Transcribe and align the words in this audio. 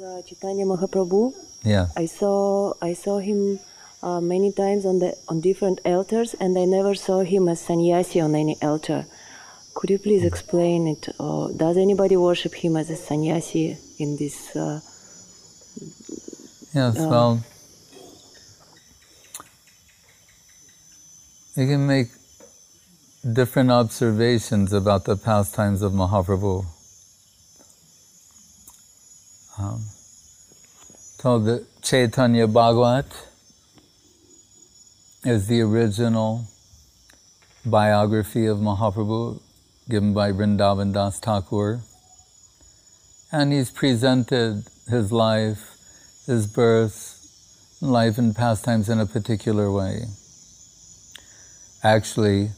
uh, 0.00 0.22
Chaitanya 0.22 0.64
Mahaprabhu, 0.66 1.32
Yeah. 1.64 1.88
I 1.96 2.06
saw 2.06 2.74
I 2.82 2.92
saw 2.92 3.18
him 3.18 3.58
uh, 4.02 4.20
many 4.20 4.52
times 4.52 4.84
on 4.84 4.98
the 4.98 5.16
on 5.28 5.40
different 5.40 5.80
altars, 5.84 6.34
and 6.34 6.58
I 6.58 6.64
never 6.64 6.94
saw 6.94 7.20
him 7.22 7.48
as 7.48 7.60
sannyasi 7.60 8.20
on 8.20 8.34
any 8.34 8.56
altar. 8.62 9.06
Could 9.74 9.90
you 9.90 9.98
please 9.98 10.24
explain 10.24 10.86
it? 10.86 11.08
Or 11.18 11.52
does 11.52 11.76
anybody 11.76 12.16
worship 12.16 12.54
him 12.54 12.76
as 12.76 12.90
a 12.90 12.96
sannyasi 12.96 13.76
in 13.98 14.16
this? 14.16 14.54
Uh, 14.56 14.80
Yes, 16.74 16.98
well, 16.98 17.42
you 21.54 21.66
can 21.66 21.86
make 21.86 22.08
different 23.32 23.70
observations 23.70 24.74
about 24.74 25.06
the 25.06 25.16
pastimes 25.16 25.80
of 25.80 25.92
Mahaprabhu. 25.92 26.66
Um, 29.58 29.80
so 31.18 31.38
the 31.38 31.66
Chaitanya 31.82 32.46
Bhagavat 32.46 33.06
is 35.24 35.46
the 35.46 35.62
original 35.62 36.44
biography 37.64 38.44
of 38.46 38.58
Mahaprabhu 38.58 39.40
given 39.88 40.12
by 40.12 40.30
Vrindavan 40.30 40.92
Das 40.92 41.18
Thakur. 41.20 41.80
And 43.32 43.50
he's 43.52 43.70
presented 43.70 44.64
his 44.88 45.10
life, 45.10 45.78
his 46.26 46.46
birth, 46.46 47.16
life 47.80 48.18
and 48.18 48.36
pastimes 48.36 48.90
in 48.90 49.00
a 49.00 49.06
particular 49.06 49.72
way. 49.72 50.04
Actually, 51.82 52.50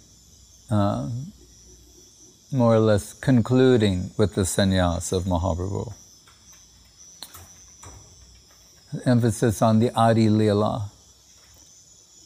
uh, 0.70 1.08
more 2.50 2.74
or 2.74 2.80
less 2.80 3.12
concluding 3.12 4.10
with 4.18 4.34
the 4.34 4.42
sannyas 4.42 5.12
of 5.12 5.24
Mahaprabhu. 5.24 5.94
Emphasis 9.04 9.60
on 9.60 9.80
the 9.80 9.90
Adi 9.94 10.28
Leela, 10.28 10.88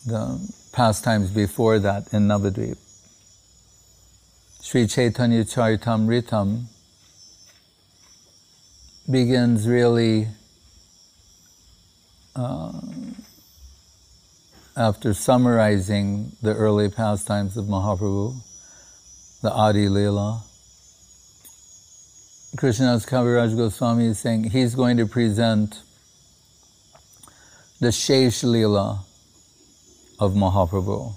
the 0.07 0.55
pastimes 0.73 1.31
before 1.31 1.81
that 1.81 2.13
in 2.13 2.29
Navadvip. 2.29 2.79
Sri 4.61 4.87
Chaitanya 4.87 5.45
Charitamritam 5.45 6.67
begins 9.11 9.67
really 9.67 10.29
uh, 12.37 12.73
after 14.77 15.13
summarizing 15.13 16.37
the 16.43 16.55
early 16.55 16.89
pastimes 16.89 17.57
of 17.57 17.65
Mahaprabhu, 17.65 18.37
the 19.43 19.51
Adi 19.51 19.89
Leela. 19.89 20.43
Krishnadas 22.57 23.05
Kaviraj 23.05 23.57
Goswami 23.57 24.07
is 24.07 24.21
saying 24.21 24.51
he's 24.51 24.77
going 24.77 24.97
to 24.97 25.07
present 25.07 25.83
the 27.83 27.89
Shesh 27.89 28.45
Leela 28.45 29.01
of 30.21 30.35
Mahaprabhu 30.35 31.15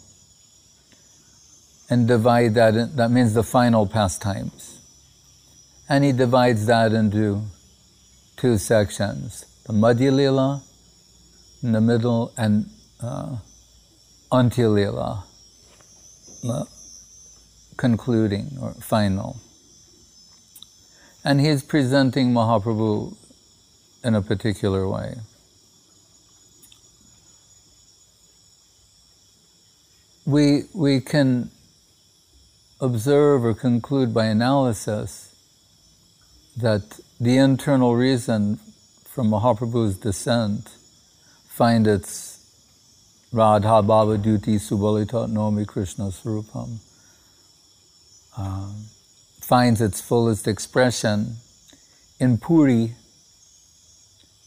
and 1.91 2.07
divide 2.07 2.55
that, 2.55 2.73
in, 2.73 2.95
that 2.95 3.11
means 3.11 3.35
the 3.35 3.43
final 3.43 3.85
pastimes. 3.85 4.79
And 5.87 6.03
he 6.03 6.11
divides 6.11 6.65
that 6.65 6.91
into 6.91 7.43
two 8.35 8.57
sections 8.57 9.45
the 9.67 9.73
Madhya 9.73 10.11
Leela 10.11 10.63
in 11.61 11.73
the 11.73 11.81
middle 11.81 12.33
and 12.35 12.65
uh, 12.99 13.37
Antya 14.31 14.67
Leela, 14.67 15.23
the 16.41 16.65
concluding 17.77 18.57
or 18.59 18.73
final. 18.73 19.39
And 21.23 21.39
he's 21.39 21.61
presenting 21.61 22.33
Mahaprabhu 22.33 23.15
in 24.03 24.15
a 24.15 24.23
particular 24.23 24.89
way. 24.89 25.17
We, 30.25 30.63
we 30.73 31.01
can 31.01 31.51
observe 32.81 33.45
or 33.45 33.53
conclude 33.53 34.13
by 34.13 34.25
analysis 34.25 35.35
that 36.57 36.99
the 37.19 37.37
internal 37.37 37.95
reason 37.95 38.57
from 39.05 39.29
Mahaprabhu's 39.29 39.97
descent 39.97 40.69
find 41.47 41.85
its 41.85 42.35
Radha 43.31 43.83
Bhava 43.83 44.21
Duty 44.21 44.55
Subalita 44.55 45.29
Nomi 45.29 45.67
Krishna 45.67 46.05
Swarupam 46.05 46.77
uh, 48.37 48.69
finds 49.41 49.79
its 49.79 50.01
fullest 50.01 50.47
expression 50.47 51.35
in 52.19 52.37
Puri 52.37 52.93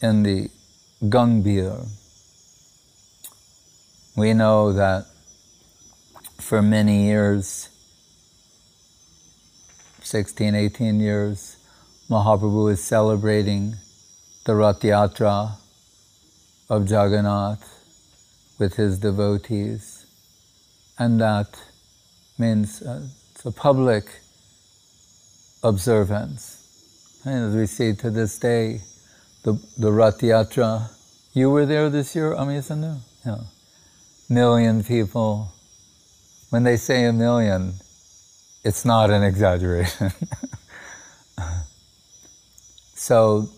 in 0.01 0.23
the 0.23 0.49
Gambhira. 1.03 1.87
We 4.15 4.33
know 4.33 4.73
that 4.73 5.05
for 6.39 6.61
many 6.61 7.05
years, 7.05 7.69
16, 10.01 10.55
18 10.55 10.99
years, 10.99 11.57
Mahaprabhu 12.09 12.71
is 12.71 12.83
celebrating 12.83 13.75
the 14.45 14.55
Rath 14.55 14.79
Yatra 14.79 15.57
of 16.69 16.89
Jagannath 16.89 17.63
with 18.57 18.75
his 18.75 18.97
devotees. 18.97 20.05
And 20.97 21.21
that 21.21 21.59
means 22.37 22.81
uh, 22.81 23.07
it's 23.35 23.45
a 23.45 23.51
public 23.51 24.05
observance. 25.63 27.21
And 27.25 27.49
as 27.49 27.55
we 27.55 27.67
see 27.67 27.93
to 27.97 28.09
this 28.09 28.39
day, 28.39 28.81
the, 29.43 29.61
the 29.77 29.91
Rath 29.91 30.19
Yatra, 30.19 30.89
you 31.33 31.49
were 31.49 31.65
there 31.65 31.89
this 31.89 32.15
year, 32.15 32.33
Amisanu? 32.33 32.99
Yeah. 33.25 33.41
Million 34.29 34.83
people. 34.83 35.53
When 36.49 36.63
they 36.63 36.77
say 36.77 37.05
a 37.05 37.13
million, 37.13 37.73
it's 38.63 38.83
not 38.83 39.09
an 39.11 39.23
exaggeration. 39.23 40.11
so 42.95 43.49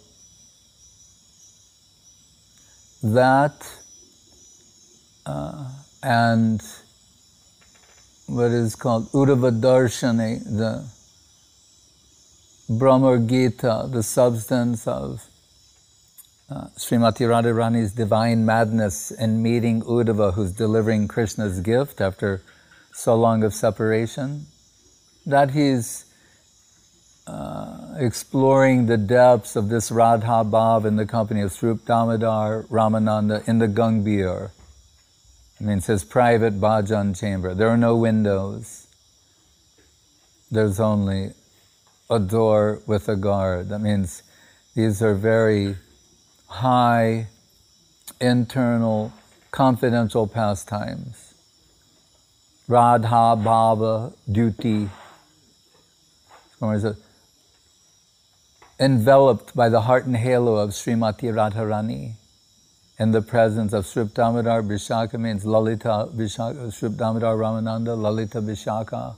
that 3.04 3.68
uh, 5.26 5.70
and 6.04 6.62
what 8.28 8.52
is 8.52 8.76
called 8.76 9.12
Uddhava 9.12 9.60
Darshani, 9.60 10.44
the 10.44 10.86
Bhramar 12.70 13.28
Gita, 13.28 13.88
the 13.92 14.04
substance 14.04 14.88
of 14.88 15.28
uh, 16.50 16.68
Srimati 16.78 17.26
Radharani's 17.28 17.92
divine 17.94 18.46
madness 18.46 19.12
in 19.12 19.42
meeting 19.42 19.82
Uddhava, 19.84 20.34
who's 20.34 20.52
delivering 20.52 21.08
Krishna's 21.08 21.60
gift 21.60 22.02
after 22.02 22.42
so 22.94 23.16
long 23.16 23.44
of 23.44 23.54
separation, 23.54 24.46
that 25.26 25.52
he's 25.52 26.06
uh, 27.28 27.96
exploring 27.98 28.88
the 28.88 28.98
depths 28.98 29.56
of 29.56 29.70
this 29.70 29.92
Radha 29.92 30.44
Bhav 30.44 30.86
in 30.86 30.96
the 30.96 31.06
company 31.06 31.42
of 31.42 31.52
Swarup 31.52 31.86
Damodar, 31.86 32.64
Ramananda 32.64 33.48
in 33.48 33.60
the 33.60 33.68
Gambhira. 33.68 34.52
It 35.60 35.64
means 35.64 35.86
his 35.86 36.04
private 36.04 36.60
bhajan 36.60 37.18
chamber. 37.18 37.54
There 37.54 37.70
are 37.70 37.78
no 37.78 37.96
windows. 37.96 38.88
There's 40.50 40.80
only 40.80 41.34
a 42.10 42.20
door 42.20 42.82
with 42.88 43.08
a 43.08 43.16
guard. 43.16 43.70
That 43.70 43.80
means 43.80 44.24
these 44.76 45.02
are 45.04 45.14
very 45.14 45.78
high, 46.48 47.28
internal, 48.20 49.14
confidential 49.52 50.28
pastimes. 50.28 51.31
Radha 52.68 53.36
Bhava 53.38 54.14
duty. 54.32 54.90
Enveloped 58.80 59.56
by 59.56 59.70
the 59.70 59.82
heart 59.82 60.06
and 60.06 60.16
halo 60.16 60.56
of 60.56 60.72
Srimati 60.72 61.32
Radharani 61.34 62.14
in 63.00 63.12
the 63.12 63.22
presence 63.22 63.74
of 63.74 63.88
Swarup 63.88 64.14
Damodar 64.14 64.62
Vishaka 64.62 65.20
means 65.20 65.44
Lalita 65.44 66.08
Vishaka, 66.14 66.72
Swarup 66.72 66.98
Damodar 66.98 67.36
Ramananda, 67.36 67.98
Lalita 68.00 68.42
Vishaka. 68.42 69.16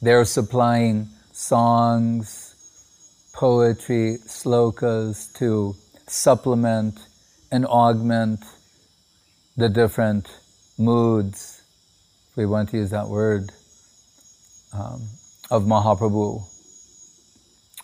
They're 0.00 0.24
supplying 0.24 1.10
songs, 1.30 2.54
poetry, 3.34 4.16
slokas 4.26 5.30
to 5.34 5.76
supplement 6.06 6.98
and 7.50 7.66
augment 7.66 8.40
the 9.58 9.68
different 9.68 10.26
moods, 10.78 11.51
we 12.34 12.46
want 12.46 12.70
to 12.70 12.78
use 12.78 12.90
that 12.90 13.08
word, 13.08 13.52
um, 14.72 15.02
of 15.50 15.64
Mahaprabhu. 15.64 16.42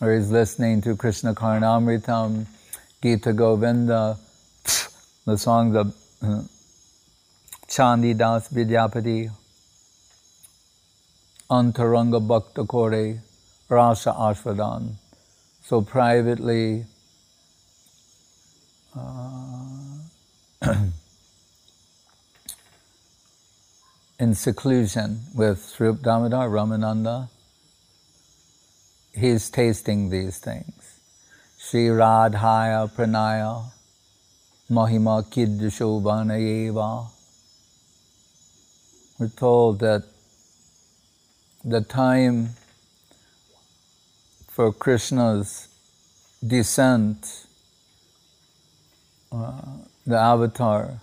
Or 0.01 0.15
he's 0.15 0.31
listening 0.31 0.81
to 0.83 0.97
Krishna 0.97 1.35
Karnamritam, 1.35 2.47
Gita 3.03 3.33
Govinda, 3.33 4.17
the 5.27 5.37
songs 5.37 5.77
of 5.77 5.95
uh, 6.23 6.43
Chandi 7.69 8.17
Das 8.17 8.49
Vidyapati, 8.49 9.31
Antaranga 11.51 12.27
Bhakta 12.27 12.65
Kore, 12.65 13.21
Rasa 13.69 14.13
Ashvadan. 14.13 14.95
So 15.63 15.83
privately, 15.83 16.87
uh, 18.97 19.99
in 24.19 24.35
seclusion 24.35 25.21
with 25.33 25.65
Sri 25.65 25.93
Damodar 25.93 26.49
Ramananda. 26.49 27.29
He's 29.15 29.49
tasting 29.49 30.11
these 30.11 30.39
things. 30.39 31.01
Sri 31.57 31.87
Radhaya 31.87 32.91
Pranaya 32.91 33.71
Mahima 34.71 35.25
Kiddushobanayeva. 35.31 37.07
We're 39.19 39.29
told 39.29 39.81
that 39.81 40.05
the 41.65 41.81
time 41.81 42.51
for 44.49 44.73
Krishna's 44.73 45.69
descent, 46.45 47.47
uh, 49.31 49.63
the 50.07 50.19
avatar, 50.19 51.01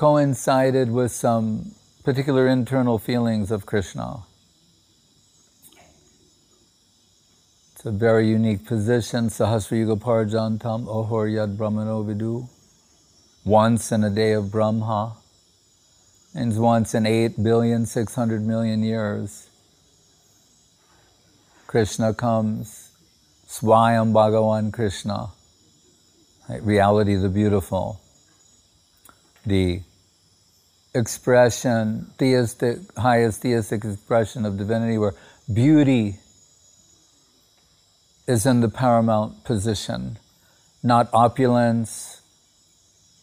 coincided 0.00 0.90
with 0.90 1.12
some 1.12 1.72
particular 2.04 2.48
internal 2.48 2.98
feelings 2.98 3.50
of 3.50 3.66
Krishna. 3.66 4.22
It's 7.74 7.84
a 7.84 7.90
very 7.90 8.26
unique 8.26 8.64
position. 8.64 9.28
Sahasra 9.28 9.76
Yuga 9.76 9.96
Parjantam 9.96 10.86
Ohor 10.86 11.28
Yad 11.30 11.58
Brahmano 11.58 12.02
Vidu. 12.02 12.48
Once 13.44 13.92
in 13.92 14.02
a 14.02 14.08
day 14.08 14.32
of 14.32 14.50
Brahma 14.50 15.16
means 16.34 16.58
once 16.58 16.94
in 16.94 17.04
eight 17.04 17.42
billion, 17.42 17.84
six 17.84 18.14
hundred 18.14 18.40
million 18.40 18.82
years. 18.82 19.50
Krishna 21.66 22.14
comes, 22.14 22.92
Swayam 23.46 24.14
Bhagavan 24.14 24.72
Krishna, 24.72 25.28
right? 26.48 26.62
reality 26.62 27.16
the 27.16 27.28
beautiful, 27.28 28.00
the 29.44 29.82
expression, 30.94 32.10
theistic, 32.18 32.78
highest 32.96 33.42
theistic 33.42 33.84
expression 33.84 34.44
of 34.44 34.56
divinity, 34.56 34.98
where 34.98 35.14
beauty 35.52 36.16
is 38.26 38.46
in 38.46 38.60
the 38.60 38.68
paramount 38.68 39.44
position, 39.44 40.18
not 40.82 41.08
opulence, 41.12 42.22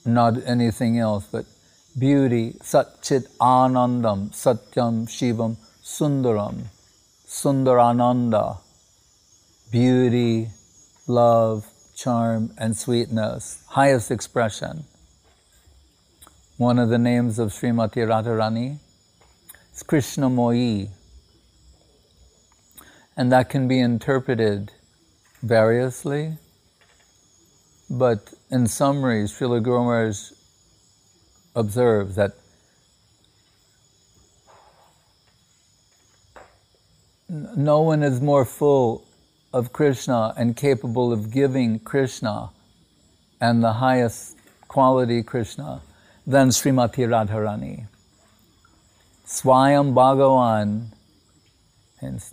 not 0.05 0.35
anything 0.45 0.97
else, 0.97 1.25
but 1.31 1.45
beauty, 1.97 2.53
Satchit 2.61 3.27
Anandam, 3.39 4.29
Satyam 4.31 5.07
Shivam 5.07 5.57
Sundaram, 5.87 6.65
Sundarananda, 7.25 8.59
beauty, 9.71 10.49
love, 11.07 11.65
charm, 11.95 12.51
and 12.57 12.75
sweetness, 12.75 13.63
highest 13.67 14.11
expression. 14.11 14.83
One 16.57 16.79
of 16.79 16.89
the 16.89 16.97
names 16.97 17.37
of 17.37 17.49
Srimati 17.49 18.01
Radharani 18.03 18.79
is 19.75 19.83
Krishnamoi, 19.83 20.89
and 23.15 23.31
that 23.31 23.47
can 23.47 23.67
be 23.67 23.79
interpreted 23.79 24.71
variously, 25.43 26.39
but 27.91 28.33
in 28.49 28.65
summary, 28.65 29.25
Srila 29.25 29.61
Guru 29.61 29.83
Maharaj 29.83 30.31
observes 31.55 32.15
that 32.15 32.31
no 37.29 37.81
one 37.81 38.01
is 38.01 38.19
more 38.19 38.45
full 38.45 39.05
of 39.53 39.71
Krishna 39.71 40.33
and 40.35 40.57
capable 40.57 41.13
of 41.13 41.29
giving 41.29 41.77
Krishna 41.77 42.49
and 43.39 43.63
the 43.63 43.73
highest 43.73 44.37
quality 44.67 45.21
Krishna 45.21 45.83
than 46.27 46.49
Srimati 46.49 47.07
Radharani. 47.07 47.87
Swayam 49.25 49.93
Bhagavan, 49.93 50.91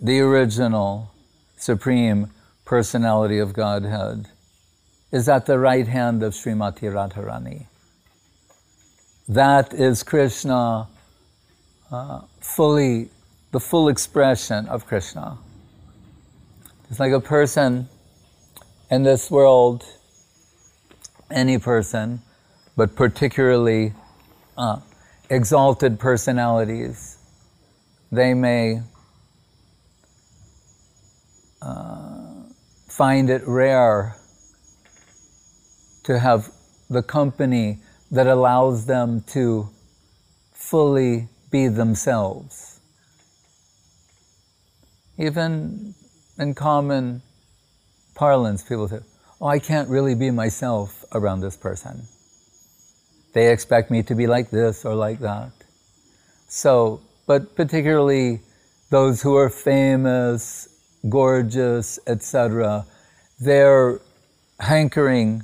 the 0.01 0.19
original 0.19 1.11
supreme 1.55 2.29
personality 2.65 3.39
of 3.39 3.53
Godhead, 3.53 4.27
is 5.13 5.29
at 5.29 5.45
the 5.45 5.57
right 5.57 5.87
hand 5.87 6.23
of 6.23 6.33
Srimati 6.33 6.91
Radharani. 6.91 7.67
That 9.29 9.73
is 9.73 10.03
Krishna 10.03 10.89
uh, 11.89 12.21
fully, 12.41 13.09
the 13.51 13.61
full 13.61 13.87
expression 13.87 14.67
of 14.67 14.85
Krishna. 14.85 15.37
It's 16.89 16.99
like 16.99 17.13
a 17.13 17.21
person 17.21 17.87
in 18.91 19.03
this 19.03 19.31
world, 19.31 19.85
any 21.31 21.57
person, 21.57 22.21
but 22.75 22.95
particularly 22.95 23.93
uh, 24.57 24.79
exalted 25.29 25.99
personalities, 25.99 27.17
they 28.11 28.33
may 28.33 28.81
uh, 31.61 32.43
find 32.87 33.29
it 33.29 33.41
rare 33.47 34.15
to 36.03 36.19
have 36.19 36.49
the 36.89 37.01
company 37.01 37.79
that 38.11 38.27
allows 38.27 38.85
them 38.85 39.21
to 39.21 39.69
fully 40.53 41.27
be 41.51 41.67
themselves. 41.67 42.79
Even 45.17 45.95
in 46.37 46.53
common 46.53 47.21
parlance, 48.13 48.63
people 48.63 48.87
say, 48.87 48.99
Oh, 49.41 49.47
I 49.47 49.59
can't 49.59 49.89
really 49.89 50.15
be 50.15 50.31
myself 50.31 51.03
around 51.11 51.41
this 51.41 51.57
person. 51.57 52.07
They 53.35 53.51
expect 53.51 53.91
me 53.91 54.01
to 54.03 54.15
be 54.15 54.27
like 54.27 54.49
this 54.49 54.85
or 54.85 54.95
like 54.95 55.19
that. 55.19 55.51
So, 56.47 57.01
but 57.27 57.53
particularly 57.53 58.39
those 58.89 59.21
who 59.21 59.35
are 59.35 59.49
famous, 59.49 60.69
gorgeous, 61.09 61.99
etc., 62.07 62.85
they're 63.37 63.99
hankering 64.61 65.43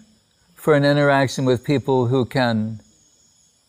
for 0.55 0.73
an 0.73 0.85
interaction 0.85 1.43
with 1.43 1.65
people 1.65 2.07
who 2.07 2.23
can 2.23 2.79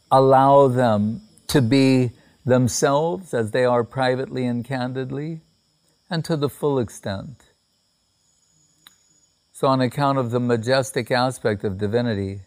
allow 0.09 0.69
them 0.69 1.23
to 1.49 1.61
be 1.61 2.13
themselves 2.45 3.35
as 3.35 3.51
they 3.51 3.65
are 3.65 3.83
privately 3.83 4.47
and 4.47 4.65
candidly, 4.65 5.41
and 6.09 6.25
to 6.25 6.37
the 6.37 6.49
full 6.49 6.79
extent. 6.79 7.39
So, 9.53 9.67
on 9.67 9.81
account 9.81 10.19
of 10.19 10.31
the 10.31 10.39
majestic 10.39 11.11
aspect 11.11 11.65
of 11.65 11.77
divinity, 11.77 12.43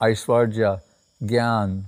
Aishwarya, 0.00 0.82
Gyan, 1.22 1.84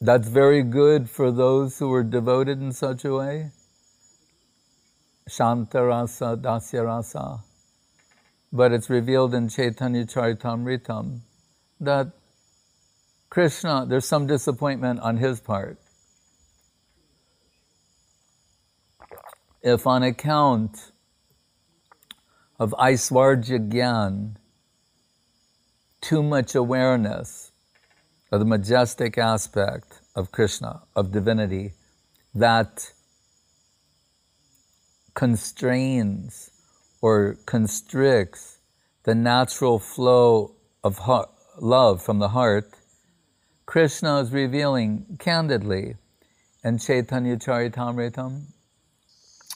That's 0.00 0.28
very 0.28 0.62
good 0.62 1.10
for 1.10 1.32
those 1.32 1.78
who 1.78 1.92
are 1.92 2.04
devoted 2.04 2.62
in 2.62 2.72
such 2.72 3.04
a 3.04 3.12
way. 3.12 3.50
Shantarasa, 5.28 6.40
Dasyarasa. 6.40 7.40
But 8.52 8.72
it's 8.72 8.88
revealed 8.88 9.34
in 9.34 9.48
Chaitanya 9.48 10.06
Charitamritam 10.06 11.20
that 11.80 12.12
Krishna, 13.28 13.84
there's 13.86 14.06
some 14.06 14.26
disappointment 14.26 15.00
on 15.00 15.16
his 15.16 15.40
part. 15.40 15.78
If 19.62 19.86
on 19.86 20.04
account 20.04 20.92
of 22.58 22.70
Aishwarya 22.78 23.68
Gyan, 23.68 24.36
too 26.00 26.22
much 26.22 26.54
awareness 26.54 27.52
of 28.30 28.40
the 28.40 28.46
majestic 28.46 29.18
aspect 29.18 30.00
of 30.14 30.32
Krishna, 30.32 30.82
of 30.94 31.12
divinity, 31.12 31.72
that 32.34 32.92
constrains 35.14 36.50
or 37.00 37.36
constricts 37.46 38.58
the 39.04 39.14
natural 39.14 39.78
flow 39.78 40.54
of 40.84 40.98
heart, 40.98 41.30
love 41.60 42.02
from 42.02 42.18
the 42.18 42.28
heart, 42.28 42.70
Krishna 43.66 44.20
is 44.20 44.32
revealing 44.32 45.16
candidly 45.18 45.96
in 46.64 46.78
Chaitanya 46.78 47.36
Charitamritam 47.36 48.44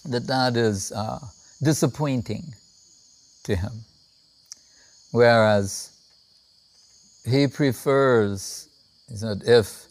that 0.05 0.27
that 0.27 0.57
is 0.57 0.93
uh, 0.93 1.19
disappointing 1.63 2.55
to 3.45 3.57
him. 3.57 3.73
Whereas 5.13 5.92
he 7.25 7.47
prefers, 7.47 8.69
he 9.09 9.17
said, 9.17 9.43
if 9.45 9.87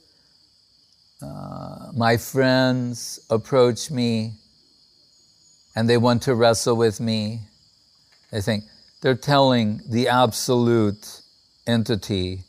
uh, 1.21 1.91
my 1.93 2.17
friends 2.17 3.19
approach 3.29 3.91
me 3.91 4.33
and 5.75 5.89
they 5.89 5.97
want 5.97 6.23
to 6.23 6.35
wrestle 6.35 6.75
with 6.75 6.99
me, 6.99 7.41
they 8.31 8.41
think 8.41 8.63
they're 9.01 9.15
telling 9.15 9.81
the 9.87 10.07
absolute 10.07 11.21
entity, 11.67 12.41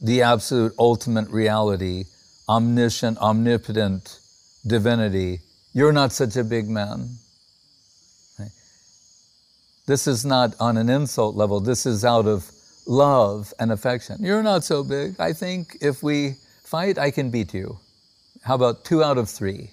the 0.00 0.22
absolute 0.22 0.72
ultimate 0.78 1.28
reality, 1.28 2.04
omniscient, 2.48 3.18
omnipotent 3.18 4.18
divinity. 4.66 5.40
You're 5.72 5.92
not 5.92 6.12
such 6.12 6.36
a 6.36 6.44
big 6.44 6.68
man. 6.68 7.16
This 9.86 10.06
is 10.06 10.24
not 10.24 10.54
on 10.60 10.76
an 10.76 10.88
insult 10.88 11.34
level, 11.34 11.58
this 11.60 11.86
is 11.86 12.04
out 12.04 12.26
of 12.26 12.48
love 12.86 13.52
and 13.58 13.72
affection. 13.72 14.18
You're 14.20 14.42
not 14.42 14.64
so 14.64 14.82
big. 14.82 15.18
I 15.18 15.32
think 15.32 15.78
if 15.80 16.02
we 16.02 16.36
fight, 16.64 16.98
I 16.98 17.10
can 17.10 17.30
beat 17.30 17.54
you. 17.54 17.78
How 18.42 18.54
about 18.56 18.84
two 18.84 19.02
out 19.02 19.18
of 19.18 19.28
three? 19.28 19.70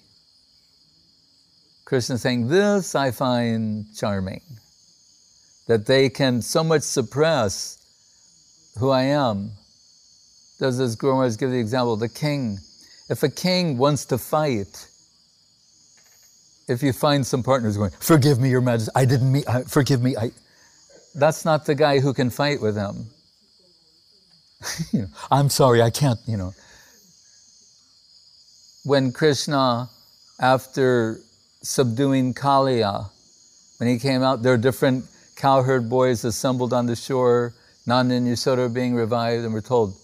Krishna 1.84 2.18
saying, 2.18 2.48
This 2.48 2.94
I 2.94 3.10
find 3.10 3.86
charming. 3.96 4.42
That 5.66 5.86
they 5.86 6.08
can 6.08 6.42
so 6.42 6.62
much 6.62 6.82
suppress 6.82 7.78
who 8.78 8.90
I 8.90 9.02
am. 9.02 9.52
Does 10.58 10.78
this 10.78 10.94
Guru 10.94 11.14
Maharaj 11.14 11.36
give 11.36 11.50
the 11.50 11.58
example? 11.58 11.96
The 11.96 12.08
king. 12.08 12.58
If 13.08 13.22
a 13.22 13.28
king 13.28 13.76
wants 13.76 14.04
to 14.06 14.18
fight, 14.18 14.88
if 16.68 16.82
you 16.82 16.92
find 16.92 17.26
some 17.26 17.42
partners 17.42 17.76
going, 17.76 17.90
forgive 17.98 18.38
me, 18.38 18.50
your 18.50 18.60
majesty, 18.60 18.92
I 18.94 19.04
didn't 19.04 19.32
mean, 19.32 19.42
I, 19.48 19.62
forgive 19.62 20.02
me, 20.02 20.16
I, 20.16 20.30
that's 21.14 21.44
not 21.44 21.66
the 21.66 21.74
guy 21.74 22.00
who 22.00 22.12
can 22.12 22.30
fight 22.30 22.60
with 22.60 22.76
him. 22.76 23.06
you 24.92 25.02
know, 25.02 25.08
I'm 25.30 25.48
sorry, 25.48 25.82
I 25.82 25.90
can't, 25.90 26.18
you 26.26 26.36
know. 26.36 26.52
When 28.84 29.12
Krishna, 29.12 29.88
after 30.40 31.20
subduing 31.62 32.34
Kaliya, 32.34 33.10
when 33.78 33.88
he 33.88 33.98
came 33.98 34.22
out, 34.22 34.42
there 34.42 34.54
are 34.54 34.58
different 34.58 35.04
cowherd 35.36 35.88
boys 35.88 36.24
assembled 36.24 36.72
on 36.72 36.86
the 36.86 36.96
shore, 36.96 37.54
Nanda 37.86 38.14
and 38.14 38.26
Yashoda 38.26 38.58
are 38.58 38.68
being 38.68 38.94
revived, 38.94 39.44
and 39.44 39.54
we're 39.54 39.60
told 39.60 39.96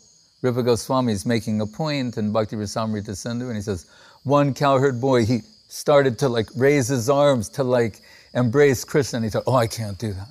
Rupa 0.43 0.63
Goswami 0.63 1.13
is 1.13 1.27
making 1.27 1.61
a 1.61 1.67
point 1.67 2.17
in 2.17 2.33
Bhakti 2.33 2.57
Rasamrita 2.57 3.17
Sindhu, 3.17 3.49
and 3.49 3.57
he 3.57 3.63
says, 3.63 3.87
one 4.25 4.55
cowherd 4.55 5.01
boy, 5.01 5.25
he 5.25 5.43
started 5.69 6.19
to 6.21 6.29
like 6.29 6.49
raise 6.57 6.89
his 6.89 7.09
arms 7.09 7.49
to 7.51 7.65
like 7.65 8.01
embrace 8.35 8.85
Krishna, 8.85 9.19
and 9.19 9.25
he 9.25 9.31
thought, 9.31 9.45
oh, 9.47 9.55
I 9.55 9.67
can't 9.67 9.99
do 9.99 10.13
that. 10.13 10.29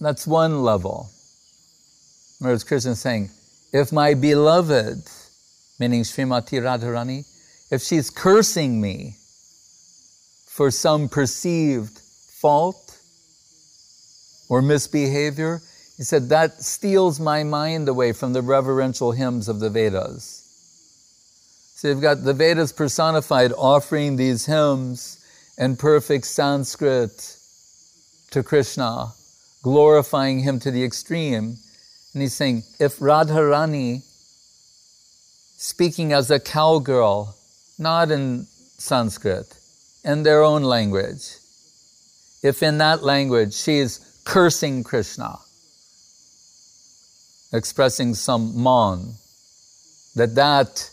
That's 0.00 0.26
one 0.26 0.62
level. 0.62 1.10
Whereas 2.38 2.64
Krishna 2.64 2.92
is 2.92 3.00
saying, 3.00 3.30
if 3.72 3.92
my 3.92 4.14
beloved, 4.14 5.02
meaning 5.78 6.02
Srimati 6.02 6.60
Radharani, 6.60 7.24
if 7.70 7.82
she's 7.82 8.10
cursing 8.10 8.80
me 8.80 9.16
for 10.46 10.70
some 10.70 11.08
perceived 11.08 11.98
fault 11.98 12.98
or 14.48 14.62
misbehavior, 14.62 15.60
he 15.96 16.02
said, 16.02 16.28
that 16.28 16.62
steals 16.62 17.18
my 17.18 17.42
mind 17.42 17.88
away 17.88 18.12
from 18.12 18.34
the 18.34 18.42
reverential 18.42 19.12
hymns 19.12 19.48
of 19.48 19.60
the 19.60 19.70
Vedas. 19.70 20.42
So 21.76 21.88
you've 21.88 22.02
got 22.02 22.22
the 22.22 22.34
Vedas 22.34 22.72
personified 22.72 23.52
offering 23.56 24.16
these 24.16 24.44
hymns 24.44 25.24
in 25.56 25.76
perfect 25.76 26.26
Sanskrit 26.26 27.36
to 28.30 28.42
Krishna 28.42 29.12
glorifying 29.66 30.38
him 30.38 30.60
to 30.60 30.70
the 30.70 30.84
extreme. 30.84 31.56
And 32.12 32.22
he's 32.22 32.34
saying, 32.34 32.62
if 32.78 33.00
Radharani, 33.00 34.02
speaking 35.56 36.12
as 36.12 36.30
a 36.30 36.38
cowgirl, 36.38 37.34
not 37.76 38.12
in 38.12 38.46
Sanskrit, 38.78 39.58
in 40.04 40.22
their 40.22 40.40
own 40.40 40.62
language, 40.62 41.38
if 42.44 42.62
in 42.62 42.78
that 42.78 43.02
language 43.02 43.54
she 43.54 43.78
is 43.78 44.20
cursing 44.24 44.84
Krishna, 44.84 45.34
expressing 47.52 48.14
some 48.14 48.56
mon, 48.56 49.14
that 50.14 50.36
that 50.36 50.90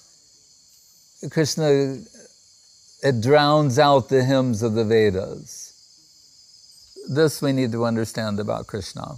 Krishna, 1.30 2.00
it 3.04 3.22
drowns 3.22 3.78
out 3.78 4.10
the 4.10 4.24
hymns 4.24 4.64
of 4.64 4.74
the 4.74 4.84
Vedas 4.84 5.63
this 7.10 7.42
we 7.42 7.54
need 7.54 7.72
to 7.72 7.86
understand 7.86 8.40
about 8.40 8.68
Krishna. 8.68 9.16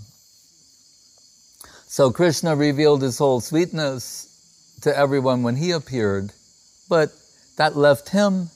So 1.87 2.11
Krishna 2.11 2.55
revealed 2.55 3.01
his 3.01 3.17
whole 3.17 3.41
sweetness 3.41 4.77
to 4.81 4.97
everyone 4.97 5.43
when 5.43 5.55
he 5.55 5.71
appeared, 5.71 6.31
but 6.89 7.09
that 7.57 7.75
left 7.75 8.09
him 8.09 8.49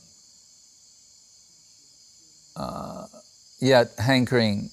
uh, 2.56 3.08
yet 3.60 3.92
hankering 3.98 4.70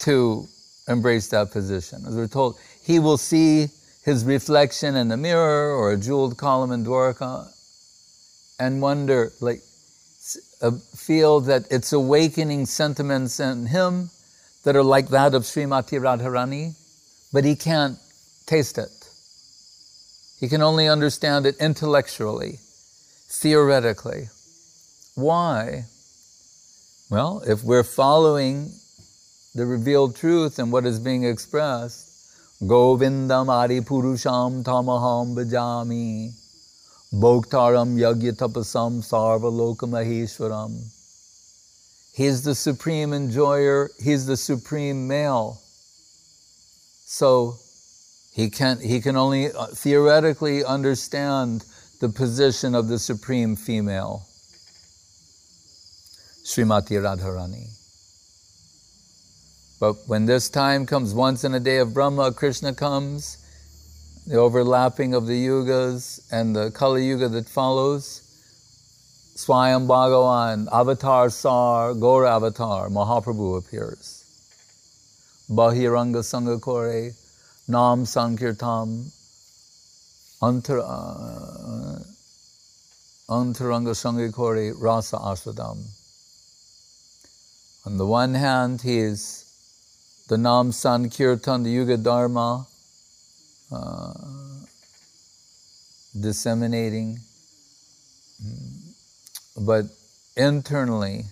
to 0.00 0.48
embrace 0.88 1.28
that 1.28 1.52
position. 1.52 2.04
As 2.06 2.16
we're 2.16 2.26
told, 2.26 2.58
he 2.82 2.98
will 2.98 3.18
see 3.18 3.68
his 4.04 4.24
reflection 4.24 4.96
in 4.96 5.08
the 5.08 5.16
mirror 5.16 5.72
or 5.72 5.92
a 5.92 5.96
jeweled 5.96 6.36
column 6.36 6.72
in 6.72 6.84
Dwarka 6.84 7.48
and 8.58 8.82
wonder, 8.82 9.32
like, 9.40 9.62
Uh, 10.62 10.70
feel 10.94 11.40
that 11.40 11.66
it's 11.72 11.92
awakening 11.92 12.64
sentiments 12.66 13.40
in 13.40 13.66
him 13.66 14.10
that 14.62 14.76
are 14.76 14.84
like 14.84 15.08
that 15.08 15.34
of 15.34 15.42
Srimati 15.42 15.98
Radharani, 15.98 16.76
but 17.32 17.44
he 17.44 17.56
can't 17.56 17.98
taste 18.46 18.78
it. 18.78 18.90
He 20.38 20.48
can 20.48 20.62
only 20.62 20.88
understand 20.88 21.46
it 21.46 21.56
intellectually, 21.58 22.60
theoretically. 23.28 24.28
Why? 25.16 25.86
Well, 27.10 27.42
if 27.46 27.64
we're 27.64 27.84
following 27.84 28.72
the 29.54 29.66
revealed 29.66 30.14
truth 30.16 30.58
and 30.58 30.72
what 30.72 30.86
is 30.86 30.98
being 30.98 31.24
expressed, 31.24 32.08
Govindam 32.62 33.48
Adi 33.48 33.80
Purusham 33.80 34.62
Tamaham 34.62 35.34
Bhajami. 35.34 36.41
Bhoktaram 37.12 37.98
Yagya 37.98 38.32
Tapasam 38.32 39.02
Sarvaloka 39.02 39.86
Maheshwaram. 39.86 40.82
He's 42.14 42.42
the 42.42 42.54
supreme 42.54 43.12
enjoyer, 43.12 43.90
he's 44.02 44.26
the 44.26 44.36
supreme 44.36 45.06
male. 45.06 45.60
So 47.04 47.56
he 48.32 48.48
can, 48.48 48.80
he 48.80 49.00
can 49.00 49.16
only 49.16 49.52
uh, 49.52 49.66
theoretically 49.66 50.64
understand 50.64 51.66
the 52.00 52.08
position 52.08 52.74
of 52.74 52.88
the 52.88 52.98
supreme 52.98 53.56
female, 53.56 54.26
Srimati 56.44 56.96
Radharani. 56.98 57.68
But 59.78 59.96
when 60.06 60.24
this 60.24 60.48
time 60.48 60.86
comes, 60.86 61.12
once 61.12 61.44
in 61.44 61.54
a 61.54 61.60
day 61.60 61.76
of 61.78 61.92
Brahma, 61.92 62.32
Krishna 62.32 62.72
comes, 62.72 63.36
the 64.26 64.36
overlapping 64.36 65.14
of 65.14 65.26
the 65.26 65.46
yugas 65.46 66.20
and 66.30 66.54
the 66.54 66.70
Kali 66.70 67.06
Yuga 67.06 67.28
that 67.28 67.48
follows. 67.48 68.20
Swayam 69.34 69.86
Bhagavan, 69.86 70.68
Avatar 70.72 71.30
Sar, 71.30 71.94
Gaur 71.94 72.26
Avatar, 72.26 72.88
Mahaprabhu 72.88 73.58
appears. 73.58 74.24
Bahiranga 75.50 76.22
Sangakore, 76.22 77.16
Nam 77.66 78.04
Sankirtam, 78.04 79.10
Antar, 80.40 80.78
uh, 80.80 81.98
Antaranga 83.28 83.92
Sangakore, 83.92 84.72
Rasa 84.78 85.16
Aswadam. 85.16 85.78
On 87.86 87.96
the 87.96 88.06
one 88.06 88.34
hand, 88.34 88.82
he 88.82 88.98
is 88.98 89.44
the 90.28 90.38
Nam 90.38 90.70
Sankirtan, 90.70 91.64
the 91.64 91.70
Yuga 91.70 91.96
Dharma, 91.96 92.66
uh, 93.72 94.12
disseminating, 96.18 97.18
mm, 98.44 99.66
but 99.66 99.86
internally, 100.36 101.24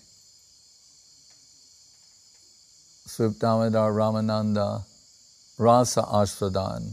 Swarup 3.07 3.35
Ramananda 3.35 4.85
Rasa 5.59 6.03
Ashvadan, 6.03 6.93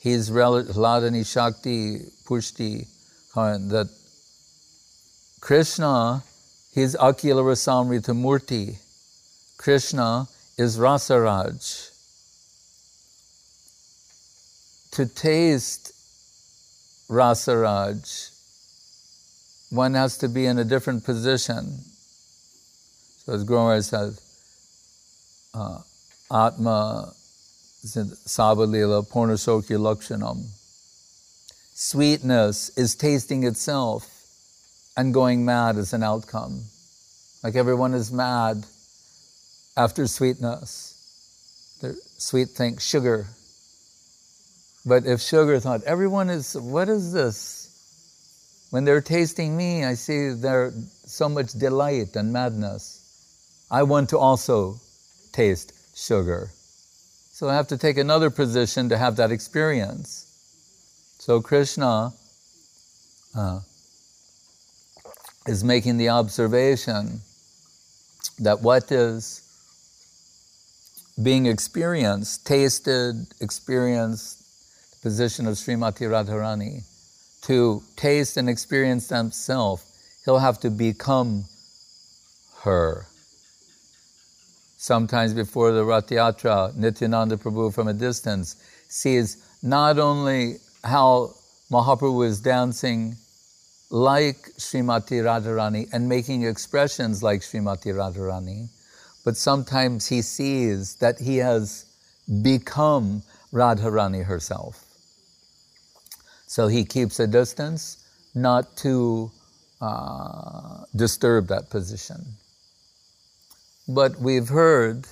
his 0.00 0.30
Ladani 0.30 1.24
Shakti 1.24 2.00
Pushti, 2.26 2.86
that 3.34 3.88
Krishna, 5.40 6.22
his 6.74 6.96
Akila 6.96 7.42
Rasamrita 7.42 8.14
Murti, 8.14 8.76
Krishna 9.56 10.26
is 10.58 10.76
Rasaraj 10.76 11.91
to 14.92 15.06
taste 15.06 15.92
rasaraj, 17.08 18.30
one 19.70 19.94
has 19.94 20.18
to 20.18 20.28
be 20.28 20.46
in 20.46 20.58
a 20.58 20.64
different 20.64 21.04
position. 21.04 21.80
So 23.24 23.34
as 23.34 23.44
Guru 23.44 23.80
says, 23.80 24.20
uh, 25.54 25.80
Atma 26.30 27.12
Sabalila 27.84 29.08
Purnasokya 29.08 29.78
Lakshanam. 29.78 30.44
Sweetness 31.74 32.76
is 32.76 32.94
tasting 32.94 33.44
itself 33.44 34.08
and 34.96 35.12
going 35.12 35.44
mad 35.44 35.76
as 35.76 35.92
an 35.92 36.02
outcome. 36.02 36.62
Like 37.42 37.56
everyone 37.56 37.94
is 37.94 38.12
mad 38.12 38.66
after 39.76 40.06
sweetness. 40.06 41.78
The 41.80 41.98
sweet 42.18 42.50
thing, 42.50 42.78
sugar, 42.78 43.26
but 44.84 45.06
if 45.06 45.20
sugar 45.20 45.60
thought, 45.60 45.82
everyone 45.84 46.30
is, 46.30 46.56
what 46.56 46.88
is 46.88 47.12
this? 47.12 48.66
When 48.70 48.84
they're 48.84 49.02
tasting 49.02 49.56
me, 49.56 49.84
I 49.84 49.94
see 49.94 50.30
there's 50.30 50.74
so 51.06 51.28
much 51.28 51.52
delight 51.52 52.16
and 52.16 52.32
madness. 52.32 53.66
I 53.70 53.82
want 53.84 54.08
to 54.10 54.18
also 54.18 54.80
taste 55.32 55.72
sugar. 55.94 56.50
So 57.32 57.48
I 57.48 57.54
have 57.54 57.68
to 57.68 57.78
take 57.78 57.98
another 57.98 58.30
position 58.30 58.88
to 58.88 58.98
have 58.98 59.16
that 59.16 59.30
experience. 59.30 60.26
So 61.18 61.40
Krishna 61.40 62.12
uh, 63.36 63.60
is 65.46 65.62
making 65.62 65.98
the 65.98 66.08
observation 66.08 67.20
that 68.38 68.62
what 68.62 68.90
is 68.90 69.42
being 71.22 71.46
experienced, 71.46 72.46
tasted, 72.46 73.26
experienced, 73.40 74.41
position 75.02 75.46
of 75.46 75.54
Srimati 75.54 76.06
Radharani, 76.08 76.84
to 77.42 77.82
taste 77.96 78.36
and 78.36 78.48
experience 78.48 79.08
himself, 79.08 79.84
he'll 80.24 80.38
have 80.38 80.60
to 80.60 80.70
become 80.70 81.44
her. 82.62 83.06
Sometimes 84.76 85.34
before 85.34 85.72
the 85.72 85.84
Rath 85.84 86.08
Yatra, 86.08 86.74
Nityananda 86.76 87.36
Prabhu 87.36 87.74
from 87.74 87.88
a 87.88 87.92
distance 87.92 88.56
sees 88.88 89.36
not 89.62 89.98
only 89.98 90.56
how 90.84 91.34
Mahaprabhu 91.70 92.26
is 92.26 92.40
dancing 92.40 93.16
like 93.90 94.50
Srimati 94.58 95.22
Radharani 95.22 95.88
and 95.92 96.08
making 96.08 96.44
expressions 96.44 97.22
like 97.22 97.40
Srimati 97.40 97.92
Radharani, 97.92 98.68
but 99.24 99.36
sometimes 99.36 100.08
he 100.08 100.22
sees 100.22 100.96
that 100.96 101.18
he 101.18 101.36
has 101.38 101.86
become 102.42 103.22
Radharani 103.52 104.24
herself. 104.24 104.91
So 106.52 106.68
he 106.68 106.84
keeps 106.84 107.18
a 107.18 107.26
distance 107.26 108.04
not 108.34 108.76
to 108.84 109.30
uh, 109.80 110.84
disturb 110.94 111.46
that 111.46 111.70
position. 111.70 112.26
But 113.88 114.20
we've 114.20 114.50
heard 114.50 115.06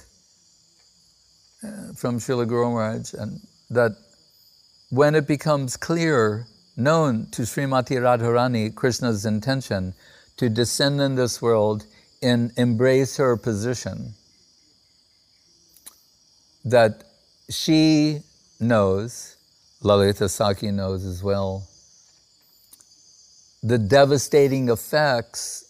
uh, 1.65 1.95
from 1.97 2.19
Srila 2.19 2.47
Guru 2.47 2.73
Maharaj 2.73 3.15
and 3.15 3.41
that 3.71 3.93
when 4.91 5.15
it 5.15 5.27
becomes 5.27 5.79
clear, 5.79 6.47
known 6.77 7.29
to 7.31 7.43
Srimati 7.43 7.97
Radharani, 7.97 8.75
Krishna's 8.75 9.25
intention 9.25 9.95
to 10.37 10.51
descend 10.51 11.01
in 11.01 11.15
this 11.15 11.41
world 11.41 11.87
and 12.23 12.53
embrace 12.59 13.17
her 13.17 13.35
position, 13.39 14.13
that 16.67 17.05
she 17.49 18.21
knows, 18.61 19.37
Lalita 19.83 20.25
Sakhi 20.25 20.73
knows 20.73 21.05
as 21.07 21.23
well, 21.23 21.67
the 23.63 23.79
devastating 23.79 24.69
effects 24.69 25.65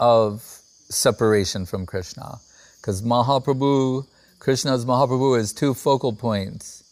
of 0.00 0.42
separation 0.88 1.64
from 1.64 1.86
Krishna. 1.86 2.38
Because 2.80 3.02
Mahaprabhu, 3.02 4.06
Krishna's 4.38 4.84
Mahaprabhu 4.84 5.38
is 5.38 5.52
two 5.52 5.74
focal 5.74 6.12
points 6.12 6.82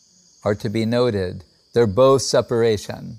are 0.44 0.54
to 0.54 0.68
be 0.68 0.84
noted. 0.84 1.44
They're 1.73 1.87
both 1.87 2.23
separation. 2.23 3.18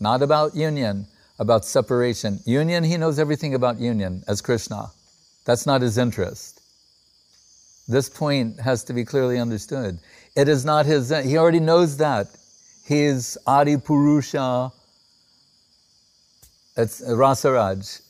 Not 0.00 0.22
about 0.22 0.54
union, 0.54 1.06
about 1.38 1.64
separation. 1.64 2.40
Union, 2.44 2.84
he 2.84 2.96
knows 2.96 3.18
everything 3.18 3.54
about 3.54 3.78
union 3.78 4.22
as 4.28 4.42
Krishna. 4.42 4.90
That's 5.46 5.66
not 5.66 5.82
his 5.82 5.96
interest. 5.96 6.60
This 7.86 8.08
point 8.08 8.60
has 8.60 8.84
to 8.84 8.92
be 8.92 9.04
clearly 9.04 9.38
understood. 9.38 9.98
It 10.36 10.48
is 10.48 10.64
not 10.64 10.86
his, 10.86 11.10
he 11.10 11.38
already 11.38 11.60
knows 11.60 11.96
that. 11.98 12.28
He's 12.84 13.38
Adi 13.46 13.76
Purusha, 13.76 14.72
it's 16.76 17.00
Rasaraj. 17.02 18.00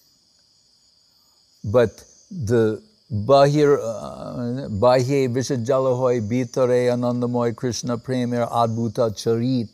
But 1.64 2.04
the 2.30 2.82
Bahir, 3.12 3.78
uh, 3.78 4.68
Bahye 4.68 5.28
Vishajalahoy 5.28 6.26
Bitare 6.26 6.88
Anandamoy 6.88 7.54
Krishna 7.54 7.98
Premier 7.98 8.46
Adbhuta 8.46 9.12
Charit. 9.12 9.68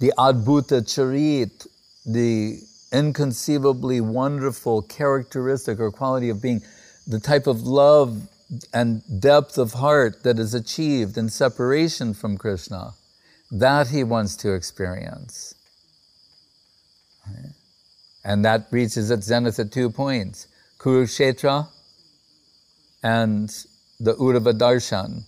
The 0.00 0.12
Adbhuta 0.18 0.80
Charit, 0.82 1.66
the 2.06 2.58
inconceivably 2.92 4.00
wonderful 4.00 4.82
characteristic 4.82 5.78
or 5.78 5.90
quality 5.90 6.30
of 6.30 6.40
being, 6.40 6.62
the 7.06 7.20
type 7.20 7.46
of 7.46 7.62
love 7.62 8.26
and 8.72 9.02
depth 9.20 9.58
of 9.58 9.74
heart 9.74 10.22
that 10.22 10.38
is 10.38 10.54
achieved 10.54 11.16
in 11.16 11.28
separation 11.28 12.14
from 12.14 12.36
Krishna, 12.38 12.94
that 13.50 13.88
he 13.88 14.04
wants 14.04 14.36
to 14.36 14.52
experience. 14.52 15.54
And 18.24 18.44
that 18.44 18.66
reaches 18.70 19.10
its 19.10 19.26
zenith 19.26 19.58
at 19.58 19.70
two 19.70 19.90
points 19.90 20.48
Kurukshetra 20.78 21.68
and 23.02 23.48
the 24.00 24.14
Uddhava 24.14 24.52
Darshan. 24.52 25.24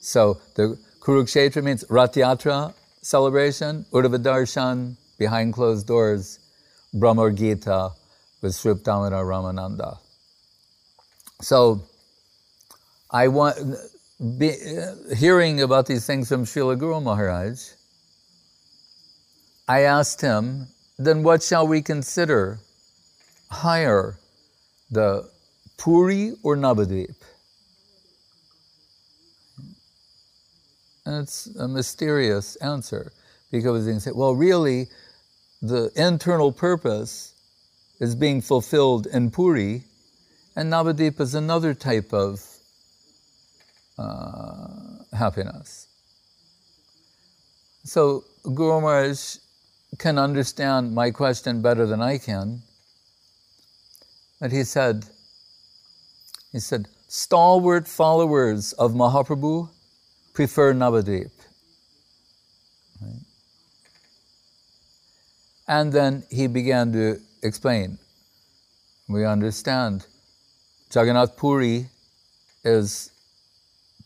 So 0.00 0.40
the 0.54 0.78
Kurukshetra 1.00 1.62
means 1.62 1.84
Rath 1.88 2.14
Yatra 2.14 2.74
celebration, 3.02 3.84
Uddhava 3.92 4.18
Darshan, 4.18 4.96
behind 5.18 5.52
closed 5.54 5.86
doors, 5.86 6.38
Bhramar 6.94 7.36
Gita 7.36 7.90
with 8.40 8.62
Damodar 8.84 9.24
Ramananda. 9.24 9.98
So 11.40 11.82
I 13.10 13.28
want, 13.28 13.58
be, 14.38 14.54
hearing 15.16 15.62
about 15.62 15.86
these 15.86 16.06
things 16.06 16.28
from 16.28 16.44
Srila 16.44 16.78
Guru 16.78 17.00
Maharaj, 17.00 17.58
I 19.66 19.82
asked 19.82 20.20
him, 20.20 20.68
then 20.98 21.22
what 21.22 21.42
shall 21.42 21.66
we 21.66 21.80
consider 21.80 22.58
higher, 23.50 24.18
the 24.90 25.30
Puri 25.78 26.34
or 26.42 26.56
Navadvip? 26.56 27.14
And 31.06 31.22
it's 31.22 31.46
a 31.56 31.68
mysterious 31.68 32.56
answer 32.56 33.12
because 33.50 33.86
they 33.86 33.98
say, 33.98 34.10
well, 34.14 34.34
really, 34.34 34.88
the 35.62 35.90
internal 35.96 36.52
purpose 36.52 37.32
is 38.00 38.14
being 38.14 38.42
fulfilled 38.42 39.06
in 39.06 39.30
Puri, 39.30 39.84
and 40.54 40.70
Navadvip 40.70 41.20
is 41.20 41.34
another 41.34 41.72
type 41.72 42.12
of 42.12 42.57
uh, 43.98 45.16
happiness. 45.16 45.86
So 47.84 48.24
Guru 48.42 48.80
Maharaj 48.80 49.36
can 49.98 50.18
understand 50.18 50.94
my 50.94 51.10
question 51.10 51.62
better 51.62 51.86
than 51.86 52.00
I 52.00 52.18
can. 52.18 52.62
But 54.40 54.52
he 54.52 54.64
said, 54.64 55.06
he 56.52 56.60
said, 56.60 56.88
stalwart 57.08 57.88
followers 57.88 58.72
of 58.74 58.92
Mahaprabhu 58.92 59.70
prefer 60.34 60.72
Navadvip. 60.74 61.30
Right? 63.00 63.22
And 65.66 65.92
then 65.92 66.22
he 66.30 66.46
began 66.46 66.92
to 66.92 67.20
explain. 67.42 67.98
We 69.08 69.24
understand 69.24 70.06
Jagannath 70.94 71.36
Puri 71.36 71.88
is 72.64 73.10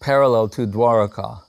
parallel 0.03 0.49
to 0.49 0.67
Dwaraka. 0.67 1.43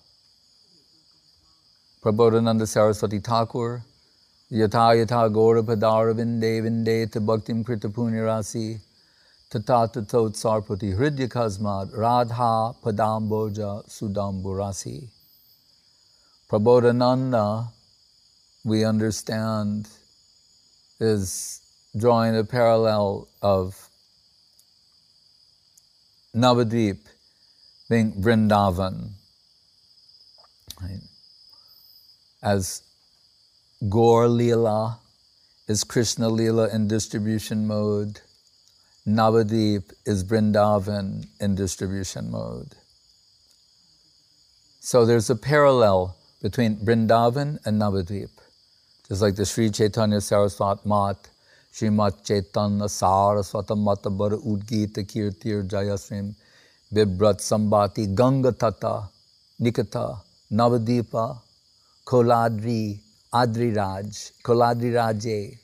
Prabodhananda 2.04 2.68
Saraswati 2.68 3.20
Thakur, 3.20 3.82
Yata 4.52 4.94
Yata 4.96 5.34
gora 5.34 5.64
Padara 5.64 6.14
Vinde 6.14 6.62
Vinde 6.62 7.10
Tabhaktim 7.10 7.66
Krita 7.66 7.90
Punyarasi, 7.90 8.80
Tata 9.50 9.90
Tatot 10.02 10.36
Sarpati 10.36 10.96
Hridya 10.96 11.28
Kasmad, 11.28 11.98
Radha 11.98 12.76
Padamboja 12.84 13.90
Sudamburasi. 13.90 15.08
Prabodhananda, 16.48 17.70
we 18.64 18.86
understand, 18.86 19.88
is 21.00 21.60
drawing 21.98 22.38
a 22.38 22.44
parallel 22.44 23.28
of 23.42 23.90
Navadvip 26.36 27.00
being 27.94 28.12
Vrindavan. 28.14 29.10
Right? 30.82 31.04
As 32.42 32.82
Gaur 33.88 34.28
Leela 34.28 34.98
is 35.68 35.84
Krishna 35.84 36.30
Leela 36.30 36.74
in 36.74 36.88
distribution 36.88 37.68
mode. 37.68 38.22
Navadip 39.08 39.94
is 40.06 40.24
Vrindavan 40.24 41.28
in 41.40 41.56
distribution 41.56 42.32
mode. 42.32 42.76
So 44.80 45.06
there's 45.06 45.30
a 45.30 45.36
parallel 45.36 46.16
between 46.42 46.78
Vrindavan 46.78 47.60
and 47.66 47.80
Navadip. 47.80 48.32
Just 49.08 49.22
like 49.22 49.36
the 49.36 49.46
Sri 49.46 49.70
Chaitanya 49.70 50.18
Saraswat 50.18 50.86
Mat, 50.86 51.18
Srimat 51.72 52.26
Chaitanya 52.26 52.86
Saraswata 52.86 53.78
Mata 53.78 54.10
Bara 54.10 54.38
Udgita 54.38 55.06
Kirtir 55.12 55.68
Jayasrim, 55.68 56.34
Vibrat 56.94 57.40
Sambati 57.40 58.14
Ganga 58.14 58.52
Tata, 58.52 59.10
Nikata, 59.60 60.20
Navadipa, 60.52 61.40
Koladri, 62.06 63.00
Adriraj, 63.34 64.32
Koladri 64.44 64.94
Raje. 64.94 65.58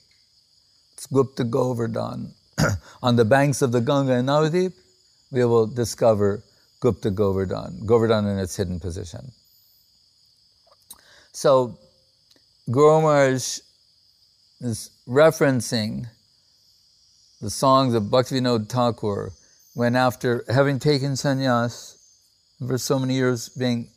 It's 0.94 1.06
Gupta 1.06 1.44
Govardhan. 1.44 2.34
on 3.04 3.16
the 3.16 3.26
banks 3.26 3.62
of 3.62 3.72
the 3.72 3.80
Ganga 3.80 4.14
and 4.14 4.28
Navadip, 4.28 4.74
we 5.32 5.46
will 5.46 5.68
discover 5.68 6.42
Gupta 6.80 7.12
Govardhan, 7.12 7.86
Govardhan 7.86 8.26
in 8.26 8.40
its 8.40 8.56
hidden 8.56 8.80
position. 8.80 9.32
So, 11.32 11.78
Guru 12.72 13.02
Maharaj 13.02 13.60
is 14.62 14.90
referencing 15.08 16.08
the 17.42 17.50
songs 17.50 17.94
of 17.94 18.04
Bhaktivinoda 18.04 18.68
Thakur 18.68 19.32
when 19.80 19.96
after 19.96 20.44
having 20.50 20.78
taken 20.78 21.14
sannyas 21.14 21.96
for 22.68 22.78
so 22.78 23.00
many 23.00 23.14
years 23.14 23.48
being 23.48 23.88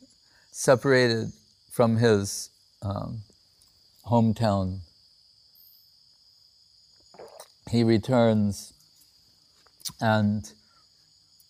separated 0.49 1.29
from 1.73 1.97
his 1.97 2.49
um, 2.83 3.17
hometown, 4.05 4.79
he 7.69 7.83
returns 7.83 8.71
and 9.99 10.53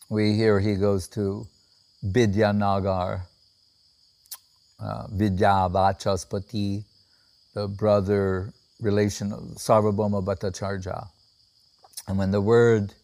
we 0.10 0.34
hear 0.34 0.60
he 0.60 0.74
goes 0.78 1.08
to 1.08 1.46
Vidyanagar, 2.04 3.22
uh, 4.80 5.08
Vidya 5.12 5.70
Vachaspati, 5.70 6.84
the 7.54 7.68
brother 7.68 8.52
relation 8.82 9.32
of 9.32 9.42
Sarvabhauma 9.66 10.26
Bhattacharya. 10.26 11.10
And 12.08 12.18
when 12.18 12.32
the 12.32 12.42
word 12.42 12.96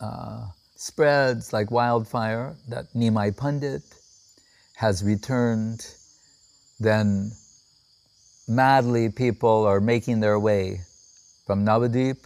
uh, 0.00 0.46
spreads 0.76 1.52
like 1.52 1.70
wildfire 1.70 2.56
that 2.68 2.92
Nimai 2.94 3.36
Pandit 3.36 3.82
has 4.76 5.02
returned, 5.02 5.86
then 6.78 7.32
madly 8.46 9.08
people 9.08 9.64
are 9.64 9.80
making 9.80 10.20
their 10.20 10.38
way 10.38 10.80
from 11.46 11.64
Navadip 11.64 12.18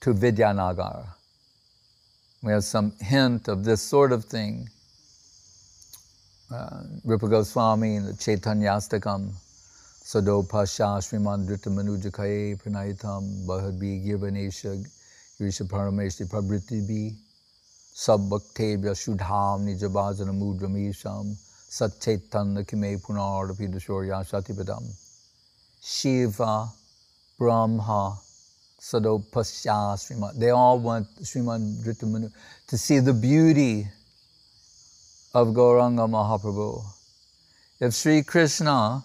to 0.00 0.12
Vidyanagar. 0.12 1.06
We 2.42 2.50
have 2.52 2.64
some 2.64 2.92
hint 3.00 3.46
of 3.48 3.64
this 3.64 3.80
sort 3.80 4.10
of 4.10 4.24
thing. 4.24 4.68
Uh, 6.52 6.82
Rupa 7.04 7.28
Goswami 7.28 7.96
in 7.96 8.04
the 8.04 8.12
Chaitanyastakam 8.12 9.32
Sado 10.04 10.42
Pasha 10.42 10.98
Sriman 11.00 11.46
Drita 11.46 11.68
Manujakaye 11.70 12.60
Pranaitam 12.60 13.46
Bahadbi 13.46 14.04
Girvanesha 14.04 14.84
Girisha 15.42 15.66
Parameshti 15.66 16.28
Prabritibi 16.28 17.14
Sabbhaktebya 17.94 18.94
Shudham 18.94 19.66
Nijabhajana 19.66 20.32
Mudramisham 20.32 21.34
Satchetan 21.68 22.64
Kime 22.64 23.00
Punar 23.00 23.50
Pidashorya 23.56 24.24
Shatipadam 24.24 24.84
Shiva 25.82 26.68
Brahma 27.38 28.16
Sado 28.78 29.18
Pasya 29.18 29.96
Sriman. 29.96 30.38
They 30.38 30.50
all 30.50 30.78
want 30.78 31.08
Sriman 31.22 31.82
Drita 31.82 32.08
Manu 32.08 32.30
to 32.68 32.78
see 32.78 33.00
the 33.00 33.12
beauty 33.12 33.88
of 35.34 35.48
Gauranga 35.48 36.08
Mahaprabhu. 36.08 36.84
If 37.80 37.94
Sri 37.94 38.22
Krishna 38.22 39.02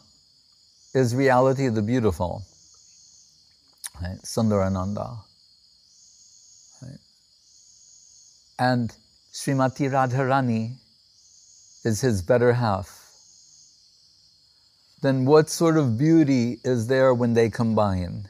is 0.93 1.15
reality 1.15 1.69
the 1.69 1.82
beautiful. 1.82 2.43
Right? 4.02 4.17
Sundarananda. 4.23 5.17
Right? 6.82 7.00
And 8.60 8.96
Srimati 9.32 9.89
Radharani 9.89 10.76
is 11.84 12.02
his 12.02 12.22
better 12.22 12.54
half. 12.54 13.04
Then 15.02 15.26
what 15.26 15.50
sort 15.50 15.78
of 15.78 15.98
beauty 15.98 16.60
is 16.63 16.88
there 16.88 17.13
when 17.13 17.34
they 17.34 17.50
combine? 17.50 18.28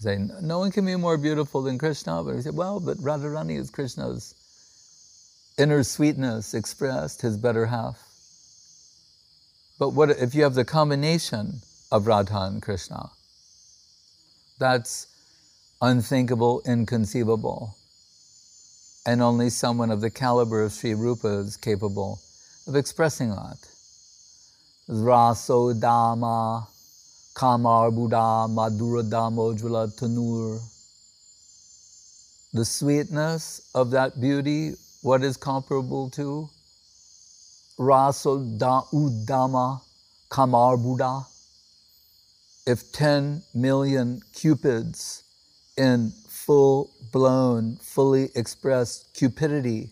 Say, 0.00 0.18
no 0.42 0.58
one 0.58 0.70
can 0.72 0.86
be 0.86 0.96
more 0.96 1.16
beautiful 1.16 1.62
than 1.62 1.78
Krishna, 1.78 2.22
but 2.22 2.34
he 2.34 2.42
said, 2.42 2.56
well, 2.56 2.80
but 2.80 2.98
Radharani 2.98 3.58
is 3.58 3.70
Krishna's 3.70 4.34
inner 5.56 5.82
sweetness 5.82 6.54
expressed, 6.54 7.22
his 7.22 7.36
better 7.36 7.66
half. 7.66 8.04
But 9.78 9.90
what 9.90 10.10
if 10.10 10.34
you 10.34 10.42
have 10.42 10.54
the 10.54 10.64
combination 10.64 11.62
of 11.92 12.06
Radha 12.06 12.42
and 12.42 12.62
Krishna? 12.62 13.10
That's 14.58 15.06
unthinkable, 15.80 16.62
inconceivable. 16.66 17.76
And 19.08 19.22
only 19.22 19.48
someone 19.48 19.90
of 19.90 20.02
the 20.02 20.10
caliber 20.10 20.62
of 20.62 20.72
Sri 20.72 20.92
Rupa 20.92 21.28
is 21.38 21.56
capable 21.56 22.20
of 22.66 22.76
expressing 22.76 23.30
that. 23.30 23.56
Raso 24.86 25.72
Dama, 25.80 26.68
Kamar 27.34 27.90
Buddha, 27.90 28.46
Damojula 29.08 29.98
Tanur. 29.98 30.60
The 32.52 32.66
sweetness 32.66 33.70
of 33.74 33.92
that 33.92 34.20
beauty, 34.20 34.74
what 35.00 35.24
is 35.24 35.38
comparable 35.38 36.10
to? 36.10 36.50
Raso 37.78 38.58
da 38.58 38.82
Udama 38.92 39.80
Kamar 40.28 40.76
Buddha. 40.76 41.22
If 42.66 42.92
10 42.92 43.42
million 43.54 44.20
cupids 44.34 45.22
in 45.78 46.12
full 46.28 46.90
blown, 47.12 47.76
fully 47.76 48.30
expressed 48.34 49.14
cupidity 49.14 49.90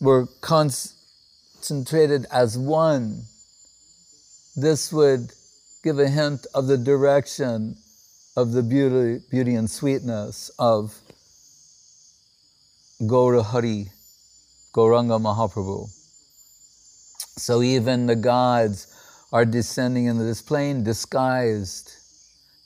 were 0.00 0.26
concentrated 0.40 2.26
as 2.30 2.58
one, 2.58 3.22
this 4.56 4.92
would 4.92 5.32
give 5.82 5.98
a 5.98 6.08
hint 6.08 6.46
of 6.54 6.66
the 6.66 6.78
direction 6.78 7.76
of 8.36 8.52
the 8.52 8.62
beauty, 8.62 9.24
beauty 9.30 9.54
and 9.54 9.70
sweetness 9.70 10.50
of 10.58 10.94
Gaura 13.00 13.42
Hari. 13.44 13.90
Gauranga 14.76 15.18
Mahaprabhu. 15.18 15.88
So 17.38 17.62
even 17.62 18.04
the 18.04 18.14
gods 18.14 18.86
are 19.32 19.46
descending 19.46 20.04
into 20.04 20.22
this 20.22 20.42
plane 20.42 20.84
disguised 20.84 21.92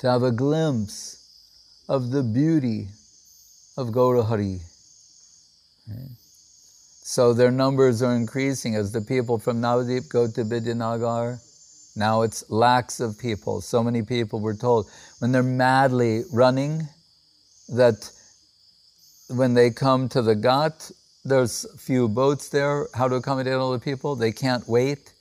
to 0.01 0.11
have 0.11 0.25
a 0.25 0.33
glimpse 0.33 1.20
of 1.91 2.13
the 2.13 2.23
beauty 2.23 2.87
of 3.77 3.89
Gaurahari. 3.89 4.61
So 7.03 7.35
their 7.35 7.51
numbers 7.51 8.01
are 8.01 8.15
increasing 8.15 8.77
as 8.77 8.93
the 8.93 9.01
people 9.01 9.41
from 9.41 9.61
Navadip 9.61 10.09
go 10.09 10.29
to 10.29 10.45
Vidyanagar. 10.45 11.41
Now 11.97 12.23
it's 12.23 12.49
lakhs 12.49 13.01
of 13.01 13.19
people. 13.19 13.61
So 13.61 13.83
many 13.83 14.03
people 14.03 14.39
were 14.39 14.55
told 14.55 14.89
when 15.19 15.33
they're 15.33 15.43
madly 15.43 16.23
running 16.33 16.87
that 17.71 18.13
when 19.29 19.55
they 19.55 19.71
come 19.71 20.09
to 20.11 20.23
the 20.23 20.37
Ghat, 20.37 20.93
there's 21.25 21.67
few 21.77 22.07
boats 22.07 22.51
there. 22.51 22.87
How 22.95 23.09
to 23.09 23.17
accommodate 23.17 23.55
all 23.55 23.73
the 23.73 23.81
people? 23.81 24.15
They 24.15 24.31
can't 24.31 24.67
wait. 24.69 25.13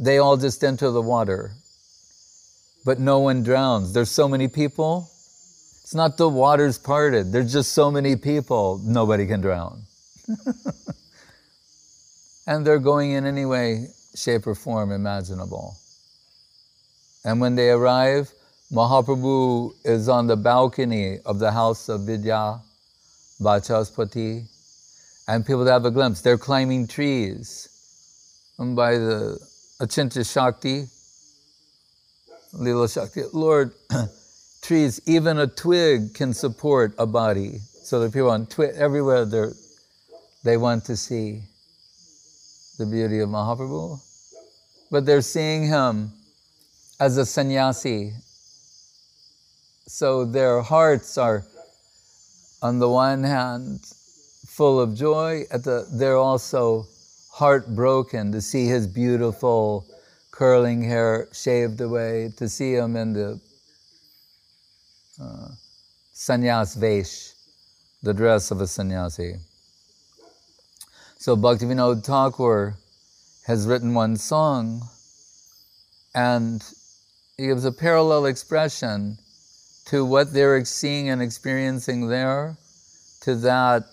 They 0.00 0.18
all 0.18 0.36
just 0.36 0.64
enter 0.64 0.90
the 0.90 1.02
water. 1.02 1.52
But 2.84 2.98
no 2.98 3.20
one 3.20 3.44
drowns. 3.44 3.92
There's 3.92 4.10
so 4.10 4.26
many 4.28 4.48
people. 4.48 5.08
It's 5.86 5.94
not 5.94 6.16
the 6.16 6.28
water's 6.28 6.78
parted. 6.78 7.30
There's 7.30 7.52
just 7.52 7.72
so 7.72 7.92
many 7.92 8.16
people, 8.16 8.80
nobody 8.82 9.24
can 9.24 9.40
drown. 9.40 9.82
and 12.48 12.66
they're 12.66 12.80
going 12.80 13.12
in 13.12 13.24
any 13.24 13.44
way, 13.44 13.86
shape, 14.16 14.48
or 14.48 14.56
form 14.56 14.90
imaginable. 14.90 15.76
And 17.24 17.40
when 17.40 17.54
they 17.54 17.70
arrive, 17.70 18.32
Mahaprabhu 18.72 19.74
is 19.84 20.08
on 20.08 20.26
the 20.26 20.34
balcony 20.34 21.20
of 21.24 21.38
the 21.38 21.52
house 21.52 21.88
of 21.88 22.00
Vidya 22.00 22.60
Vachaspati 23.40 24.44
and 25.28 25.46
people 25.46 25.64
have 25.66 25.84
a 25.84 25.92
glimpse. 25.92 26.20
They're 26.20 26.36
climbing 26.36 26.88
trees. 26.88 27.68
And 28.58 28.74
by 28.74 28.98
the 28.98 29.38
Achintya 29.80 30.28
Shakti, 30.28 30.86
Lila 32.54 32.88
Shakti, 32.88 33.22
Lord, 33.32 33.72
trees, 34.62 35.00
even 35.06 35.38
a 35.38 35.46
twig 35.46 36.14
can 36.14 36.32
support 36.32 36.94
a 36.98 37.06
body. 37.06 37.60
So 37.82 38.00
the 38.00 38.10
people 38.10 38.30
on 38.30 38.46
twig, 38.46 38.74
everywhere 38.76 39.24
they 39.24 39.46
they 40.44 40.56
want 40.56 40.84
to 40.84 40.96
see 40.96 41.42
the 42.78 42.86
beauty 42.86 43.18
of 43.20 43.28
Mahaprabhu. 43.28 44.00
But 44.90 45.04
they're 45.04 45.20
seeing 45.20 45.66
him 45.66 46.12
as 47.00 47.16
a 47.16 47.26
sannyasi. 47.26 48.12
So 49.88 50.24
their 50.24 50.62
hearts 50.62 51.18
are, 51.18 51.44
on 52.62 52.78
the 52.78 52.88
one 52.88 53.24
hand, 53.24 53.80
full 54.46 54.80
of 54.80 54.94
joy. 54.94 55.44
At 55.50 55.64
the, 55.64 55.88
they're 55.92 56.16
also 56.16 56.86
heartbroken 57.32 58.32
to 58.32 58.40
see 58.40 58.66
his 58.66 58.86
beautiful 58.86 59.86
curling 60.30 60.82
hair 60.82 61.28
shaved 61.32 61.80
away, 61.80 62.32
to 62.36 62.48
see 62.48 62.74
him 62.74 62.96
in 62.96 63.12
the 63.12 63.40
uh, 65.20 65.48
sannyas 66.14 66.76
vesh, 66.76 67.32
the 68.02 68.14
dress 68.14 68.50
of 68.50 68.60
a 68.60 68.66
sannyasi. 68.66 69.36
So 71.18 71.36
Bhaktivinoda 71.36 72.04
Thakur 72.04 72.76
has 73.46 73.66
written 73.66 73.94
one 73.94 74.16
song 74.16 74.82
and 76.14 76.62
he 77.36 77.46
gives 77.46 77.64
a 77.64 77.72
parallel 77.72 78.26
expression 78.26 79.18
to 79.86 80.04
what 80.04 80.32
they're 80.32 80.64
seeing 80.64 81.08
and 81.10 81.22
experiencing 81.22 82.08
there, 82.08 82.56
to 83.20 83.34
that 83.36 83.84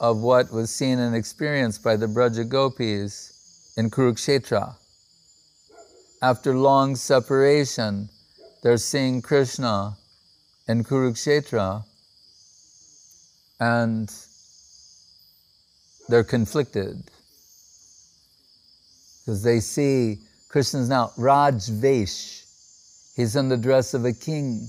of 0.00 0.18
what 0.18 0.52
was 0.52 0.70
seen 0.70 0.98
and 0.98 1.14
experienced 1.14 1.82
by 1.82 1.96
the 1.96 2.06
Braja 2.06 2.44
Gopis 2.44 3.74
in 3.76 3.90
Kurukshetra. 3.90 4.76
After 6.22 6.56
long 6.56 6.94
separation, 6.94 8.08
they're 8.62 8.76
seeing 8.76 9.22
Krishna 9.22 9.96
in 10.68 10.84
Kurukshetra 10.84 11.84
and 13.58 14.12
they're 16.08 16.24
conflicted 16.24 17.10
because 19.20 19.42
they 19.42 19.60
see 19.60 20.18
Krishna's 20.48 20.88
now 20.88 21.10
Rajvesh. 21.18 22.44
He's 23.16 23.36
in 23.36 23.48
the 23.48 23.56
dress 23.56 23.94
of 23.94 24.04
a 24.04 24.12
king. 24.12 24.68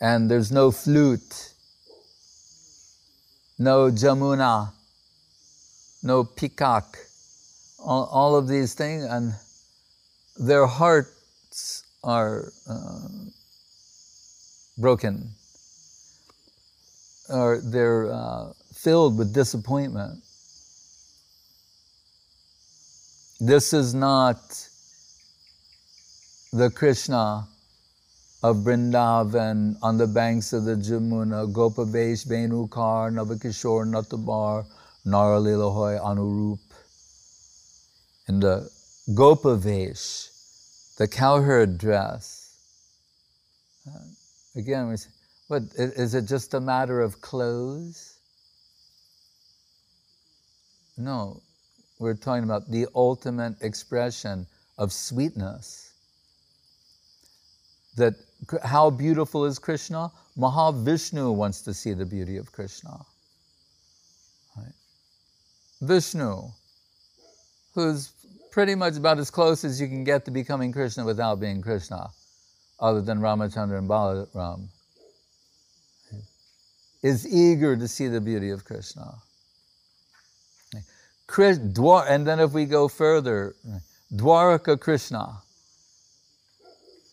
And 0.00 0.30
there's 0.30 0.52
no 0.52 0.70
flute, 0.70 1.54
no 3.58 3.90
Jamuna, 3.90 4.70
no 6.04 6.22
peacock, 6.22 6.98
all, 7.80 8.04
all 8.04 8.36
of 8.36 8.46
these 8.46 8.74
things, 8.74 9.02
and 9.02 9.34
their 10.38 10.66
hearts 10.66 11.82
are 12.04 12.52
uh, 12.70 13.08
broken, 14.78 15.30
or 17.28 17.60
they're 17.62 18.12
uh, 18.12 18.52
filled 18.72 19.18
with 19.18 19.34
disappointment. 19.34 20.22
This 23.40 23.72
is 23.72 23.94
not 23.94 24.40
the 26.52 26.70
Krishna 26.70 27.46
of 28.42 28.56
Vrindavan 28.58 29.76
on 29.82 29.98
the 29.98 30.06
banks 30.06 30.52
of 30.52 30.64
the 30.64 30.76
Jamuna, 30.76 31.52
Gopavesh, 31.52 32.26
Venukar, 32.26 33.12
Navakishore, 33.12 33.84
Natabar, 33.86 34.64
Naralilahoy, 35.06 36.00
Anurup. 36.00 36.58
In 38.28 38.40
the 38.40 38.70
Gopavesh, 39.10 40.96
the 40.98 41.08
cowherd 41.08 41.78
dress. 41.78 42.54
Again, 44.58 44.88
we 44.88 44.96
say, 44.96 45.10
what, 45.46 45.62
is 45.76 46.14
it 46.14 46.22
just 46.22 46.52
a 46.52 46.60
matter 46.60 47.00
of 47.00 47.20
clothes? 47.20 48.18
No, 50.96 51.40
we're 52.00 52.14
talking 52.14 52.42
about 52.42 52.68
the 52.68 52.88
ultimate 52.92 53.54
expression 53.62 54.48
of 54.76 54.92
sweetness. 54.92 55.92
That 57.96 58.14
how 58.64 58.90
beautiful 58.90 59.44
is 59.44 59.60
Krishna? 59.60 60.10
Mahavishnu 60.36 61.32
wants 61.34 61.62
to 61.62 61.72
see 61.72 61.92
the 61.92 62.04
beauty 62.04 62.36
of 62.36 62.50
Krishna. 62.50 62.98
Right? 64.56 64.74
Vishnu, 65.82 66.50
who's 67.74 68.12
pretty 68.50 68.74
much 68.74 68.96
about 68.96 69.18
as 69.18 69.30
close 69.30 69.62
as 69.64 69.80
you 69.80 69.86
can 69.86 70.02
get 70.02 70.24
to 70.24 70.32
becoming 70.32 70.72
Krishna 70.72 71.04
without 71.04 71.38
being 71.38 71.62
Krishna, 71.62 72.10
other 72.80 73.00
than 73.00 73.20
Ramachandra 73.20 73.78
and 73.78 73.88
Balaram, 73.88 74.68
is 77.02 77.26
eager 77.26 77.76
to 77.76 77.86
see 77.86 78.08
the 78.08 78.20
beauty 78.20 78.50
of 78.50 78.64
Krishna 78.64 79.14
and 81.36 82.26
then 82.26 82.40
if 82.40 82.52
we 82.52 82.64
go 82.64 82.88
further, 82.88 83.54
Dwaraka 84.14 84.80
Krishna 84.80 85.42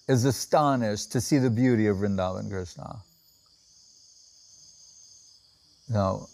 is 0.07 0.25
astonished 0.25 1.11
to 1.11 1.21
see 1.21 1.37
the 1.37 1.49
beauty 1.49 1.87
of 1.87 1.97
Vrindavan 1.97 2.49
Krishna. 2.49 2.97
Now, 5.89 6.27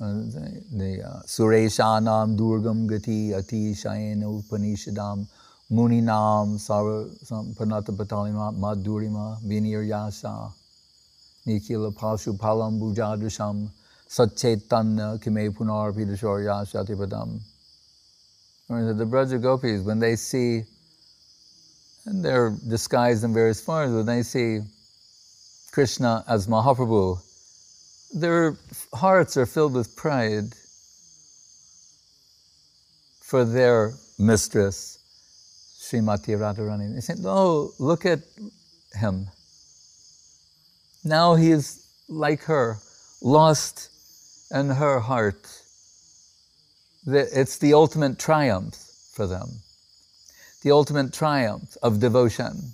uh, 0.00 0.06
the, 0.06 0.64
the 0.72 1.02
uh, 1.06 1.22
Sureshanam 1.26 2.36
Durgam 2.36 2.88
Gati 2.88 3.36
Ati 3.36 3.72
Shayena 3.72 4.24
Upanishadam 4.24 5.26
Muninam 5.70 6.58
Sara 6.58 7.06
Panata 7.54 7.92
Patalima 7.96 8.52
Madhurima 8.56 9.40
Vinir 9.42 9.86
Yasa 9.86 10.52
Nikila 11.46 11.92
Pashu 11.94 12.38
Palam 12.38 12.80
Bujadrisham 12.80 13.70
Satchaitanya 14.08 15.18
kime 15.22 15.50
punar 15.50 15.92
pidashorya 15.92 16.64
shatipadam. 16.66 17.40
The 18.68 19.04
Braja 19.04 19.38
Gopis, 19.38 19.82
when 19.82 19.98
they 19.98 20.14
see, 20.14 20.62
and 22.06 22.24
they're 22.24 22.56
disguised 22.68 23.24
in 23.24 23.34
various 23.34 23.60
forms, 23.60 23.92
when 23.92 24.06
they 24.06 24.22
see 24.22 24.60
Krishna 25.72 26.24
as 26.28 26.46
Mahaprabhu, 26.46 27.18
their 28.14 28.56
hearts 28.94 29.36
are 29.36 29.46
filled 29.46 29.74
with 29.74 29.96
pride 29.96 30.54
for 33.20 33.44
their 33.44 33.92
mistress, 34.20 34.99
Srimati 35.80 36.36
Radharani. 36.36 36.94
They 36.94 37.00
said, 37.00 37.20
Oh, 37.24 37.72
look 37.78 38.04
at 38.04 38.20
him. 38.92 39.28
Now 41.04 41.36
he 41.36 41.50
is 41.50 41.86
like 42.08 42.42
her, 42.42 42.76
lost 43.22 43.88
in 44.50 44.68
her 44.68 45.00
heart. 45.00 45.48
It's 47.06 47.56
the 47.56 47.72
ultimate 47.72 48.18
triumph 48.18 48.76
for 49.14 49.26
them, 49.26 49.48
the 50.62 50.70
ultimate 50.70 51.14
triumph 51.14 51.78
of 51.82 51.98
devotion. 51.98 52.72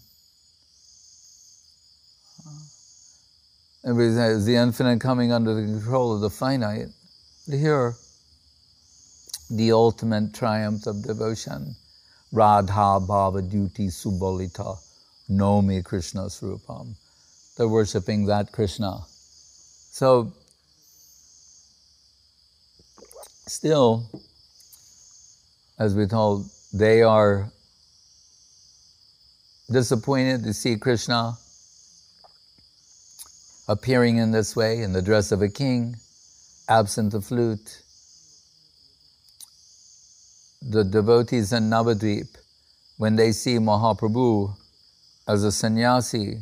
And 3.85 3.97
the 3.97 4.57
infinite 4.57 5.01
coming 5.01 5.31
under 5.31 5.55
the 5.55 5.63
control 5.63 6.13
of 6.13 6.21
the 6.21 6.31
finite. 6.31 6.89
Here, 7.49 7.95
the 9.49 9.71
ultimate 9.71 10.35
triumph 10.35 10.89
of 10.89 11.05
devotion. 11.05 11.77
Radha 12.33 13.01
Bhava 13.01 13.49
Duty 13.49 13.89
Subolita 13.89 14.79
Nomi 15.31 15.85
Krishna 15.85 16.23
Swarupam. 16.23 16.95
They're 17.57 17.69
worshipping 17.69 18.27
that 18.27 18.53
Krishna. 18.53 19.01
So 19.07 20.33
Still, 23.49 24.11
as 25.79 25.95
we 25.95 26.07
told, 26.07 26.51
they 26.73 27.03
are 27.03 27.49
disappointed 29.71 30.43
to 30.43 30.53
see 30.53 30.77
Krishna 30.77 31.39
appearing 33.69 34.17
in 34.17 34.33
this 34.33 34.57
way 34.57 34.83
in 34.83 34.93
the 34.93 35.01
dress 35.01 35.31
of 35.31 35.43
a 35.43 35.49
king, 35.49 35.95
absent 36.69 37.13
the 37.13 37.21
flute. 37.21 37.83
The 40.69 40.83
devotees 40.83 41.53
in 41.53 41.71
Navadvip, 41.71 42.27
when 42.97 43.15
they 43.15 43.31
see 43.31 43.59
Mahaprabhu 43.59 44.57
as 45.29 45.45
a 45.45 45.53
sannyasi, 45.53 46.41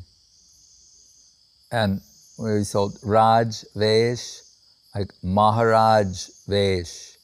and 1.70 2.00
where 2.38 2.56
he's 2.56 2.72
told 2.72 2.98
Raj 3.02 3.66
Vesh, 3.74 4.40
like 4.94 5.10
Maharaj 5.22 6.28
Vesh, 6.48 7.18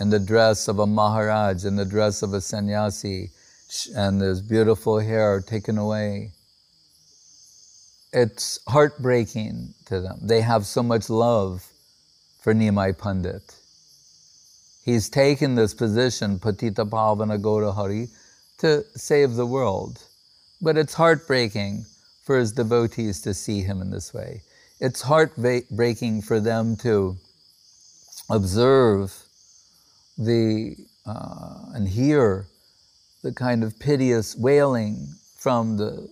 in 0.00 0.10
the 0.10 0.18
dress 0.18 0.66
of 0.66 0.80
a 0.80 0.86
Maharaj, 0.86 1.64
in 1.64 1.76
the 1.76 1.84
dress 1.84 2.20
of 2.20 2.34
a 2.34 2.40
sannyasi, 2.40 3.30
and 3.94 4.20
his 4.20 4.42
beautiful 4.42 4.98
hair 4.98 5.40
taken 5.40 5.78
away. 5.78 6.32
It's 8.12 8.58
heartbreaking 8.66 9.74
to 9.84 10.00
them. 10.00 10.18
They 10.20 10.40
have 10.40 10.66
so 10.66 10.82
much 10.82 11.08
love 11.08 11.64
for 12.40 12.52
Nimai 12.52 12.98
Pandit. 12.98 13.59
He's 14.84 15.08
taken 15.08 15.54
this 15.54 15.74
position, 15.74 16.38
Patita 16.38 16.88
Pavana 16.88 17.40
Gaurahari, 17.40 18.08
to 18.58 18.84
save 18.94 19.34
the 19.34 19.46
world. 19.46 20.02
But 20.60 20.76
it's 20.76 20.94
heartbreaking 20.94 21.86
for 22.22 22.38
his 22.38 22.52
devotees 22.52 23.20
to 23.22 23.34
see 23.34 23.62
him 23.62 23.80
in 23.80 23.90
this 23.90 24.12
way 24.12 24.42
it's 24.80 25.02
heartbreaking 25.02 26.22
for 26.22 26.40
them 26.40 26.74
to 26.74 27.16
observe 28.30 29.12
the 30.16 30.74
uh, 31.06 31.72
and 31.74 31.86
hear 31.88 32.46
the 33.22 33.32
kind 33.32 33.62
of 33.62 33.78
piteous 33.78 34.36
wailing 34.36 35.06
from 35.36 35.76
the 35.76 36.08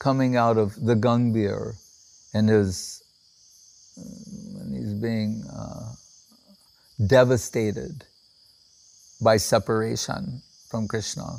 coming 0.00 0.36
out 0.36 0.56
of 0.56 0.74
the 0.84 0.94
Gambhira 0.94 1.74
and 2.34 2.48
his 2.48 3.02
when 3.96 4.72
he's 4.72 4.94
being 4.94 5.44
uh, 5.52 5.92
devastated 7.06 8.04
by 9.20 9.36
separation 9.36 10.42
from 10.68 10.88
Krishna. 10.88 11.38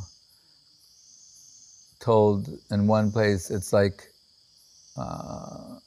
Told 1.99 2.49
in 2.71 2.87
one 2.87 3.11
place, 3.11 3.51
it's 3.51 3.71
like 3.71 4.11
uh, 4.97 5.79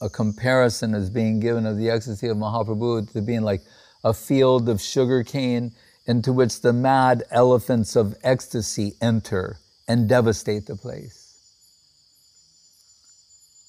a 0.00 0.08
comparison 0.10 0.94
is 0.94 1.10
being 1.10 1.40
given 1.40 1.64
of 1.64 1.76
the 1.76 1.90
ecstasy 1.90 2.28
of 2.28 2.36
Mahaprabhu 2.36 3.12
to 3.12 3.22
being 3.22 3.42
like 3.42 3.62
a 4.04 4.12
field 4.12 4.68
of 4.68 4.80
sugar 4.80 5.22
cane 5.22 5.72
into 6.06 6.32
which 6.32 6.60
the 6.60 6.72
mad 6.72 7.24
elephants 7.30 7.96
of 7.96 8.16
ecstasy 8.22 8.94
enter 9.00 9.58
and 9.88 10.08
devastate 10.08 10.66
the 10.66 10.76
place. 10.76 11.22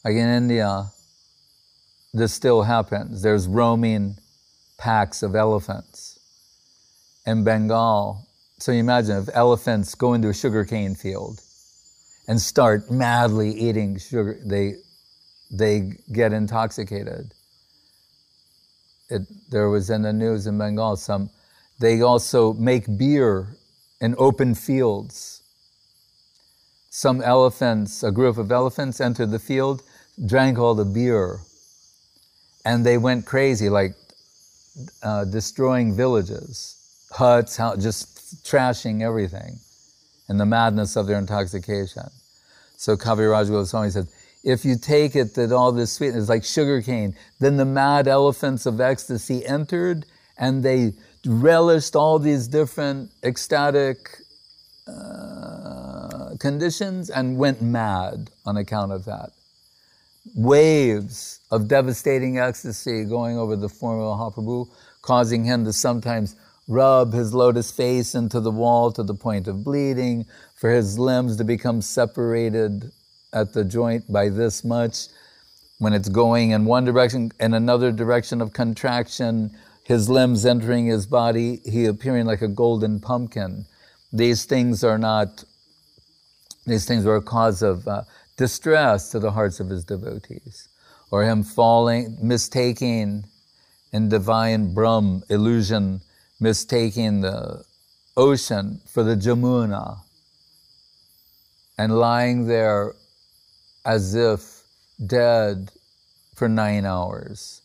Like 0.03 0.13
in 0.13 0.29
India, 0.29 0.91
this 2.13 2.33
still 2.33 2.63
happens. 2.63 3.21
There's 3.21 3.47
roaming 3.47 4.17
packs 4.77 5.23
of 5.23 5.35
elephants. 5.35 6.19
In 7.25 7.43
Bengal, 7.43 8.25
so 8.59 8.71
you 8.71 8.79
imagine 8.79 9.17
if 9.17 9.29
elephants 9.33 9.93
go 9.95 10.13
into 10.13 10.29
a 10.29 10.33
sugarcane 10.33 10.95
field 10.95 11.41
and 12.27 12.39
start 12.39 12.89
madly 12.89 13.51
eating 13.51 13.99
sugar, 13.99 14.39
they, 14.45 14.75
they 15.51 15.91
get 16.11 16.33
intoxicated. 16.33 17.33
It, 19.09 19.21
there 19.49 19.69
was 19.69 19.89
in 19.89 20.01
the 20.01 20.13
news 20.13 20.47
in 20.47 20.57
Bengal 20.57 20.95
some, 20.95 21.29
they 21.79 22.01
also 22.01 22.53
make 22.53 22.97
beer 22.97 23.57
in 24.01 24.15
open 24.17 24.55
fields. 24.55 25.43
Some 26.89 27.21
elephants, 27.21 28.03
a 28.03 28.11
group 28.11 28.37
of 28.37 28.51
elephants 28.51 28.99
entered 28.99 29.31
the 29.31 29.39
field, 29.39 29.83
drank 30.25 30.57
all 30.57 30.73
the 30.73 30.85
beer, 30.85 31.41
and 32.67 32.85
they 32.85 32.97
went 32.97 33.25
crazy, 33.25 33.69
like 33.69 33.95
uh, 35.01 35.23
destroying 35.23 35.95
villages, 35.95 37.07
huts, 37.11 37.55
just 37.79 38.43
trashing 38.43 39.01
everything 39.01 39.57
in 40.27 40.37
the 40.37 40.45
madness 40.45 40.97
of 40.97 41.07
their 41.07 41.17
intoxication. 41.17 42.09
So 42.75 42.97
Kaviraj 42.97 43.47
Goswami 43.49 43.89
said, 43.89 44.07
if 44.43 44.65
you 44.65 44.75
take 44.77 45.15
it 45.15 45.33
that 45.35 45.53
all 45.53 45.71
this 45.71 45.93
sweetness 45.93 46.23
is 46.23 46.29
like 46.29 46.43
sugar 46.43 46.81
cane, 46.81 47.15
then 47.39 47.55
the 47.55 47.65
mad 47.65 48.05
elephants 48.05 48.65
of 48.65 48.81
ecstasy 48.81 49.45
entered 49.45 50.05
and 50.37 50.61
they 50.61 50.91
relished 51.25 51.95
all 51.95 52.19
these 52.19 52.49
different 52.49 53.11
ecstatic 53.23 53.97
uh, 54.87 56.35
conditions 56.37 57.09
and 57.09 57.37
went 57.37 57.61
mad 57.61 58.29
on 58.45 58.57
account 58.57 58.91
of 58.91 59.05
that. 59.05 59.31
Waves 60.35 61.39
of 61.51 61.67
devastating 61.67 62.37
ecstasy 62.37 63.05
going 63.05 63.37
over 63.37 63.55
the 63.55 63.69
form 63.69 64.01
of 64.01 64.17
Mahaprabhu, 64.17 64.67
causing 65.01 65.43
him 65.43 65.65
to 65.65 65.73
sometimes 65.73 66.35
rub 66.67 67.13
his 67.13 67.33
lotus 67.33 67.71
face 67.71 68.13
into 68.13 68.39
the 68.39 68.51
wall 68.51 68.91
to 68.91 69.03
the 69.03 69.13
point 69.13 69.47
of 69.47 69.63
bleeding, 69.63 70.25
for 70.55 70.71
his 70.71 70.99
limbs 70.99 71.37
to 71.37 71.43
become 71.43 71.81
separated 71.81 72.91
at 73.33 73.53
the 73.53 73.63
joint 73.63 74.11
by 74.11 74.29
this 74.29 74.63
much. 74.63 75.07
When 75.79 75.93
it's 75.93 76.09
going 76.09 76.51
in 76.51 76.65
one 76.65 76.85
direction, 76.85 77.31
in 77.39 77.53
another 77.53 77.91
direction 77.91 78.41
of 78.41 78.51
contraction, 78.51 79.51
his 79.83 80.09
limbs 80.09 80.45
entering 80.45 80.87
his 80.87 81.05
body, 81.05 81.61
he 81.63 81.85
appearing 81.85 82.25
like 82.25 82.41
a 82.41 82.47
golden 82.47 82.99
pumpkin. 82.99 83.65
These 84.11 84.45
things 84.45 84.83
are 84.83 84.97
not, 84.97 85.43
these 86.65 86.85
things 86.85 87.05
are 87.05 87.15
a 87.15 87.21
cause 87.21 87.61
of 87.61 87.87
uh, 87.87 88.01
distress 88.37 89.11
to 89.11 89.19
the 89.19 89.31
hearts 89.31 89.59
of 89.59 89.69
his 89.69 89.83
devotees. 89.83 90.69
Or 91.09 91.23
him 91.23 91.43
falling, 91.43 92.17
mistaking 92.21 93.25
in 93.91 94.09
divine 94.09 94.73
Brahm 94.73 95.23
illusion, 95.29 96.01
mistaking 96.39 97.21
the 97.21 97.63
ocean 98.15 98.81
for 98.85 99.03
the 99.03 99.15
Jamuna 99.15 99.99
and 101.77 101.97
lying 101.97 102.47
there 102.47 102.93
as 103.85 104.15
if 104.15 104.63
dead 105.05 105.71
for 106.35 106.49
nine 106.49 106.85
hours 106.85 107.61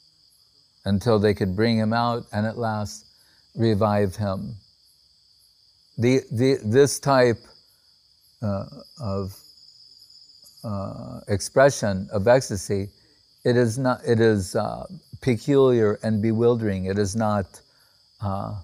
until 0.85 1.19
they 1.19 1.35
could 1.35 1.57
bring 1.57 1.79
him 1.79 1.93
out 1.93 2.25
and 2.33 2.47
at 2.47 2.59
last 2.59 3.07
revive 3.55 4.17
him. 4.17 4.57
The, 5.99 6.21
the, 6.31 6.59
this 6.65 6.99
type 6.99 7.39
uh, 8.43 8.67
of 9.01 9.42
uh, 10.65 11.21
expression 11.29 12.09
of 12.13 12.29
ecstasy, 12.29 12.91
it 13.45 13.57
is 13.57 13.79
not. 13.79 14.01
It 14.07 14.21
is 14.21 14.55
uh, 14.55 14.87
peculiar 15.21 15.99
and 16.03 16.23
bewildering. 16.23 16.85
It 16.85 16.99
is 16.99 17.17
not. 17.17 17.61
Uh, 18.21 18.61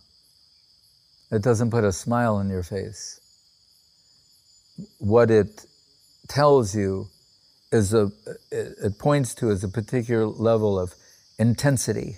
it 1.31 1.43
doesn't 1.43 1.71
put 1.71 1.85
a 1.85 1.93
smile 1.93 2.37
on 2.37 2.49
your 2.49 2.63
face. 2.63 3.21
What 4.99 5.31
it 5.31 5.67
tells 6.29 6.77
you 6.77 7.09
is 7.73 7.93
a. 7.93 8.11
It 8.53 8.99
points 8.99 9.35
to 9.37 9.51
is 9.51 9.65
a 9.65 9.69
particular 9.69 10.27
level 10.27 10.79
of 10.79 10.95
intensity. 11.39 12.17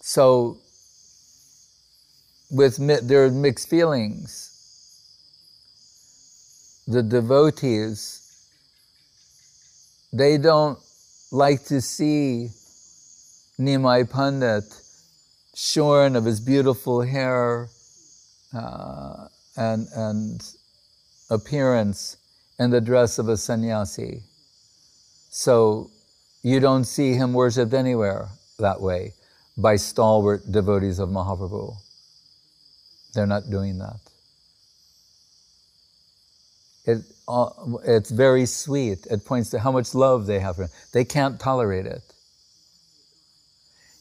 So, 0.00 0.58
with 2.50 2.76
there 3.06 3.24
are 3.24 3.30
mixed 3.30 3.68
feelings. 3.68 4.45
The 6.86 7.02
devotees, 7.02 8.22
they 10.12 10.38
don't 10.38 10.78
like 11.32 11.64
to 11.64 11.80
see 11.80 12.50
Nimai 13.58 14.08
Pandit 14.10 14.64
shorn 15.54 16.14
of 16.14 16.24
his 16.24 16.40
beautiful 16.40 17.00
hair 17.00 17.68
uh, 18.54 19.26
and, 19.56 19.88
and 19.96 20.52
appearance 21.30 22.18
in 22.58 22.70
the 22.70 22.80
dress 22.80 23.18
of 23.18 23.28
a 23.28 23.36
sannyasi. 23.36 24.22
So 25.30 25.90
you 26.42 26.60
don't 26.60 26.84
see 26.84 27.14
him 27.14 27.32
worshipped 27.32 27.74
anywhere 27.74 28.28
that 28.58 28.80
way 28.80 29.14
by 29.56 29.76
stalwart 29.76 30.50
devotees 30.50 30.98
of 30.98 31.08
Mahaprabhu. 31.08 31.74
They're 33.14 33.26
not 33.26 33.50
doing 33.50 33.78
that. 33.78 34.00
It, 36.86 36.98
uh, 37.26 37.50
it's 37.84 38.10
very 38.10 38.46
sweet. 38.46 39.06
It 39.10 39.24
points 39.24 39.50
to 39.50 39.58
how 39.58 39.72
much 39.72 39.94
love 39.94 40.26
they 40.26 40.38
have 40.38 40.56
for 40.56 40.62
him. 40.64 40.70
They 40.92 41.04
can't 41.04 41.38
tolerate 41.40 41.86
it. 41.86 42.02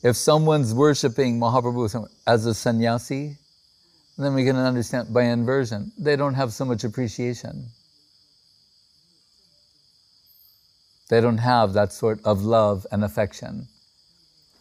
If 0.04 0.16
someone's 0.16 0.74
worshiping 0.74 1.40
Mahaprabhu 1.40 2.08
as 2.28 2.46
a 2.46 2.54
sannyasi, 2.54 3.38
then 4.18 4.36
we 4.36 4.46
can 4.46 4.56
understand 4.56 5.12
by 5.12 5.24
inversion, 5.24 5.92
they 5.98 6.16
don't 6.16 6.36
have 6.36 6.54
so 6.54 6.64
much 6.64 6.84
appreciation. 6.84 7.66
They 11.10 11.22
don't 11.22 11.40
have 11.40 11.74
that 11.74 11.92
sort 11.92 12.20
of 12.24 12.44
love 12.44 12.86
and 12.92 13.04
affection. 13.04 13.68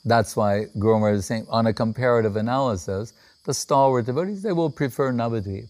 That's 0.05 0.37
why 0.37 0.67
Guru 0.79 1.15
is 1.15 1.27
saying, 1.27 1.47
on 1.49 1.67
a 1.67 1.73
comparative 1.73 2.37
analysis, 2.37 3.13
the 3.45 3.55
stalwart 3.55 4.07
devotees, 4.07 4.43
they 4.43 4.53
will 4.53 4.71
prefer 4.71 5.13
Navadvip. 5.13 5.69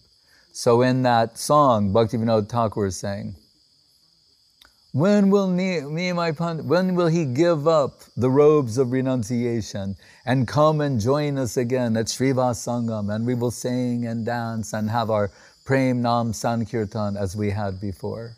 So 0.57 0.83
in 0.83 1.03
that 1.03 1.37
song, 1.37 1.93
Bhaktivinoda 1.93 2.49
Thakur 2.49 2.87
is 2.87 2.97
saying, 2.97 3.35
when 4.93 5.29
will 5.29 5.49
Nimai 5.49 6.39
Pandit, 6.39 6.65
when 6.65 6.95
will 6.95 7.09
he 7.09 7.25
give 7.25 7.67
up 7.67 8.03
the 8.17 8.31
robes 8.31 8.79
of 8.79 8.93
renunciation 8.93 9.97
and 10.25 10.47
come 10.47 10.81
and 10.81 11.01
join 11.01 11.39
us 11.39 11.57
again 11.57 11.97
at 11.97 12.07
Srivas 12.07 12.63
Sangam 12.63 13.13
and 13.13 13.27
we 13.27 13.35
will 13.35 13.51
sing 13.51 14.07
and 14.07 14.25
dance 14.25 14.73
and 14.73 14.89
have 14.91 15.11
our 15.11 15.33
Prem 15.65 16.03
Nam 16.03 16.33
Sankirtan 16.33 17.17
as 17.17 17.35
we 17.35 17.51
had 17.51 17.81
before? 17.81 18.37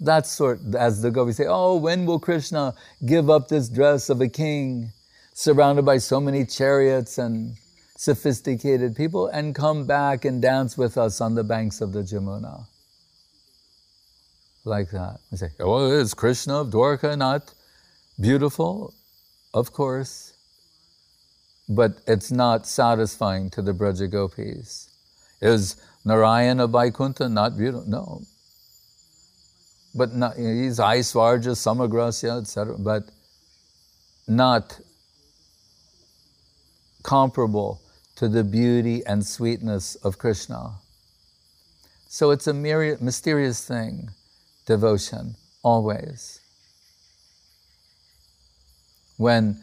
That 0.00 0.26
sort, 0.26 0.60
as 0.78 1.00
the 1.00 1.10
Gopis 1.10 1.38
say, 1.38 1.46
oh, 1.48 1.76
when 1.76 2.04
will 2.04 2.20
Krishna 2.20 2.74
give 3.06 3.30
up 3.30 3.48
this 3.48 3.70
dress 3.70 4.10
of 4.10 4.20
a 4.20 4.28
king, 4.28 4.92
surrounded 5.32 5.86
by 5.86 5.96
so 5.96 6.20
many 6.20 6.44
chariots 6.44 7.16
and 7.16 7.56
sophisticated 7.98 8.94
people, 8.94 9.26
and 9.26 9.54
come 9.54 9.84
back 9.86 10.24
and 10.24 10.40
dance 10.40 10.78
with 10.78 10.96
us 10.96 11.20
on 11.20 11.34
the 11.34 11.42
banks 11.42 11.80
of 11.80 11.92
the 11.92 12.00
Jamuna? 12.00 12.66
Like 14.64 14.90
that. 14.90 15.18
We 15.32 15.38
say, 15.38 15.50
oh, 15.58 15.90
is 15.90 16.14
Krishna 16.14 16.60
of 16.60 16.68
Dwarka 16.68 17.18
not 17.18 17.52
beautiful? 18.20 18.94
Of 19.52 19.72
course. 19.72 20.32
But 21.68 21.98
it's 22.06 22.30
not 22.30 22.66
satisfying 22.66 23.50
to 23.50 23.62
the 23.62 23.72
Braja 23.72 24.06
Gopis. 24.06 24.88
Is 25.42 25.76
Narayana 26.04 26.64
of 26.64 26.70
Vaikuntha 26.70 27.28
not 27.28 27.56
beautiful? 27.56 27.88
No 27.88 28.22
but 29.98 30.14
not, 30.14 30.36
he's 30.36 30.78
Aishwarya, 30.78 31.54
Samagrasya, 31.54 32.42
etc., 32.42 32.76
but 32.78 33.10
not 34.26 34.78
comparable 37.02 37.80
to 38.18 38.26
the 38.28 38.42
beauty 38.42 39.00
and 39.06 39.24
sweetness 39.24 39.94
of 40.02 40.18
Krishna. 40.18 40.72
So 42.08 42.32
it's 42.32 42.48
a 42.48 42.52
mysterious 42.52 43.64
thing, 43.64 44.10
devotion, 44.66 45.36
always. 45.62 46.40
When 49.18 49.62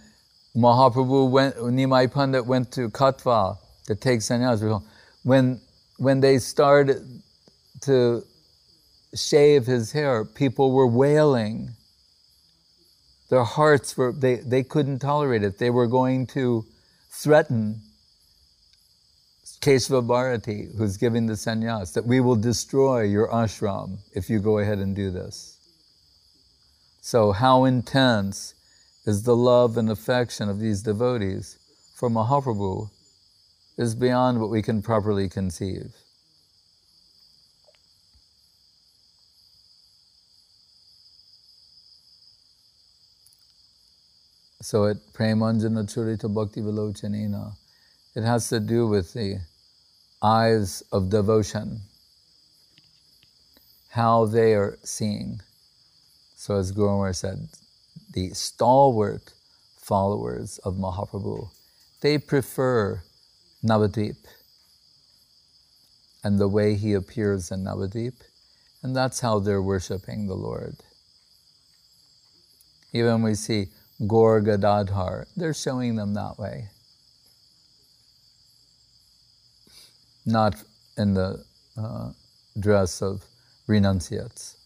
Mahaprabhu 0.55 1.29
went, 1.29 1.57
Nimai 1.57 2.13
Pandit 2.13 2.45
went 2.45 2.71
to 2.71 2.87
Katwa 2.87 3.57
to 3.87 3.95
take 3.95 4.21
sannyas, 4.21 4.81
when, 5.23 5.59
when 5.97 6.21
they 6.21 6.37
started 6.37 7.05
to 7.81 8.23
shave 9.15 9.65
his 9.65 9.91
hair, 9.91 10.23
people 10.23 10.71
were 10.71 10.87
wailing. 10.87 11.71
Their 13.29 13.43
hearts 13.43 13.97
were, 13.97 14.13
they, 14.13 14.35
they 14.35 14.63
couldn't 14.63 14.99
tolerate 14.99 15.43
it. 15.43 15.57
They 15.57 15.71
were 15.71 15.87
going 15.87 16.27
to 16.27 16.63
threaten 17.09 17.81
Keshava 19.61 20.05
Bharati, 20.05 20.69
who's 20.77 20.97
giving 20.97 21.25
the 21.25 21.33
sannyas, 21.33 21.93
that 21.93 22.05
we 22.05 22.19
will 22.19 22.35
destroy 22.35 23.01
your 23.03 23.27
ashram 23.29 23.97
if 24.13 24.29
you 24.29 24.39
go 24.39 24.59
ahead 24.59 24.79
and 24.79 24.95
do 24.95 25.11
this. 25.11 25.57
So, 27.01 27.31
how 27.31 27.65
intense 27.65 28.53
is 29.05 29.23
the 29.23 29.35
love 29.35 29.77
and 29.77 29.89
affection 29.89 30.49
of 30.49 30.59
these 30.59 30.81
devotees 30.81 31.57
for 31.95 32.09
Mahaprabhu 32.09 32.89
is 33.77 33.95
beyond 33.95 34.39
what 34.39 34.49
we 34.49 34.61
can 34.61 34.81
properly 34.81 35.29
conceive. 35.29 35.93
So 44.61 44.87
at 44.87 44.97
Premanjana 45.13 45.85
Churita 45.85 46.33
Bhakti 46.33 46.59
Vilochanina, 46.59 47.55
it 48.15 48.23
has 48.23 48.47
to 48.49 48.59
do 48.59 48.87
with 48.87 49.13
the 49.13 49.41
eyes 50.21 50.81
of 50.91 51.09
devotion, 51.09 51.81
how 53.89 54.25
they 54.25 54.53
are 54.53 54.77
seeing. 54.83 55.41
So 56.35 56.57
as 56.57 56.71
Guru 56.71 57.11
said, 57.11 57.49
the 58.13 58.29
stalwart 58.29 59.33
followers 59.77 60.59
of 60.59 60.75
Mahaprabhu, 60.75 61.49
they 62.01 62.17
prefer 62.17 63.01
Navadvip 63.63 64.17
and 66.23 66.39
the 66.39 66.47
way 66.47 66.75
he 66.75 66.93
appears 66.93 67.51
in 67.51 67.63
Navadvip, 67.63 68.13
and 68.81 68.95
that's 68.95 69.19
how 69.19 69.39
they're 69.39 69.61
worshipping 69.61 70.27
the 70.27 70.35
Lord. 70.35 70.77
Even 72.93 73.21
we 73.21 73.35
see 73.35 73.67
Gaur 74.07 74.39
Gadadhar, 74.41 75.27
they're 75.35 75.53
showing 75.53 75.95
them 75.97 76.13
that 76.13 76.39
way. 76.39 76.69
Not 80.25 80.55
in 80.97 81.13
the 81.13 81.43
uh, 81.77 82.11
dress 82.59 83.01
of 83.01 83.23
renunciates. 83.67 84.57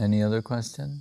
Any 0.00 0.22
other 0.22 0.42
question? 0.42 1.00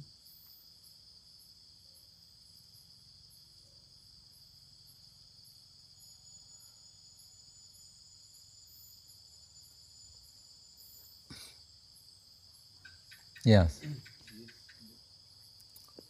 Yes. 13.48 13.80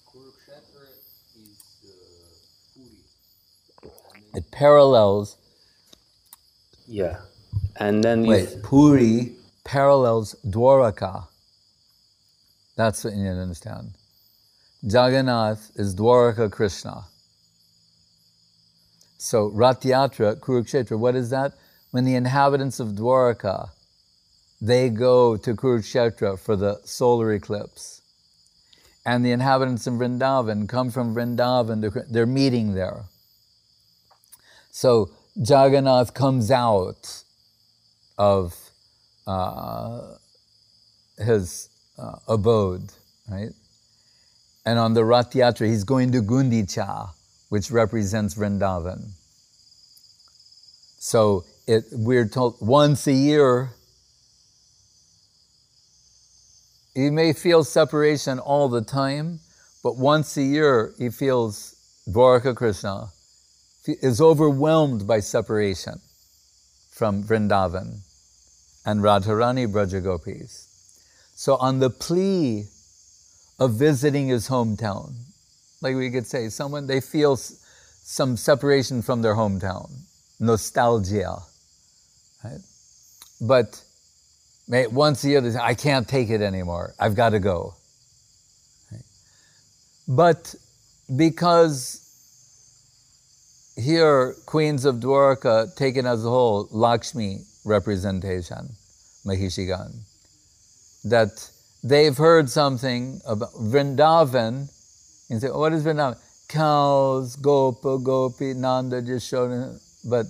Kurukshetra 0.09 0.89
is 1.35 1.59
uh 1.85 1.89
puri. 2.73 2.97
It 4.33 4.49
parallels. 4.49 5.37
Yeah. 6.87 7.17
And 7.79 8.03
then 8.03 8.23
you 8.23 8.31
Wait, 8.31 8.63
Puri 8.63 9.35
parallels 9.63 10.35
Dwaraka. 10.47 11.27
That's 12.75 13.03
what 13.03 13.13
you 13.13 13.21
need 13.23 13.35
to 13.35 13.41
understand. 13.41 13.91
Jagannath 14.81 15.71
is 15.75 15.93
Dwaraka 15.95 16.51
Krishna. 16.51 17.05
So 19.19 19.49
Rath 19.49 19.81
Yatra, 19.81 20.39
Kurukshetra, 20.39 20.97
what 20.97 21.15
is 21.15 21.29
that? 21.29 21.53
When 21.91 22.03
the 22.03 22.15
inhabitants 22.15 22.79
of 22.79 22.89
Dwaraka 22.89 23.69
they 24.59 24.89
go 24.89 25.37
to 25.37 25.53
Kurukshetra 25.53 26.39
for 26.39 26.55
the 26.55 26.79
solar 26.83 27.33
eclipse. 27.33 28.01
And 29.05 29.25
the 29.25 29.31
inhabitants 29.31 29.87
of 29.87 29.93
Vrindavan 29.95 30.67
come 30.67 30.91
from 30.91 31.15
Vrindavan, 31.15 32.07
they're 32.11 32.25
meeting 32.25 32.73
there. 32.73 33.03
So 34.71 35.11
Jagannath 35.35 36.13
comes 36.13 36.51
out 36.51 37.23
of 38.17 38.55
uh, 39.25 40.15
his 41.17 41.69
uh, 41.97 42.17
abode, 42.27 42.91
right? 43.29 43.51
And 44.65 44.77
on 44.77 44.93
the 44.93 45.05
Rath 45.05 45.31
Yatra, 45.31 45.67
he's 45.67 45.83
going 45.83 46.11
to 46.11 46.21
Gundicha, 46.21 47.09
which 47.49 47.71
represents 47.71 48.35
Vrindavan. 48.35 49.11
So 50.99 51.45
it, 51.67 51.85
we're 51.91 52.27
told 52.27 52.57
once 52.59 53.07
a 53.07 53.13
year, 53.13 53.69
He 56.97 57.11
may 57.11 57.31
feel 57.31 57.63
separation 57.63 58.39
all 58.39 58.69
the 58.69 58.81
time, 58.81 59.39
but 59.83 59.97
once 59.97 60.35
a 60.35 60.41
year 60.41 60.95
he 60.97 61.11
feels 61.11 61.75
Dwaraka 62.09 62.55
Krishna 62.55 63.09
is 63.85 64.19
overwhelmed 64.19 65.05
by 65.05 65.19
separation 65.19 66.01
from 66.89 67.23
Vrindavan 67.23 67.99
and 68.83 69.01
Radharani 69.01 69.71
Brajagopis. 69.71 70.65
So 71.35 71.57
on 71.57 71.77
the 71.77 71.91
plea 71.91 72.65
of 73.59 73.73
visiting 73.73 74.29
his 74.29 74.49
hometown, 74.49 75.13
like 75.81 75.95
we 75.95 76.09
could 76.09 76.25
say, 76.25 76.49
someone, 76.49 76.87
they 76.87 76.99
feel 76.99 77.37
some 77.37 78.35
separation 78.35 79.03
from 79.03 79.21
their 79.21 79.35
hometown, 79.35 79.91
nostalgia, 80.39 81.43
right? 82.43 82.61
But 83.39 83.83
once 84.67 85.21
they 85.21 85.39
say, 85.51 85.59
I 85.59 85.73
can't 85.73 86.07
take 86.07 86.29
it 86.29 86.41
anymore. 86.41 86.93
I've 86.99 87.15
got 87.15 87.29
to 87.29 87.39
go. 87.39 87.75
But 90.07 90.55
because 91.15 92.03
here, 93.75 94.35
Queens 94.45 94.85
of 94.85 94.95
Dwarka, 94.95 95.75
taken 95.75 96.05
as 96.05 96.25
a 96.25 96.29
whole, 96.29 96.67
Lakshmi 96.71 97.41
representation, 97.65 98.69
Mahishigan, 99.25 99.99
that 101.03 101.49
they've 101.83 102.17
heard 102.17 102.49
something 102.49 103.21
about 103.25 103.53
Vrindavan, 103.53 104.69
and 105.29 105.41
say, 105.41 105.49
what 105.49 105.73
is 105.73 105.83
Vrindavan? 105.83 106.17
Cows, 106.47 107.35
Gopa, 107.35 107.99
Gopi, 107.99 108.53
Nanda, 108.53 109.01
just 109.01 109.31
Yashoda, 109.31 109.79
but 110.09 110.25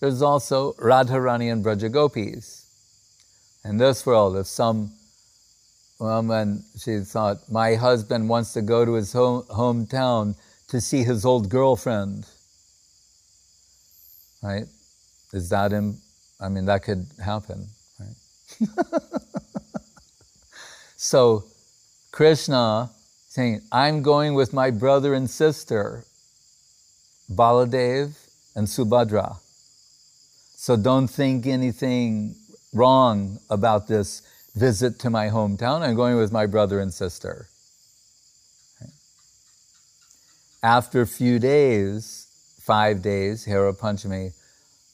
there's 0.00 0.22
also 0.22 0.72
Radharani 0.74 1.52
and 1.52 1.62
Braja 1.62 1.88
Gopis. 1.88 2.61
In 3.64 3.76
this 3.76 4.04
world, 4.04 4.36
if 4.36 4.46
some 4.46 4.92
woman, 5.98 6.64
she 6.76 6.98
thought, 7.00 7.38
my 7.50 7.74
husband 7.76 8.28
wants 8.28 8.52
to 8.54 8.62
go 8.62 8.84
to 8.84 8.94
his 8.94 9.12
home, 9.12 9.42
hometown 9.44 10.34
to 10.68 10.80
see 10.80 11.04
his 11.04 11.24
old 11.24 11.48
girlfriend, 11.48 12.26
right? 14.42 14.64
Is 15.32 15.48
that 15.50 15.70
him? 15.70 15.98
I 16.40 16.48
mean, 16.48 16.64
that 16.64 16.82
could 16.82 17.06
happen, 17.24 17.68
right? 18.00 18.68
so, 20.96 21.44
Krishna 22.10 22.90
saying, 23.28 23.62
I'm 23.70 24.02
going 24.02 24.34
with 24.34 24.52
my 24.52 24.70
brother 24.70 25.14
and 25.14 25.30
sister, 25.30 26.04
Baladev 27.30 28.12
and 28.56 28.66
Subhadra. 28.66 29.38
So 30.56 30.76
don't 30.76 31.08
think 31.08 31.46
anything 31.46 32.34
wrong 32.72 33.38
about 33.50 33.88
this 33.88 34.22
visit 34.54 34.98
to 35.00 35.10
my 35.10 35.28
hometown. 35.28 35.80
I'm 35.80 35.96
going 35.96 36.16
with 36.16 36.32
my 36.32 36.46
brother 36.46 36.80
and 36.80 36.92
sister. 36.92 37.48
After 40.62 41.00
a 41.00 41.06
few 41.06 41.38
days, 41.38 42.28
five 42.60 43.02
days, 43.02 43.44
Hera 43.44 43.72
Panchami, 43.72 44.32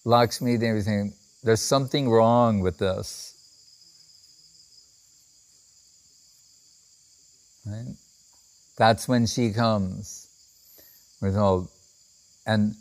Lakshmi 0.05 0.57
Devi 0.57 0.81
saying, 0.81 1.13
there's 1.43 1.61
something 1.61 2.09
wrong 2.09 2.61
with 2.61 2.79
this. 2.79 3.35
Right? 7.67 7.95
That's 8.79 9.07
when 9.07 9.27
she 9.27 9.53
comes. 9.53 10.29
With 11.21 11.37
all, 11.37 11.69
And 12.47 12.75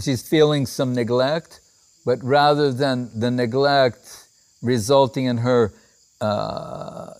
she's 0.00 0.26
feeling 0.26 0.66
some 0.66 0.94
neglect, 0.94 1.60
but 2.04 2.22
rather 2.22 2.70
than 2.70 3.10
the 3.18 3.30
neglect 3.30 4.21
resulting 4.62 5.26
in 5.26 5.38
her 5.38 5.72
uh, 6.20 7.14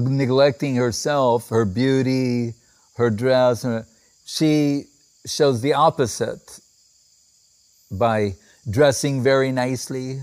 neglecting 0.00 0.76
herself, 0.76 1.48
her 1.48 1.64
beauty, 1.64 2.54
her 2.96 3.10
dress. 3.10 3.66
She 4.24 4.84
shows 5.26 5.60
the 5.60 5.74
opposite 5.74 6.60
by 7.90 8.34
dressing 8.68 9.22
very 9.22 9.52
nicely, 9.52 10.20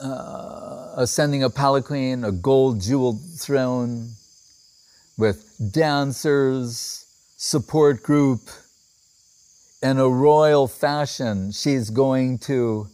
uh, 0.00 0.94
ascending 0.96 1.42
a 1.42 1.50
palanquin, 1.50 2.24
a 2.24 2.32
gold 2.32 2.80
jeweled 2.80 3.20
throne 3.38 4.10
with 5.18 5.44
dancers, 5.72 7.06
support 7.36 8.02
group, 8.02 8.40
in 9.82 9.98
a 9.98 10.08
royal 10.08 10.68
fashion, 10.68 11.52
she's 11.52 11.90
going 11.90 12.38
to 12.38 12.88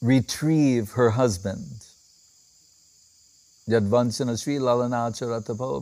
retrieve 0.00 0.92
her 0.92 1.10
husband. 1.10 1.86
Yadvansana 3.68 4.42
Sri 4.42 4.56
Lalanacharatapo 4.56 5.80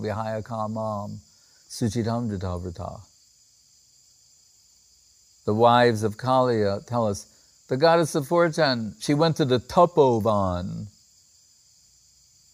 The 5.47 5.55
wives 5.55 6.03
of 6.03 6.16
Kaliya 6.18 6.87
tell 6.87 7.07
us 7.07 7.26
the 7.68 7.76
goddess 7.78 8.14
of 8.14 8.26
fortune, 8.28 8.97
she 9.01 9.14
went 9.14 9.37
to 9.37 9.45
the 9.47 9.61
Tapovan. 9.61 10.89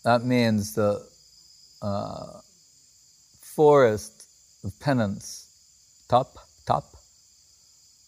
That 0.04 0.24
means 0.24 0.74
the 0.74 1.04
uh, 1.82 2.40
forest 3.40 4.28
of 4.62 4.78
penance. 4.78 5.48
Tap, 6.08 6.28
tap, 6.66 6.84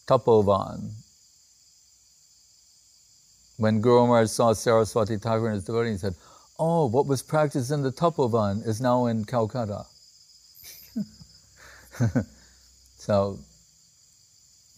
Tapovan. 0.09 0.89
When 3.57 3.79
Guru 3.79 4.07
Maharaj 4.07 4.29
saw 4.29 4.53
Saraswati 4.53 5.17
Thakur 5.17 5.47
and 5.47 5.55
his 5.55 5.65
devotee, 5.65 5.91
he 5.91 5.97
said, 5.97 6.15
Oh, 6.57 6.87
what 6.87 7.05
was 7.05 7.21
practiced 7.21 7.69
in 7.69 7.83
the 7.83 7.91
Tapovan 7.91 8.65
is 8.65 8.81
now 8.81 9.05
in 9.05 9.23
Calcutta. 9.23 9.85
so, 12.97 13.37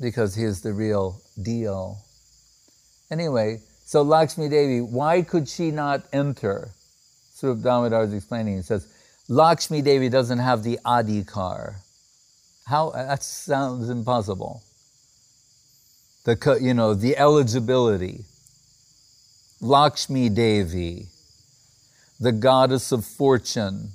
because 0.02 0.36
he 0.36 0.44
is 0.44 0.62
the 0.62 0.74
real 0.74 1.22
deal. 1.42 2.00
Anyway, 3.10 3.62
so 3.86 4.02
Lakshmi 4.02 4.50
Devi, 4.50 4.82
why 4.82 5.22
could 5.22 5.48
she 5.48 5.72
not 5.72 6.04
enter? 6.12 6.72
Swarup 7.34 7.62
Damodar 7.62 8.04
is 8.04 8.14
explaining. 8.14 8.58
He 8.58 8.64
says, 8.64 8.88
Lakshmi 9.30 9.82
Devi 9.82 10.10
doesn't 10.10 10.40
have 10.40 10.64
the 10.64 10.78
adhikar. 10.86 11.76
How 12.66 12.90
that 12.92 13.24
sounds 13.24 13.90
impossible. 13.90 14.62
The 16.24 16.60
you 16.62 16.74
know 16.74 16.94
the 16.94 17.18
eligibility. 17.18 18.26
Lakshmi 19.60 20.30
Devi 20.30 21.08
the 22.22 22.32
goddess 22.32 22.92
of 22.92 23.04
fortune, 23.04 23.90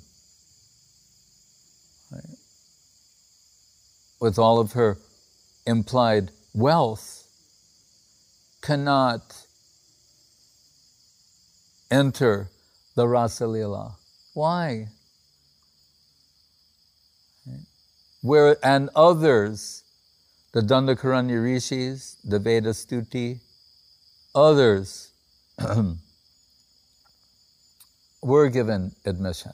right? 2.11 2.37
with 4.19 4.37
all 4.37 4.59
of 4.59 4.73
her 4.73 4.97
implied 5.65 6.29
wealth, 6.53 7.25
cannot 8.61 9.45
enter 11.89 12.49
the 12.95 13.05
Rasalila. 13.05 13.93
Why? 14.33 14.89
Where 18.21 18.57
and 18.61 18.89
others, 18.93 19.83
the 20.57 20.63
Dandakaranya 20.63 21.43
rishis, 21.43 22.17
the 22.23 22.39
Veda 22.39 22.71
Stuti, 22.71 23.39
others 24.33 25.11
were 28.23 28.49
given 28.49 28.91
admission. 29.05 29.51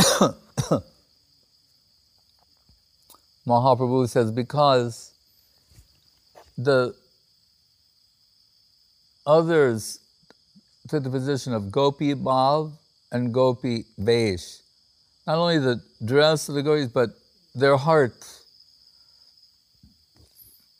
Mahaprabhu 3.46 4.08
says 4.08 4.32
because 4.32 5.12
the 6.58 6.96
others 9.24 10.00
took 10.88 11.04
the 11.04 11.10
position 11.10 11.52
of 11.54 11.70
Gopi 11.70 12.16
Bhav 12.16 12.72
and 13.12 13.32
Gopi 13.32 13.84
Vesh. 13.96 14.62
Not 15.28 15.38
only 15.38 15.60
the 15.60 15.80
dress 16.04 16.48
of 16.48 16.56
the 16.56 16.62
gopis, 16.64 16.88
but 16.88 17.10
their 17.54 17.76
heart. 17.76 18.41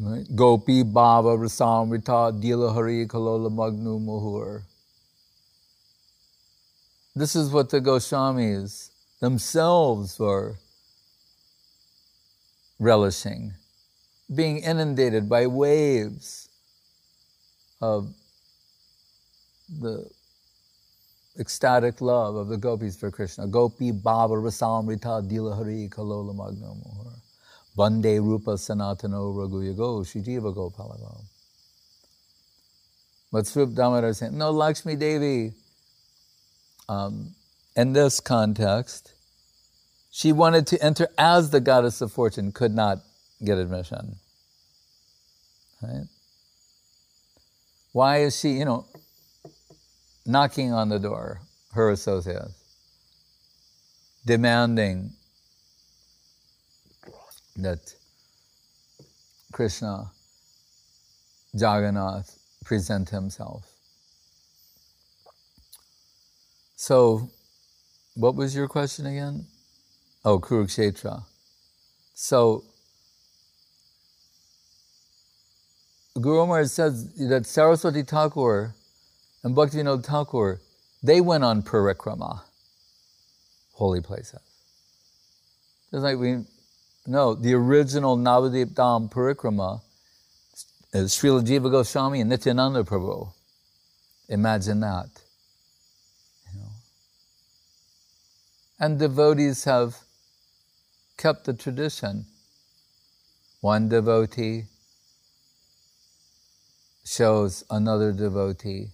Right? 0.04 0.26
Gopi 0.34 0.82
Bhava 0.82 1.38
Rasamrita 1.38 2.32
Dila 2.42 2.74
Hari 2.74 3.06
Kalola 3.06 3.48
Magnu 3.48 4.04
Muhur. 4.04 4.62
This 7.14 7.36
is 7.36 7.50
what 7.50 7.70
the 7.70 7.80
Goswamis 7.80 8.90
themselves 9.20 10.18
were 10.18 10.56
relishing, 12.80 13.52
being 14.34 14.58
inundated 14.58 15.28
by 15.28 15.46
waves 15.46 16.48
of 17.80 18.12
the 19.80 20.10
ecstatic 21.38 22.00
love 22.00 22.34
of 22.34 22.48
the 22.48 22.56
gopis 22.56 22.96
for 22.96 23.12
Krishna. 23.12 23.46
Gopi 23.46 23.92
Bhava 23.92 24.34
Rasamrita 24.34 25.30
Dilahari 25.30 25.88
Kalola 25.88 26.34
Magna 26.34 26.74
Mohar. 26.74 27.11
Bande 27.76 28.20
Rupa 28.20 28.52
Sanatano 28.52 29.34
Raghuyago 29.34 30.04
Shijiva 30.04 30.54
Gopalago. 30.54 31.22
But 33.32 33.46
Swarup 33.46 33.74
Damodar 33.74 34.08
is 34.08 34.18
saying, 34.18 34.36
no, 34.36 34.50
Lakshmi 34.50 34.94
Devi, 34.94 35.52
um, 36.88 37.34
in 37.74 37.94
this 37.94 38.20
context, 38.20 39.14
she 40.10 40.32
wanted 40.32 40.66
to 40.66 40.84
enter 40.84 41.08
as 41.16 41.48
the 41.50 41.60
goddess 41.60 42.02
of 42.02 42.12
fortune, 42.12 42.52
could 42.52 42.74
not 42.74 42.98
get 43.42 43.56
admission. 43.56 44.16
Right? 45.82 46.04
Why 47.92 48.18
is 48.18 48.38
she, 48.38 48.50
you 48.50 48.66
know, 48.66 48.84
knocking 50.26 50.72
on 50.72 50.90
the 50.90 50.98
door, 50.98 51.40
her 51.72 51.90
associates, 51.90 52.52
demanding 54.26 55.12
that 57.56 57.94
Krishna, 59.52 60.10
Jagannath, 61.52 62.38
present 62.64 63.10
himself? 63.10 63.68
So, 66.76 67.30
what 68.14 68.34
was 68.34 68.54
your 68.54 68.68
question 68.68 69.06
again? 69.06 69.46
Oh, 70.24 70.38
Kurukshetra. 70.38 71.24
So, 72.14 72.64
Guru 76.20 76.64
says 76.66 77.14
that 77.28 77.46
Saraswati 77.46 78.02
Thakur 78.02 78.74
and 79.42 79.56
Bhaktivinoda 79.56 80.04
Thakur, 80.04 80.60
they 81.02 81.20
went 81.20 81.42
on 81.42 81.62
parikrama, 81.62 82.42
holy 83.72 84.00
places. 84.00 84.40
Just 85.90 86.02
like 86.02 86.18
we 86.18 86.44
know, 87.06 87.34
the 87.34 87.54
original 87.54 88.16
Navadvip 88.16 88.74
Dham 88.74 89.10
parikrama 89.10 89.80
is 90.92 91.12
Srila 91.12 91.44
Jiva 91.44 91.70
Goswami 91.70 92.20
and 92.20 92.30
Nityananda 92.30 92.84
Prabhu. 92.84 93.32
Imagine 94.28 94.80
that. 94.80 95.08
And 98.78 98.98
devotees 98.98 99.64
have 99.64 99.96
kept 101.16 101.44
the 101.44 101.54
tradition. 101.54 102.26
One 103.60 103.88
devotee 103.88 104.64
shows 107.04 107.64
another 107.70 108.12
devotee 108.12 108.88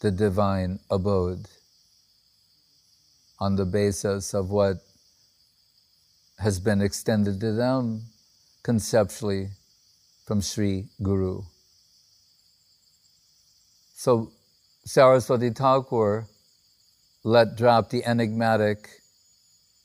the 0.00 0.10
divine 0.10 0.78
abode 0.90 1.48
on 3.40 3.56
the 3.56 3.64
basis 3.64 4.32
of 4.32 4.50
what 4.50 4.76
has 6.40 6.58
been 6.58 6.80
extended 6.80 7.38
to 7.40 7.52
them 7.52 8.02
conceptually 8.62 9.48
from 10.26 10.40
Sri 10.40 10.86
Guru. 11.02 11.42
So 13.94 14.30
Saraswati 14.86 15.50
Thakur 15.50 16.26
let 17.24 17.56
drop 17.56 17.90
the 17.90 18.04
enigmatic 18.04 18.88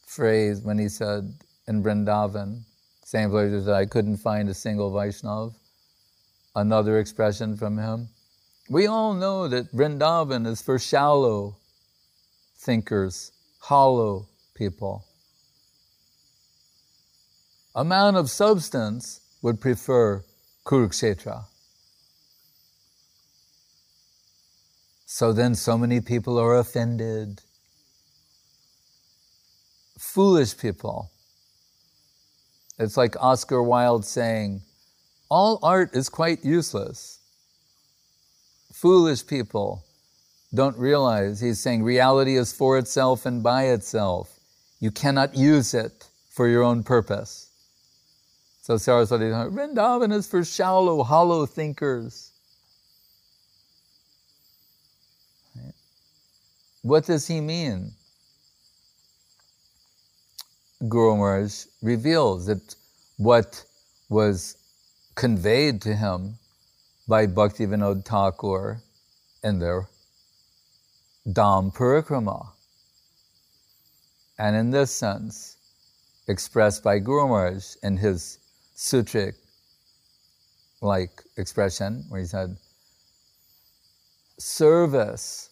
phrase 0.07 0.61
when 0.61 0.79
he 0.79 0.87
said 0.87 1.33
in 1.67 1.83
Vrindavan, 1.83 2.61
same 3.03 3.29
place 3.29 3.65
that 3.65 3.73
I 3.73 3.85
couldn't 3.85 4.17
find 4.17 4.47
a 4.47 4.53
single 4.53 4.91
Vaishnav, 4.91 5.53
another 6.55 6.99
expression 6.99 7.57
from 7.57 7.77
him. 7.77 8.07
We 8.69 8.87
all 8.87 9.13
know 9.13 9.49
that 9.49 9.73
Vrindavan 9.73 10.47
is 10.47 10.61
for 10.61 10.79
shallow 10.79 11.57
thinkers, 12.57 13.31
hollow 13.59 14.27
people. 14.55 15.03
A 17.75 17.83
man 17.83 18.15
of 18.15 18.29
substance 18.29 19.19
would 19.41 19.59
prefer 19.59 20.23
Kurukshetra. 20.65 21.45
So 25.05 25.33
then, 25.33 25.55
so 25.55 25.77
many 25.77 26.01
people 26.01 26.37
are 26.39 26.57
offended 26.57 27.41
foolish 29.97 30.57
people. 30.57 31.11
It's 32.79 32.95
like 32.95 33.21
Oscar 33.21 33.61
Wilde 33.61 34.05
saying, 34.05 34.61
all 35.29 35.59
art 35.61 35.93
is 35.93 36.07
quite 36.07 36.45
useless. 36.45 37.19
Foolish 38.71 39.27
people 39.27 39.83
don't 40.53 40.77
realize, 40.77 41.41
he's 41.41 41.59
saying, 41.59 41.83
reality 41.83 42.37
is 42.37 42.53
for 42.53 42.77
itself 42.77 43.25
and 43.25 43.43
by 43.43 43.65
itself. 43.65 44.39
You 44.79 44.91
cannot 44.91 45.35
use 45.35 45.73
it 45.73 46.07
for 46.29 46.47
your 46.47 46.63
own 46.63 46.83
purpose. 46.83 47.44
So 48.65 48.77
Saraswati, 48.77 49.25
Vrindavan 49.25 50.11
is 50.11 50.25
for 50.25 50.43
shallow, 50.43 51.03
hollow 51.03 51.45
thinkers. 51.45 52.31
what 56.81 57.05
does 57.05 57.27
he 57.27 57.41
mean? 57.41 57.91
Guru 60.89 61.15
Maharaj 61.17 61.65
reveals 61.83 62.47
that 62.47 62.75
what 63.17 63.63
was 64.09 64.57
conveyed 65.13 65.79
to 65.83 65.95
him 65.95 66.39
by 67.07 67.27
Bhaktivinoda 67.27 68.03
Thakur 68.03 68.81
in 69.43 69.59
their 69.59 69.87
Dham 71.27 71.71
Parikrama. 71.71 72.47
And 74.39 74.55
in 74.55 74.71
this 74.71 74.89
sense, 74.89 75.57
expressed 76.27 76.83
by 76.83 76.97
Guru 76.97 77.27
Maharaj 77.27 77.75
in 77.83 77.97
his 77.97 78.39
sutric 78.75 79.35
like 80.81 81.23
expression, 81.37 82.03
where 82.09 82.21
he 82.21 82.27
said, 82.27 82.57
service 84.37 85.49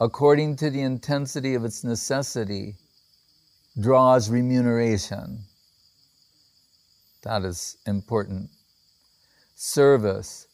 according 0.00 0.56
to 0.56 0.70
the 0.70 0.80
intensity 0.80 1.54
of 1.54 1.64
its 1.64 1.84
necessity 1.84 2.76
draws 3.80 4.30
remuneration. 4.30 5.40
That 7.22 7.42
is 7.42 7.76
important. 7.86 8.50
Service, 9.56 10.46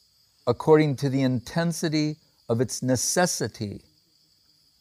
according 0.46 0.96
to 0.96 1.08
the 1.08 1.22
intensity 1.22 2.16
of 2.48 2.60
its 2.60 2.82
necessity, 2.82 3.82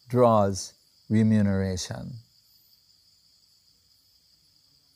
draws 0.08 0.74
remuneration. 1.10 2.12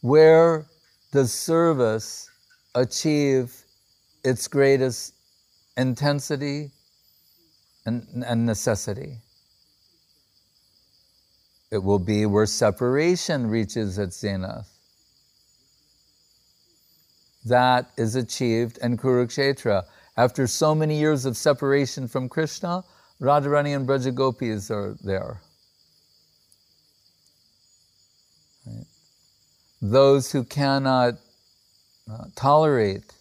Where 0.02 0.66
does 1.14 1.32
service 1.32 2.28
achieve 2.74 3.54
its 4.24 4.48
greatest 4.48 5.14
intensity 5.78 6.72
and, 7.86 8.24
and 8.26 8.48
necessity? 8.48 9.20
It 11.72 11.84
will 11.84 12.00
be 12.00 12.26
where 12.26 12.48
separation 12.48 13.46
reaches 13.48 14.00
its 14.00 14.20
zenith. 14.20 14.68
That 17.46 17.92
is 17.96 18.16
achieved 18.16 18.80
in 18.80 18.98
Kurukshetra. 18.98 19.84
After 20.18 20.48
so 20.48 20.74
many 20.74 21.00
years 21.00 21.26
of 21.26 21.38
separation 21.38 22.08
from 22.08 22.28
Krishna, 22.28 22.84
Radharani 23.22 23.76
and 23.76 23.88
Brajagopis 23.88 24.72
are 24.72 24.96
there. 25.04 25.42
Those 29.86 30.32
who 30.32 30.46
cannot 30.46 31.16
uh, 32.10 32.28
tolerate 32.38 33.16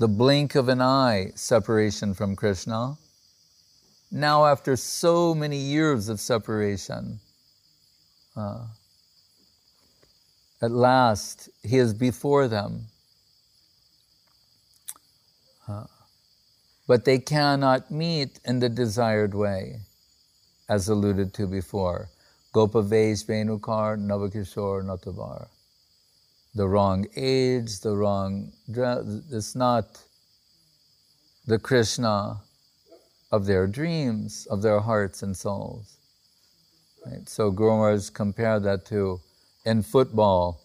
the 0.00 0.08
blink 0.08 0.56
of 0.56 0.68
an 0.68 0.82
eye 0.82 1.30
separation 1.36 2.14
from 2.14 2.34
Krishna, 2.34 2.96
now 4.10 4.44
after 4.44 4.74
so 4.74 5.36
many 5.36 5.56
years 5.56 6.08
of 6.08 6.18
separation, 6.18 7.20
uh, 8.36 8.66
at 10.60 10.72
last, 10.72 11.48
he 11.62 11.76
is 11.76 11.94
before 11.94 12.48
them. 12.48 12.86
Uh, 15.68 15.84
but 16.88 17.04
they 17.04 17.20
cannot 17.20 17.88
meet 17.88 18.40
in 18.44 18.58
the 18.58 18.68
desired 18.68 19.32
way, 19.32 19.76
as 20.68 20.88
alluded 20.88 21.32
to 21.34 21.46
before. 21.46 22.08
Gopavesh 22.56 23.26
Venukar 23.26 23.98
Navakishore 23.98 24.82
Natavar. 24.82 25.48
The 26.54 26.66
wrong 26.66 27.06
age, 27.14 27.80
the 27.80 27.94
wrong 27.94 28.50
dress, 28.70 29.04
it's 29.30 29.54
not 29.54 30.02
the 31.46 31.58
Krishna 31.58 32.40
of 33.30 33.44
their 33.44 33.66
dreams, 33.66 34.46
of 34.50 34.62
their 34.62 34.80
hearts 34.80 35.22
and 35.22 35.36
souls. 35.36 35.98
Right? 37.04 37.28
So 37.28 37.50
Guru 37.50 38.00
compared 38.14 38.62
that 38.62 38.86
to 38.86 39.20
in 39.66 39.82
football, 39.82 40.62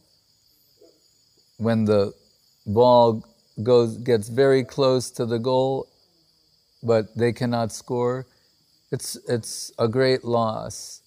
when 1.57 1.83
the 1.83 2.13
ball 2.65 3.21
goes 3.61 3.97
gets 3.97 4.29
very 4.29 4.63
close 4.63 5.11
to 5.11 5.25
the 5.25 5.39
goal, 5.39 5.89
but 6.81 7.13
they 7.17 7.33
cannot 7.33 7.73
score, 7.73 8.27
it's 8.93 9.17
it's 9.27 9.73
a 9.77 9.89
great 9.89 10.23
loss. 10.23 11.00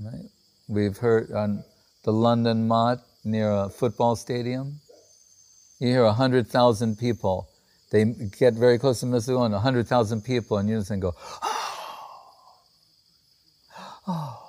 Right? 0.00 0.30
We've 0.68 0.96
heard 0.96 1.32
on 1.32 1.64
the 2.04 2.12
London 2.12 2.68
Mott 2.68 3.00
near 3.24 3.50
a 3.50 3.68
football 3.68 4.16
stadium. 4.16 4.80
You 5.80 5.88
hear 5.88 6.04
a 6.04 6.12
hundred 6.12 6.46
thousand 6.46 6.98
people. 6.98 7.48
They 7.90 8.04
get 8.38 8.54
very 8.54 8.78
close 8.78 9.00
to 9.00 9.06
goal, 9.06 9.44
and 9.44 9.54
a 9.54 9.60
hundred 9.60 9.88
thousand 9.88 10.22
people 10.22 10.58
in 10.58 10.68
unison 10.68 11.00
go. 11.00 11.14
Oh 11.42 11.54
oh. 14.08 14.44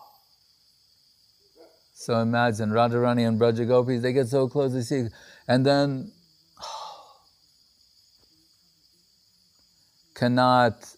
So 1.94 2.20
imagine 2.20 2.70
Radharani 2.70 3.28
and 3.28 3.40
Brajagopis, 3.40 4.02
they 4.02 4.14
get 4.14 4.28
so 4.28 4.48
close, 4.48 4.74
they 4.74 4.82
see, 4.82 5.08
and 5.48 5.66
then 5.66 6.12
cannot 10.16 10.96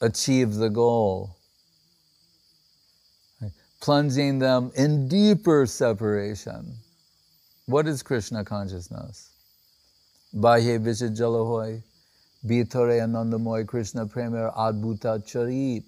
achieve 0.00 0.54
the 0.54 0.68
goal. 0.68 1.35
Plunging 3.80 4.38
them 4.38 4.72
in 4.74 5.08
deeper 5.08 5.66
separation. 5.66 6.74
What 7.66 7.86
is 7.86 8.02
Krishna 8.02 8.44
consciousness? 8.44 9.30
Bahye 10.34 10.78
Vishajalahoy, 10.78 11.82
Bitore 12.44 13.00
Anandamoy 13.00 13.66
Krishna 13.66 14.06
Premier 14.06 14.50
Adbhuta 14.56 15.24
Charit. 15.24 15.84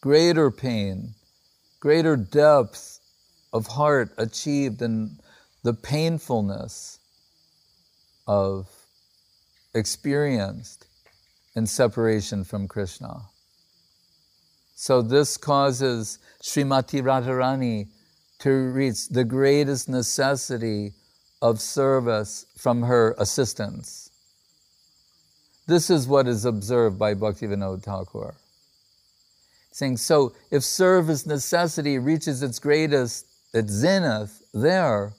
Greater 0.00 0.50
pain, 0.50 1.14
greater 1.80 2.16
depth 2.16 3.00
of 3.52 3.66
heart 3.66 4.10
achieved 4.18 4.80
in 4.82 5.18
the 5.62 5.74
painfulness 5.74 6.98
of 8.26 8.68
experienced 9.74 10.86
in 11.54 11.66
separation 11.66 12.44
from 12.44 12.68
Krishna. 12.68 13.22
So 14.80 15.02
this 15.02 15.36
causes 15.36 16.20
Srimati 16.40 17.02
Radharani 17.02 17.88
to 18.38 18.50
reach 18.50 19.08
the 19.08 19.24
greatest 19.24 19.88
necessity 19.88 20.92
of 21.42 21.60
service 21.60 22.46
from 22.56 22.84
her 22.84 23.16
assistants. 23.18 24.08
This 25.66 25.90
is 25.90 26.06
what 26.06 26.28
is 26.28 26.44
observed 26.44 26.96
by 26.96 27.14
Bhaktivinoda 27.14 27.82
Thakur. 27.82 28.36
Saying, 29.72 29.96
so 29.96 30.32
if 30.52 30.62
service 30.62 31.26
necessity 31.26 31.98
reaches 31.98 32.44
its 32.44 32.60
greatest 32.60 33.26
its 33.52 33.72
zenith 33.72 34.44
there, 34.54 35.12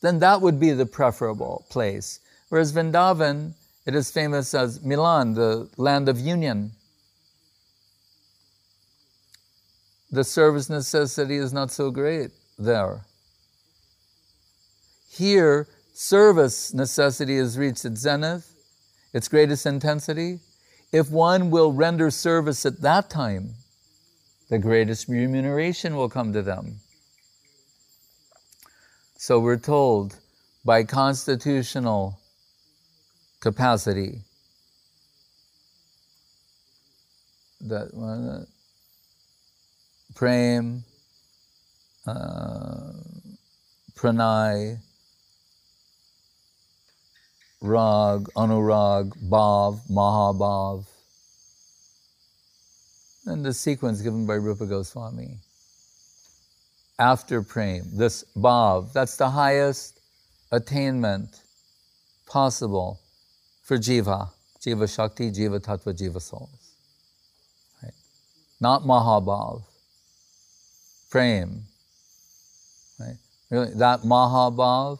then 0.00 0.18
that 0.20 0.40
would 0.40 0.58
be 0.58 0.70
the 0.70 0.86
preferable 0.86 1.66
place. 1.68 2.20
Whereas 2.48 2.72
Vrindavan, 2.72 3.52
it 3.84 3.94
is 3.94 4.10
famous 4.10 4.54
as 4.54 4.82
Milan, 4.82 5.34
the 5.34 5.68
land 5.76 6.08
of 6.08 6.18
union. 6.18 6.72
The 10.12 10.24
service 10.24 10.68
necessity 10.68 11.36
is 11.36 11.54
not 11.54 11.70
so 11.70 11.90
great 11.90 12.32
there. 12.58 13.06
Here, 15.10 15.66
service 15.94 16.74
necessity 16.74 17.36
is 17.36 17.58
reached 17.58 17.86
at 17.86 17.96
zenith, 17.96 18.54
its 19.14 19.28
greatest 19.28 19.64
intensity. 19.64 20.40
If 20.92 21.10
one 21.10 21.50
will 21.50 21.72
render 21.72 22.10
service 22.10 22.66
at 22.66 22.82
that 22.82 23.08
time, 23.08 23.54
the 24.50 24.58
greatest 24.58 25.08
remuneration 25.08 25.96
will 25.96 26.10
come 26.10 26.34
to 26.34 26.42
them. 26.42 26.80
So 29.16 29.40
we're 29.40 29.56
told 29.56 30.18
by 30.62 30.84
constitutional 30.84 32.18
capacity 33.40 34.20
that 37.62 38.46
prem, 40.14 40.84
uh, 42.06 42.92
pranay, 43.94 44.78
rag, 47.60 48.28
anurag, 48.36 49.12
bhav, 49.28 49.80
mahabhav, 49.90 50.86
and 53.26 53.44
the 53.44 53.52
sequence 53.52 54.00
given 54.02 54.26
by 54.26 54.34
Rupa 54.34 54.66
Goswami 54.66 55.38
after 57.02 57.42
prem, 57.42 57.82
this 57.92 58.24
bhav, 58.36 58.92
that's 58.92 59.16
the 59.16 59.30
highest 59.30 59.98
attainment 60.52 61.42
possible 62.26 63.00
for 63.62 63.76
jiva, 63.76 64.30
jiva 64.64 64.92
shakti, 64.94 65.30
jiva 65.30 65.58
tattva, 65.60 65.92
jiva 65.98 66.20
souls. 66.20 66.76
Right? 67.82 67.92
Not 68.60 68.82
mahabhav, 68.82 69.62
prem. 71.12 71.62
Right? 72.98 73.16
Really, 73.50 73.74
that 73.74 74.00
mahabhav, 74.00 74.98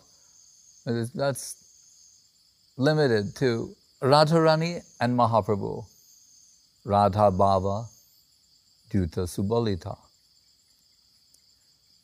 that's 1.15 1.57
limited 2.77 3.35
to 3.37 3.75
Radharani 4.03 4.83
and 5.01 5.19
Mahaprabhu. 5.19 5.87
Radha 6.85 7.31
Bhava 7.31 7.87
Duta 8.91 9.25
Subalita. 9.27 9.97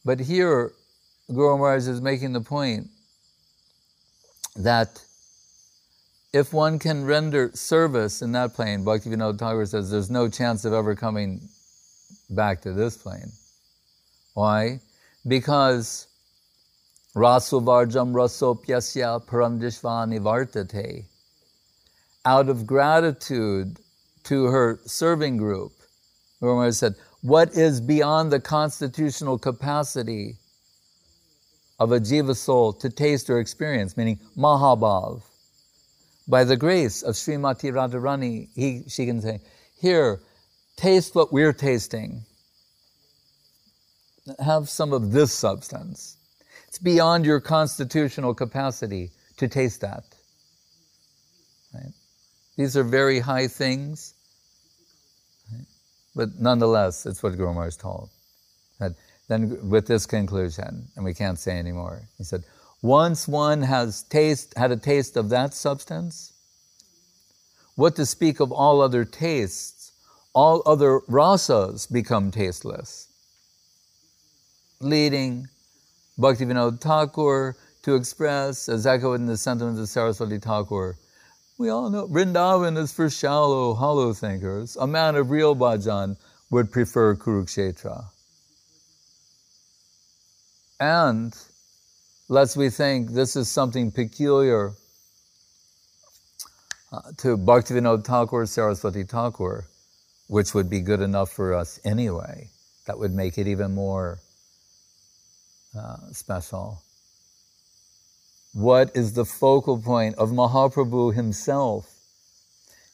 But 0.04 0.20
here, 0.20 0.72
Guru 1.28 1.58
Maharaj 1.58 1.88
is 1.88 2.00
making 2.00 2.32
the 2.32 2.40
point 2.40 2.86
that 4.56 5.02
if 6.32 6.52
one 6.52 6.78
can 6.78 7.04
render 7.04 7.50
service 7.54 8.22
in 8.22 8.32
that 8.32 8.54
plane, 8.54 8.84
Bhaktivinoda 8.84 9.38
Thakur 9.38 9.66
says 9.66 9.90
there's 9.90 10.10
no 10.10 10.28
chance 10.28 10.64
of 10.64 10.72
ever 10.72 10.94
coming 10.94 11.40
back 12.30 12.62
to 12.62 12.72
this 12.72 12.96
plane. 12.96 13.32
Why? 14.38 14.78
Because 15.26 16.06
Rasuvarjam 17.16 18.12
rasopyasya 18.12 19.26
paramdishvani 19.26 20.20
vartate. 20.20 21.06
Out 22.24 22.48
of 22.48 22.64
gratitude 22.64 23.80
to 24.22 24.44
her 24.44 24.78
serving 24.84 25.38
group, 25.38 25.72
Guru 26.38 26.70
said, 26.70 26.94
what 27.22 27.52
is 27.54 27.80
beyond 27.80 28.30
the 28.30 28.38
constitutional 28.38 29.38
capacity 29.38 30.36
of 31.80 31.90
a 31.90 31.98
jiva 31.98 32.36
soul 32.36 32.72
to 32.74 32.88
taste 32.88 33.28
or 33.28 33.40
experience, 33.40 33.96
meaning 33.96 34.20
mahabhav. 34.36 35.20
By 36.28 36.44
the 36.44 36.56
grace 36.56 37.02
of 37.02 37.16
Srimati 37.16 37.72
Radharani, 37.72 38.50
he, 38.54 38.84
she 38.86 39.04
can 39.04 39.20
say, 39.20 39.40
here, 39.80 40.20
taste 40.76 41.16
what 41.16 41.32
we're 41.32 41.52
tasting. 41.52 42.22
Have 44.38 44.68
some 44.68 44.92
of 44.92 45.12
this 45.12 45.32
substance. 45.32 46.16
It's 46.66 46.78
beyond 46.78 47.24
your 47.24 47.40
constitutional 47.40 48.34
capacity 48.34 49.10
to 49.38 49.48
taste 49.48 49.80
that. 49.80 50.04
Right? 51.74 51.92
These 52.56 52.76
are 52.76 52.84
very 52.84 53.20
high 53.20 53.48
things, 53.48 54.14
right? 55.52 55.66
but 56.14 56.40
nonetheless, 56.40 57.06
it's 57.06 57.22
what 57.22 57.36
Guru 57.36 57.52
Maharaj 57.52 57.76
told. 57.76 58.10
That 58.80 58.92
then 59.28 59.68
with 59.68 59.86
this 59.86 60.06
conclusion, 60.06 60.88
and 60.96 61.04
we 61.04 61.14
can't 61.14 61.38
say 61.38 61.58
anymore, 61.58 62.08
he 62.16 62.24
said, 62.24 62.44
once 62.82 63.26
one 63.26 63.62
has 63.62 64.02
taste, 64.04 64.56
had 64.56 64.70
a 64.70 64.76
taste 64.76 65.16
of 65.16 65.28
that 65.30 65.52
substance, 65.52 66.32
what 67.74 67.96
to 67.96 68.06
speak 68.06 68.40
of 68.40 68.50
all 68.50 68.80
other 68.80 69.04
tastes, 69.04 69.92
all 70.32 70.62
other 70.64 71.00
rasas 71.08 71.90
become 71.90 72.30
tasteless, 72.30 73.07
leading 74.80 75.48
Bhaktivinoda 76.18 76.80
Thakur 76.80 77.56
to 77.82 77.94
express, 77.94 78.68
as 78.68 78.86
echoed 78.86 79.20
in 79.20 79.26
the 79.26 79.36
sentiments 79.36 79.80
of 79.80 79.88
Saraswati 79.88 80.38
Thakur, 80.38 80.96
we 81.58 81.68
all 81.68 81.90
know 81.90 82.06
Vrindavan 82.06 82.76
is 82.78 82.92
for 82.92 83.10
shallow, 83.10 83.74
hollow 83.74 84.12
thinkers. 84.12 84.76
A 84.76 84.86
man 84.86 85.16
of 85.16 85.30
real 85.30 85.56
bhajan 85.56 86.16
would 86.50 86.70
prefer 86.70 87.16
Kurukshetra. 87.16 88.04
And 90.78 91.36
lest 92.28 92.56
we 92.56 92.70
think 92.70 93.10
this 93.10 93.34
is 93.34 93.48
something 93.48 93.90
peculiar 93.90 94.72
uh, 96.92 97.00
to 97.18 97.36
Bhaktivinoda 97.36 98.04
Thakur, 98.04 98.46
Saraswati 98.46 99.02
Thakur, 99.02 99.64
which 100.28 100.54
would 100.54 100.70
be 100.70 100.80
good 100.80 101.00
enough 101.00 101.32
for 101.32 101.54
us 101.54 101.80
anyway. 101.84 102.48
That 102.86 102.98
would 102.98 103.12
make 103.12 103.36
it 103.38 103.48
even 103.48 103.74
more 103.74 104.20
uh, 105.76 105.96
special. 106.12 106.82
What 108.54 108.96
is 108.96 109.12
the 109.12 109.24
focal 109.24 109.80
point 109.80 110.16
of 110.16 110.30
Mahaprabhu 110.30 111.14
himself? 111.14 111.94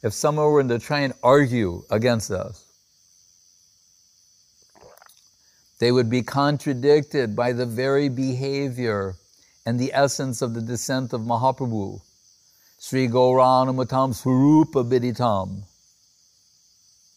If 0.03 0.13
someone 0.13 0.51
were 0.51 0.65
to 0.65 0.79
try 0.79 1.01
and 1.01 1.15
argue 1.23 1.83
against 1.91 2.31
us, 2.31 2.65
they 5.79 5.91
would 5.91 6.11
be 6.11 6.23
contradicted 6.23 7.35
by 7.35 7.53
the 7.53 7.67
very 7.67 8.09
behavior 8.09 9.15
and 9.67 9.79
the 9.79 9.93
essence 9.95 10.43
of 10.43 10.55
the 10.55 10.61
descent 10.61 11.13
of 11.13 11.23
Mahaprabhu. 11.23 12.01
Sri 12.79 13.09
Gauranamatam 13.09 14.13
Swarupa 14.13 14.85
Viditam. 14.85 15.63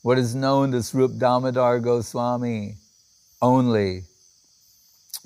What 0.02 0.18
is 0.18 0.34
known 0.34 0.74
as 0.74 0.88
Swarup 0.88 1.18
Damodar 1.18 1.80
Goswami 1.80 2.76
only 3.42 4.04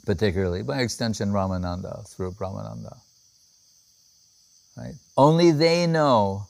particularly, 0.05 0.63
by 0.63 0.79
extension 0.81 1.31
Ramananda, 1.31 2.07
through 2.07 2.31
Ramananda. 2.31 2.97
Right? 4.77 4.93
Only 5.17 5.51
they 5.51 5.85
know 5.87 6.47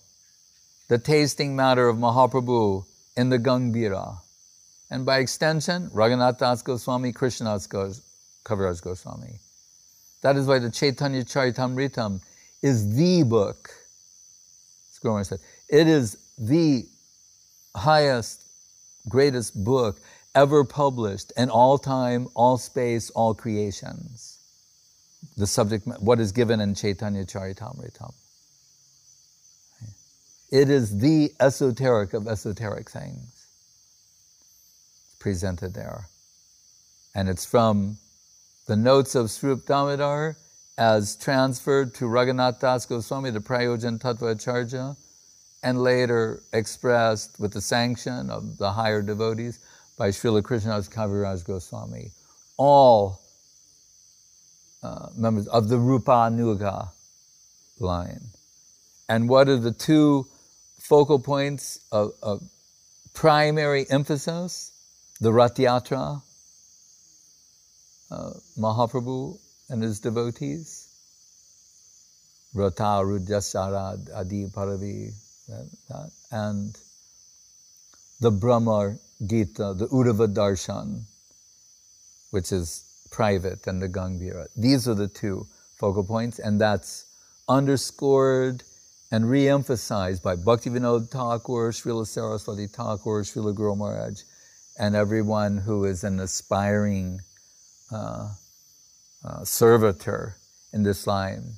the 0.87 0.97
tasting 0.97 1.55
matter 1.55 1.87
of 1.87 1.97
Mahaprabhu 1.97 2.85
in 3.17 3.29
the 3.29 3.39
Gambhira. 3.39 4.17
And 4.89 5.05
by 5.05 5.19
extension, 5.19 5.89
Raghunath 5.89 6.37
Das 6.37 6.61
Goswami, 6.61 7.13
Krishnadas 7.13 7.67
Kaviraj 8.43 8.81
Goswami. 8.81 9.39
That 10.21 10.35
is 10.35 10.47
why 10.47 10.59
the 10.59 10.69
Chaitanya 10.69 11.23
Charitamritam 11.23 12.21
is 12.61 12.95
the 12.95 13.23
book. 13.23 13.69
Said, 15.23 15.39
it 15.67 15.87
is 15.87 16.15
the 16.37 16.85
highest, 17.75 18.43
greatest 19.09 19.63
book 19.63 19.99
ever 20.33 20.63
published 20.63 21.33
in 21.37 21.49
all 21.49 21.77
time, 21.77 22.27
all 22.35 22.57
space, 22.57 23.09
all 23.11 23.33
creations. 23.33 24.39
The 25.37 25.47
subject, 25.47 25.87
what 25.99 26.19
is 26.19 26.31
given 26.31 26.59
in 26.61 26.73
Chaitanya 26.73 27.25
Charitamrita. 27.25 28.13
It 30.51 30.69
is 30.69 30.99
the 30.99 31.31
esoteric 31.39 32.13
of 32.13 32.27
esoteric 32.27 32.89
things 32.89 33.47
presented 35.19 35.73
there. 35.73 36.07
And 37.15 37.29
it's 37.29 37.45
from 37.45 37.97
the 38.67 38.75
notes 38.75 39.15
of 39.15 39.31
Swarup 39.31 39.65
Damodar 39.65 40.35
as 40.77 41.15
transferred 41.15 41.93
to 41.95 42.05
Raghunath 42.05 42.59
Das 42.59 42.85
Goswami, 42.85 43.29
the 43.29 43.39
Prayojan 43.39 43.99
Tattva 43.99 44.31
Acharya, 44.31 44.95
and 45.63 45.81
later 45.81 46.41
expressed 46.53 47.39
with 47.39 47.53
the 47.53 47.61
sanction 47.61 48.29
of 48.29 48.57
the 48.57 48.71
higher 48.71 49.01
devotees 49.01 49.59
by 50.01 50.07
Srila 50.07 50.41
Krishnadas 50.41 50.89
Kaviraj 50.89 51.45
Goswami. 51.45 52.09
All 52.57 53.21
uh, 54.81 55.09
members 55.15 55.47
of 55.47 55.69
the 55.69 55.77
Rupa 55.77 56.31
Nuga 56.33 56.89
line. 57.79 58.21
And 59.07 59.29
what 59.29 59.47
are 59.47 59.57
the 59.57 59.71
two 59.71 60.25
focal 60.79 61.19
points 61.19 61.85
of, 61.91 62.13
of 62.23 62.41
primary 63.13 63.85
emphasis? 63.91 64.71
The 65.19 65.31
Rath 65.31 65.57
Yatra, 65.57 66.23
uh, 68.09 68.31
Mahaprabhu 68.57 69.37
and 69.69 69.83
his 69.83 69.99
devotees, 69.99 70.87
Rata 72.55 73.05
Rudhyasarad 73.05 74.09
Adi 74.15 74.45
Paravi, 74.47 75.13
and 76.31 76.75
the 78.19 78.31
Bhramar 78.31 78.97
Gita, 79.25 79.73
the 79.75 79.87
Uddhava 79.87 80.33
Darshan, 80.33 81.03
which 82.31 82.51
is 82.51 82.83
private, 83.11 83.67
and 83.67 83.81
the 83.81 83.89
Gambhira. 83.89 84.47
These 84.55 84.87
are 84.87 84.95
the 84.95 85.07
two 85.07 85.45
focal 85.77 86.03
points, 86.03 86.39
and 86.39 86.59
that's 86.59 87.05
underscored 87.47 88.63
and 89.11 89.29
re-emphasized 89.29 90.23
by 90.23 90.35
Bhaktivinoda 90.35 91.09
Thakur, 91.09 91.71
Srila 91.71 92.07
Saraswati 92.07 92.67
Thakur, 92.67 93.23
Srila 93.23 93.53
Guru 93.53 93.75
Maharaj, 93.75 94.21
and 94.79 94.95
everyone 94.95 95.57
who 95.57 95.83
is 95.85 96.03
an 96.03 96.19
aspiring 96.19 97.19
uh, 97.91 98.29
uh, 99.25 99.43
servitor 99.43 100.35
in 100.73 100.83
this 100.83 101.05
line. 101.05 101.53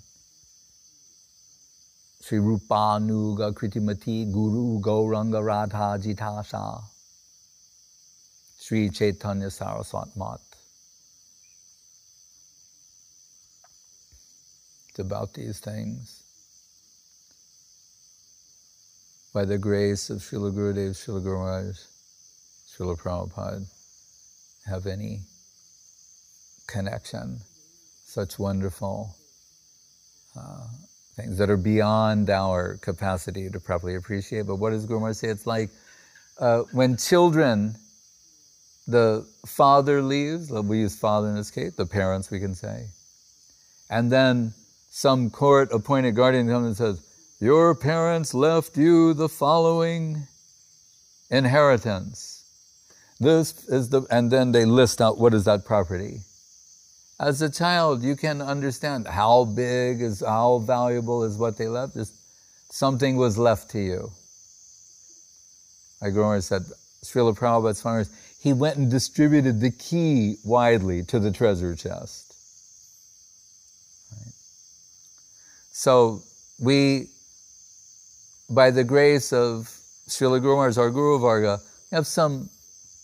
Sri 2.21 2.39
Rupanuga 2.39 3.53
Kritimati 3.53 4.31
Guru 4.31 4.79
Gauranga 4.79 5.45
Radha 5.45 5.99
Jitasha. 6.01 6.81
Sri 8.63 8.89
Chaitanya 8.89 9.47
Saraswat 9.47 10.15
Mat. 10.15 10.39
It's 14.87 14.99
about 14.99 15.33
these 15.33 15.59
things. 15.59 16.23
By 19.33 19.43
the 19.43 19.57
grace 19.57 20.09
of 20.09 20.19
Srila 20.19 20.53
Gurudev, 20.53 20.91
Srila 20.91 21.25
Maharaj, 21.25 21.77
Srila 22.71 22.97
Prabhupada, 22.97 23.65
have 24.65 24.87
any 24.87 25.19
connection, 26.65 27.41
such 28.05 28.39
wonderful 28.39 29.13
uh, 30.39 30.67
things 31.17 31.37
that 31.37 31.49
are 31.49 31.57
beyond 31.57 32.29
our 32.29 32.77
capacity 32.77 33.49
to 33.49 33.59
properly 33.59 33.95
appreciate. 33.95 34.47
But 34.47 34.55
what 34.55 34.69
does 34.69 34.85
Guru 34.85 35.01
Maharaj 35.01 35.17
say? 35.17 35.27
It's 35.27 35.45
like 35.45 35.69
uh, 36.39 36.59
when 36.71 36.95
children 36.95 37.75
the 38.87 39.25
father 39.45 40.01
leaves, 40.01 40.51
we 40.51 40.79
use 40.79 40.95
father 40.95 41.29
in 41.29 41.35
this 41.35 41.51
case, 41.51 41.73
the 41.73 41.85
parents 41.85 42.29
we 42.29 42.39
can 42.39 42.55
say, 42.55 42.87
and 43.89 44.11
then 44.11 44.53
some 44.89 45.29
court 45.29 45.71
appointed 45.71 46.15
guardian 46.15 46.47
comes 46.47 46.67
and 46.67 46.77
says, 46.77 47.05
Your 47.39 47.73
parents 47.75 48.33
left 48.33 48.77
you 48.77 49.13
the 49.13 49.29
following 49.29 50.27
inheritance. 51.29 52.43
This 53.19 53.65
is 53.67 53.89
the, 53.89 54.03
and 54.11 54.31
then 54.31 54.51
they 54.51 54.65
list 54.65 55.01
out 55.01 55.17
what 55.17 55.33
is 55.33 55.45
that 55.45 55.65
property. 55.65 56.19
As 57.19 57.41
a 57.41 57.49
child, 57.49 58.03
you 58.03 58.15
can 58.15 58.41
understand 58.41 59.07
how 59.07 59.45
big 59.45 60.01
is, 60.01 60.21
how 60.21 60.59
valuable 60.59 61.23
is 61.23 61.37
what 61.37 61.57
they 61.57 61.67
left. 61.67 61.93
Just 61.93 62.13
something 62.69 63.15
was 63.15 63.37
left 63.37 63.69
to 63.71 63.79
you. 63.79 64.11
I 66.01 66.09
grew 66.09 66.23
Like 66.23 66.41
Gromer 66.41 66.43
said, 66.43 66.63
Srila 67.05 67.37
Prabhupada's 67.37 67.81
farmers, 67.81 68.09
he 68.43 68.51
went 68.51 68.75
and 68.75 68.91
distributed 68.91 69.61
the 69.61 69.71
key 69.71 70.35
widely 70.43 71.01
to 71.01 71.17
the 71.17 71.31
treasure 71.31 71.73
chest. 71.75 72.35
Right? 74.11 74.33
So 75.71 76.21
we, 76.59 77.07
by 78.49 78.69
the 78.69 78.83
grace 78.83 79.31
of 79.31 79.73
Srila 80.09 80.41
Guru 80.41 80.55
Maharaj, 80.55 80.77
our 80.77 80.89
Guru 80.89 81.19
Varga, 81.19 81.59
have 81.91 82.05
some 82.05 82.49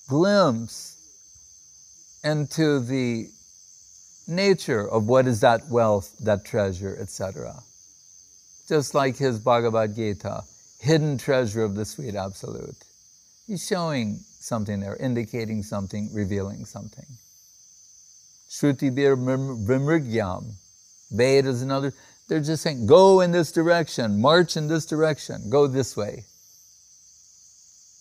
glimpse 0.10 0.98
into 2.26 2.82
the 2.82 3.30
nature 4.28 4.90
of 4.90 5.08
what 5.08 5.26
is 5.26 5.40
that 5.40 5.70
wealth, 5.70 6.18
that 6.20 6.44
treasure, 6.44 6.98
etc. 7.00 7.56
Just 8.68 8.94
like 8.94 9.16
his 9.16 9.40
Bhagavad 9.40 9.96
Gita, 9.96 10.44
hidden 10.82 11.18
treasure 11.18 11.64
of 11.64 11.76
the 11.76 11.86
sweet 11.86 12.16
absolute. 12.16 12.76
He's 13.48 13.66
showing 13.66 14.20
something 14.40 14.80
there, 14.80 14.96
indicating 14.96 15.64
something, 15.64 16.10
revealing 16.14 16.66
something. 16.66 17.06
Shruti 18.50 18.94
bir 18.94 19.16
vimrigyam. 19.16 20.54
Veda 21.12 21.50
is 21.50 21.62
another. 21.62 21.94
They're 22.28 22.40
just 22.40 22.64
saying, 22.64 22.86
go 22.86 23.22
in 23.22 23.32
this 23.32 23.52
direction, 23.52 24.22
march 24.22 24.56
in 24.56 24.68
this 24.68 24.86
direction, 24.86 25.50
go 25.50 25.68
this 25.68 25.98
way. 25.98 26.26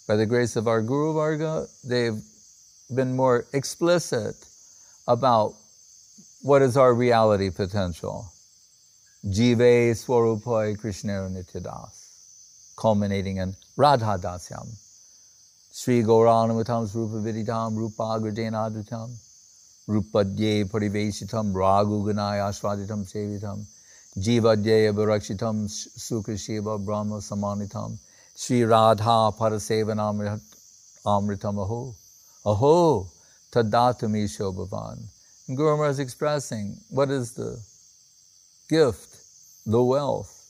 By 0.07 0.17
the 0.17 0.27
grace 0.27 0.57
of 0.57 0.69
our 0.69 0.83
Guru 0.83 1.15
Varga, 1.15 1.67
they've 1.85 2.21
been 2.95 3.17
more 3.17 3.47
explicit 3.53 4.37
about 5.07 5.55
what 6.43 6.63
is 6.63 6.77
our 6.77 6.95
reality 6.95 7.51
potential. 7.51 8.31
Jive 9.27 9.93
Swarupai 9.93 10.79
Krishna 10.79 11.29
Nityadas, 11.31 12.75
culminating 12.77 13.39
in 13.39 13.57
Radha 13.77 14.19
Dasyam. 14.19 14.69
Sri 15.81 16.03
Gauranamatam 16.03 16.93
Rupa 16.93 17.19
Viditam 17.25 17.77
Rupa 17.77 18.03
Agradenadatam 18.19 19.17
Rupadye 19.89 20.65
Pariveshitam 20.65 21.53
Ragu 21.53 22.03
Ganaya 22.05 22.49
Ashvaditam 22.49 23.07
Sevitam 23.07 23.65
Jivadye 24.19 24.93
Barakshitam 24.93 25.69
Sukha 25.69 26.37
Shiva 26.37 26.79
Brahma 26.79 27.19
Samanitam 27.19 27.97
Sri 28.35 28.65
Radha 28.65 29.31
Parasevanam 29.39 30.41
Amritam 31.07 31.63
Aho. 31.65 31.95
Aho 32.45 33.07
Tadatami 33.53 34.25
Shobhavan. 34.25 34.99
And 35.47 35.57
Guru 35.57 35.77
Maharaj 35.77 35.93
is 35.93 35.99
expressing 36.01 36.77
what 36.91 37.09
is 37.09 37.35
the 37.35 37.57
gift, 38.69 39.17
the 39.65 39.81
wealth 39.81 40.45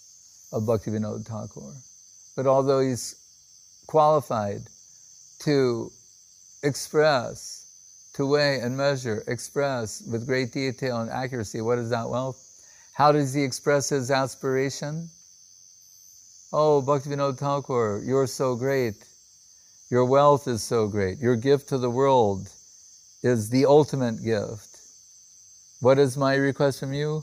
of 0.54 0.62
Bhaktivinoda 0.62 1.22
Thakur. 1.26 1.74
But 2.34 2.46
although 2.46 2.80
he's 2.80 3.14
qualified 3.86 4.62
to 5.40 5.90
express, 6.62 7.66
to 8.14 8.26
weigh 8.26 8.60
and 8.60 8.76
measure, 8.76 9.22
express 9.26 10.02
with 10.02 10.26
great 10.26 10.52
detail 10.52 11.00
and 11.00 11.10
accuracy 11.10 11.60
what 11.60 11.78
is 11.78 11.90
that 11.90 12.08
wealth, 12.08 12.44
how 12.92 13.12
does 13.12 13.32
he 13.32 13.42
express 13.42 13.88
his 13.88 14.10
aspiration? 14.10 15.08
Oh, 16.52 16.82
Bhaktivinoda 16.82 17.38
Thakur, 17.38 18.02
you're 18.04 18.26
so 18.26 18.56
great. 18.56 19.04
Your 19.90 20.04
wealth 20.04 20.48
is 20.48 20.62
so 20.62 20.88
great. 20.88 21.18
Your 21.18 21.36
gift 21.36 21.68
to 21.68 21.78
the 21.78 21.90
world 21.90 22.48
is 23.22 23.50
the 23.50 23.66
ultimate 23.66 24.22
gift. 24.24 24.80
What 25.80 25.98
is 25.98 26.16
my 26.16 26.34
request 26.34 26.80
from 26.80 26.92
you? 26.92 27.22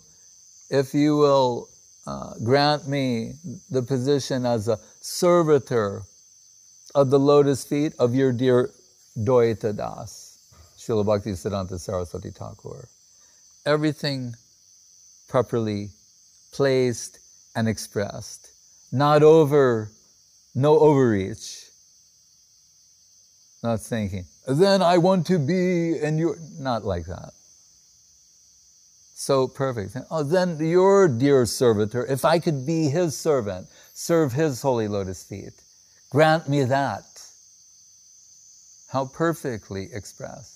If 0.69 0.93
you 0.93 1.17
will 1.17 1.69
uh, 2.07 2.35
grant 2.43 2.87
me 2.87 3.33
the 3.69 3.81
position 3.81 4.45
as 4.45 4.67
a 4.67 4.79
servitor 5.01 6.03
of 6.95 7.11
the 7.11 7.19
lotus 7.19 7.63
feet 7.63 7.93
of 7.99 8.15
your 8.15 8.31
dear 8.31 8.71
Dayita 9.17 9.75
Das, 9.75 10.39
Srila 10.77 11.05
Bhakti 11.05 11.31
Siddhanta 11.33 11.79
Saraswati 11.79 12.31
Thakur. 12.31 12.87
Everything 13.65 14.33
properly 15.27 15.89
placed 16.51 17.19
and 17.55 17.67
expressed 17.67 18.49
not 18.91 19.23
over, 19.23 19.89
no 20.55 20.79
overreach. 20.79 21.65
Not 23.61 23.81
thinking, 23.81 24.25
then 24.47 24.81
I 24.81 24.97
want 24.97 25.27
to 25.27 25.39
be, 25.39 25.97
and 25.99 26.17
you're 26.17 26.37
not 26.59 26.85
like 26.85 27.05
that. 27.07 27.33
So 29.15 29.47
perfect. 29.47 29.97
Oh, 30.11 30.23
then 30.23 30.59
your 30.59 31.07
dear 31.07 31.45
servitor, 31.45 32.05
if 32.05 32.23
I 32.23 32.39
could 32.39 32.65
be 32.65 32.89
his 32.89 33.17
servant, 33.17 33.67
serve 33.93 34.33
his 34.33 34.61
holy 34.61 34.87
lotus 34.87 35.23
feet, 35.23 35.53
grant 36.15 36.47
me 36.47 36.63
that. 36.63 37.03
How 38.89 39.05
perfectly 39.05 39.89
expressed. 39.91 40.53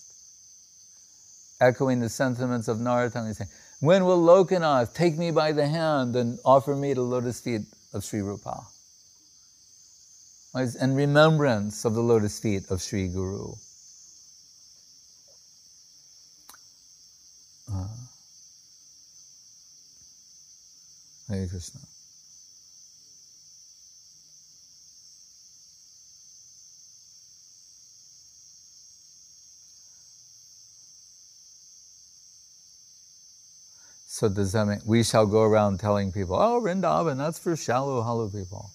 Echoing 1.60 2.00
the 2.00 2.08
sentiments 2.08 2.70
of 2.70 2.78
Narottam, 2.78 3.36
saying, 3.36 3.50
When 3.82 4.06
will 4.06 4.24
Lokanath 4.24 4.94
take 4.94 5.18
me 5.18 5.32
by 5.32 5.52
the 5.52 5.68
hand 5.68 6.16
and 6.16 6.40
offer 6.46 6.78
me 6.78 6.94
the 6.94 7.02
lotus 7.02 7.42
feet 7.42 7.64
of 7.94 8.06
Sri 8.06 8.22
Rupa. 8.22 8.64
And 10.54 10.96
remembrance 10.96 11.84
of 11.84 11.94
the 11.94 12.02
lotus 12.02 12.40
feet 12.40 12.72
of 12.72 12.82
Sri 12.82 13.10
Guru. 13.10 13.52
Uh, 17.70 17.88
Hare 21.28 21.48
Krishna. 21.48 21.82
So 34.20 34.28
does 34.28 34.52
that 34.52 34.66
mean 34.68 34.82
we 34.86 35.02
shall 35.02 35.26
go 35.26 35.44
around 35.44 35.80
telling 35.80 36.12
people, 36.12 36.36
oh, 36.36 36.60
Vrindavan, 36.60 37.16
that's 37.16 37.40
for 37.40 37.56
shallow, 37.56 38.02
hollow 38.02 38.28
people? 38.28 38.70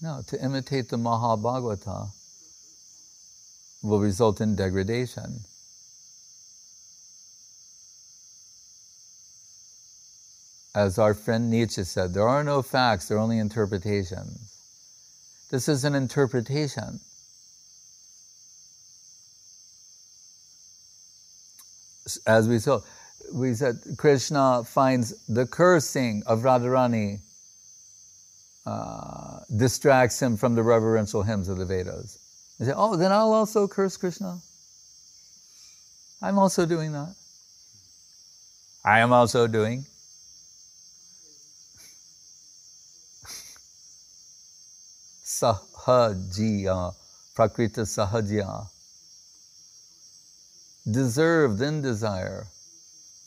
No, 0.00 0.22
to 0.28 0.40
imitate 0.40 0.88
the 0.88 0.98
Mahabhagavata 0.98 2.10
will 3.82 3.98
result 3.98 4.40
in 4.40 4.54
degradation. 4.54 5.40
As 10.76 10.96
our 10.96 11.14
friend 11.14 11.50
Nietzsche 11.50 11.82
said, 11.82 12.14
there 12.14 12.28
are 12.28 12.44
no 12.44 12.62
facts, 12.62 13.08
there 13.08 13.18
are 13.18 13.20
only 13.20 13.40
interpretations. 13.40 14.56
This 15.50 15.68
is 15.68 15.82
an 15.82 15.96
interpretation. 15.96 17.00
As 22.26 22.48
we 22.48 22.58
saw, 22.58 22.80
we 23.32 23.54
said 23.54 23.78
Krishna 23.96 24.64
finds 24.64 25.14
the 25.26 25.46
cursing 25.46 26.22
of 26.26 26.40
Radharani 26.40 27.20
uh, 28.66 29.40
distracts 29.56 30.20
him 30.20 30.36
from 30.36 30.54
the 30.54 30.62
reverential 30.62 31.22
hymns 31.22 31.48
of 31.48 31.58
the 31.58 31.64
Vedas. 31.64 32.18
He 32.58 32.64
said, 32.64 32.74
Oh, 32.76 32.96
then 32.96 33.12
I'll 33.12 33.32
also 33.32 33.68
curse 33.68 33.96
Krishna. 33.96 34.38
I'm 36.20 36.38
also 36.38 36.66
doing 36.66 36.92
that. 36.92 37.14
I 38.84 38.98
am 39.00 39.12
also 39.12 39.46
doing. 39.46 39.84
Sahajiya, 45.24 46.94
Prakrita 47.36 47.84
Sahajiya 47.86 48.68
deserve, 50.90 51.58
then 51.58 51.82
desire. 51.82 52.46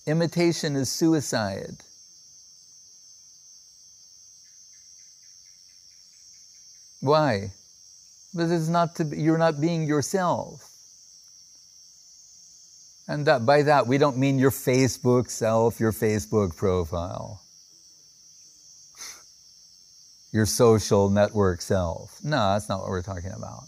Imitation 0.05 0.75
is 0.75 0.89
suicide. 0.89 1.77
Why? 6.99 7.51
Because 8.31 8.51
it's 8.51 8.67
not 8.67 8.95
to 8.95 9.05
you're 9.05 9.37
not 9.37 9.59
being 9.59 9.87
yourself. 9.87 10.67
And 13.07 13.25
that, 13.25 13.45
by 13.45 13.63
that, 13.63 13.87
we 13.87 13.97
don't 13.97 14.17
mean 14.17 14.39
your 14.39 14.51
Facebook 14.51 15.29
self, 15.29 15.79
your 15.79 15.91
Facebook 15.91 16.55
profile, 16.55 17.41
your 20.31 20.45
social 20.45 21.09
network 21.09 21.61
self. 21.61 22.23
No, 22.23 22.53
that's 22.53 22.69
not 22.69 22.79
what 22.79 22.89
we're 22.89 23.01
talking 23.01 23.33
about. 23.33 23.63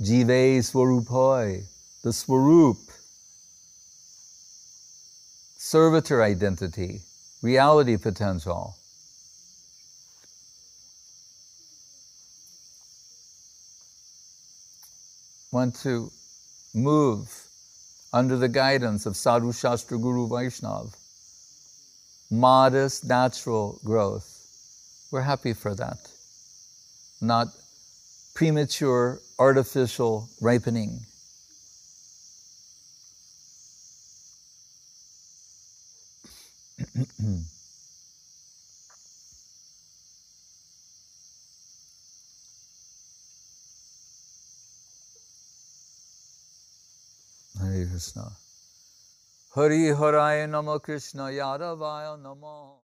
Jive 0.00 0.58
Swarupoi 0.58 1.66
the 2.02 2.12
Swarup, 2.12 2.78
servitor 5.56 6.20
identity, 6.20 7.00
reality 7.42 7.96
potential. 7.96 8.74
Want 15.52 15.76
to 15.76 16.10
move 16.74 17.28
under 18.12 18.36
the 18.36 18.48
guidance 18.48 19.06
of 19.06 19.16
Sadhu 19.16 19.52
Shastra 19.52 19.96
Guru 19.98 20.26
Vaishnav. 20.26 20.92
Modest, 22.30 23.04
natural 23.04 23.78
growth. 23.84 24.28
We're 25.12 25.20
happy 25.20 25.52
for 25.52 25.74
that. 25.76 25.98
Not 27.20 27.48
premature, 28.34 29.20
artificial 29.38 30.28
ripening. 30.40 31.06
Hare 47.58 47.86
Krishna. 47.86 48.32
Hari 49.54 49.94
Haraya 49.94 50.48
Nama 50.48 50.80
Krishna 50.80 51.24
Yadavaya 51.24 52.20
Nama. 52.20 52.72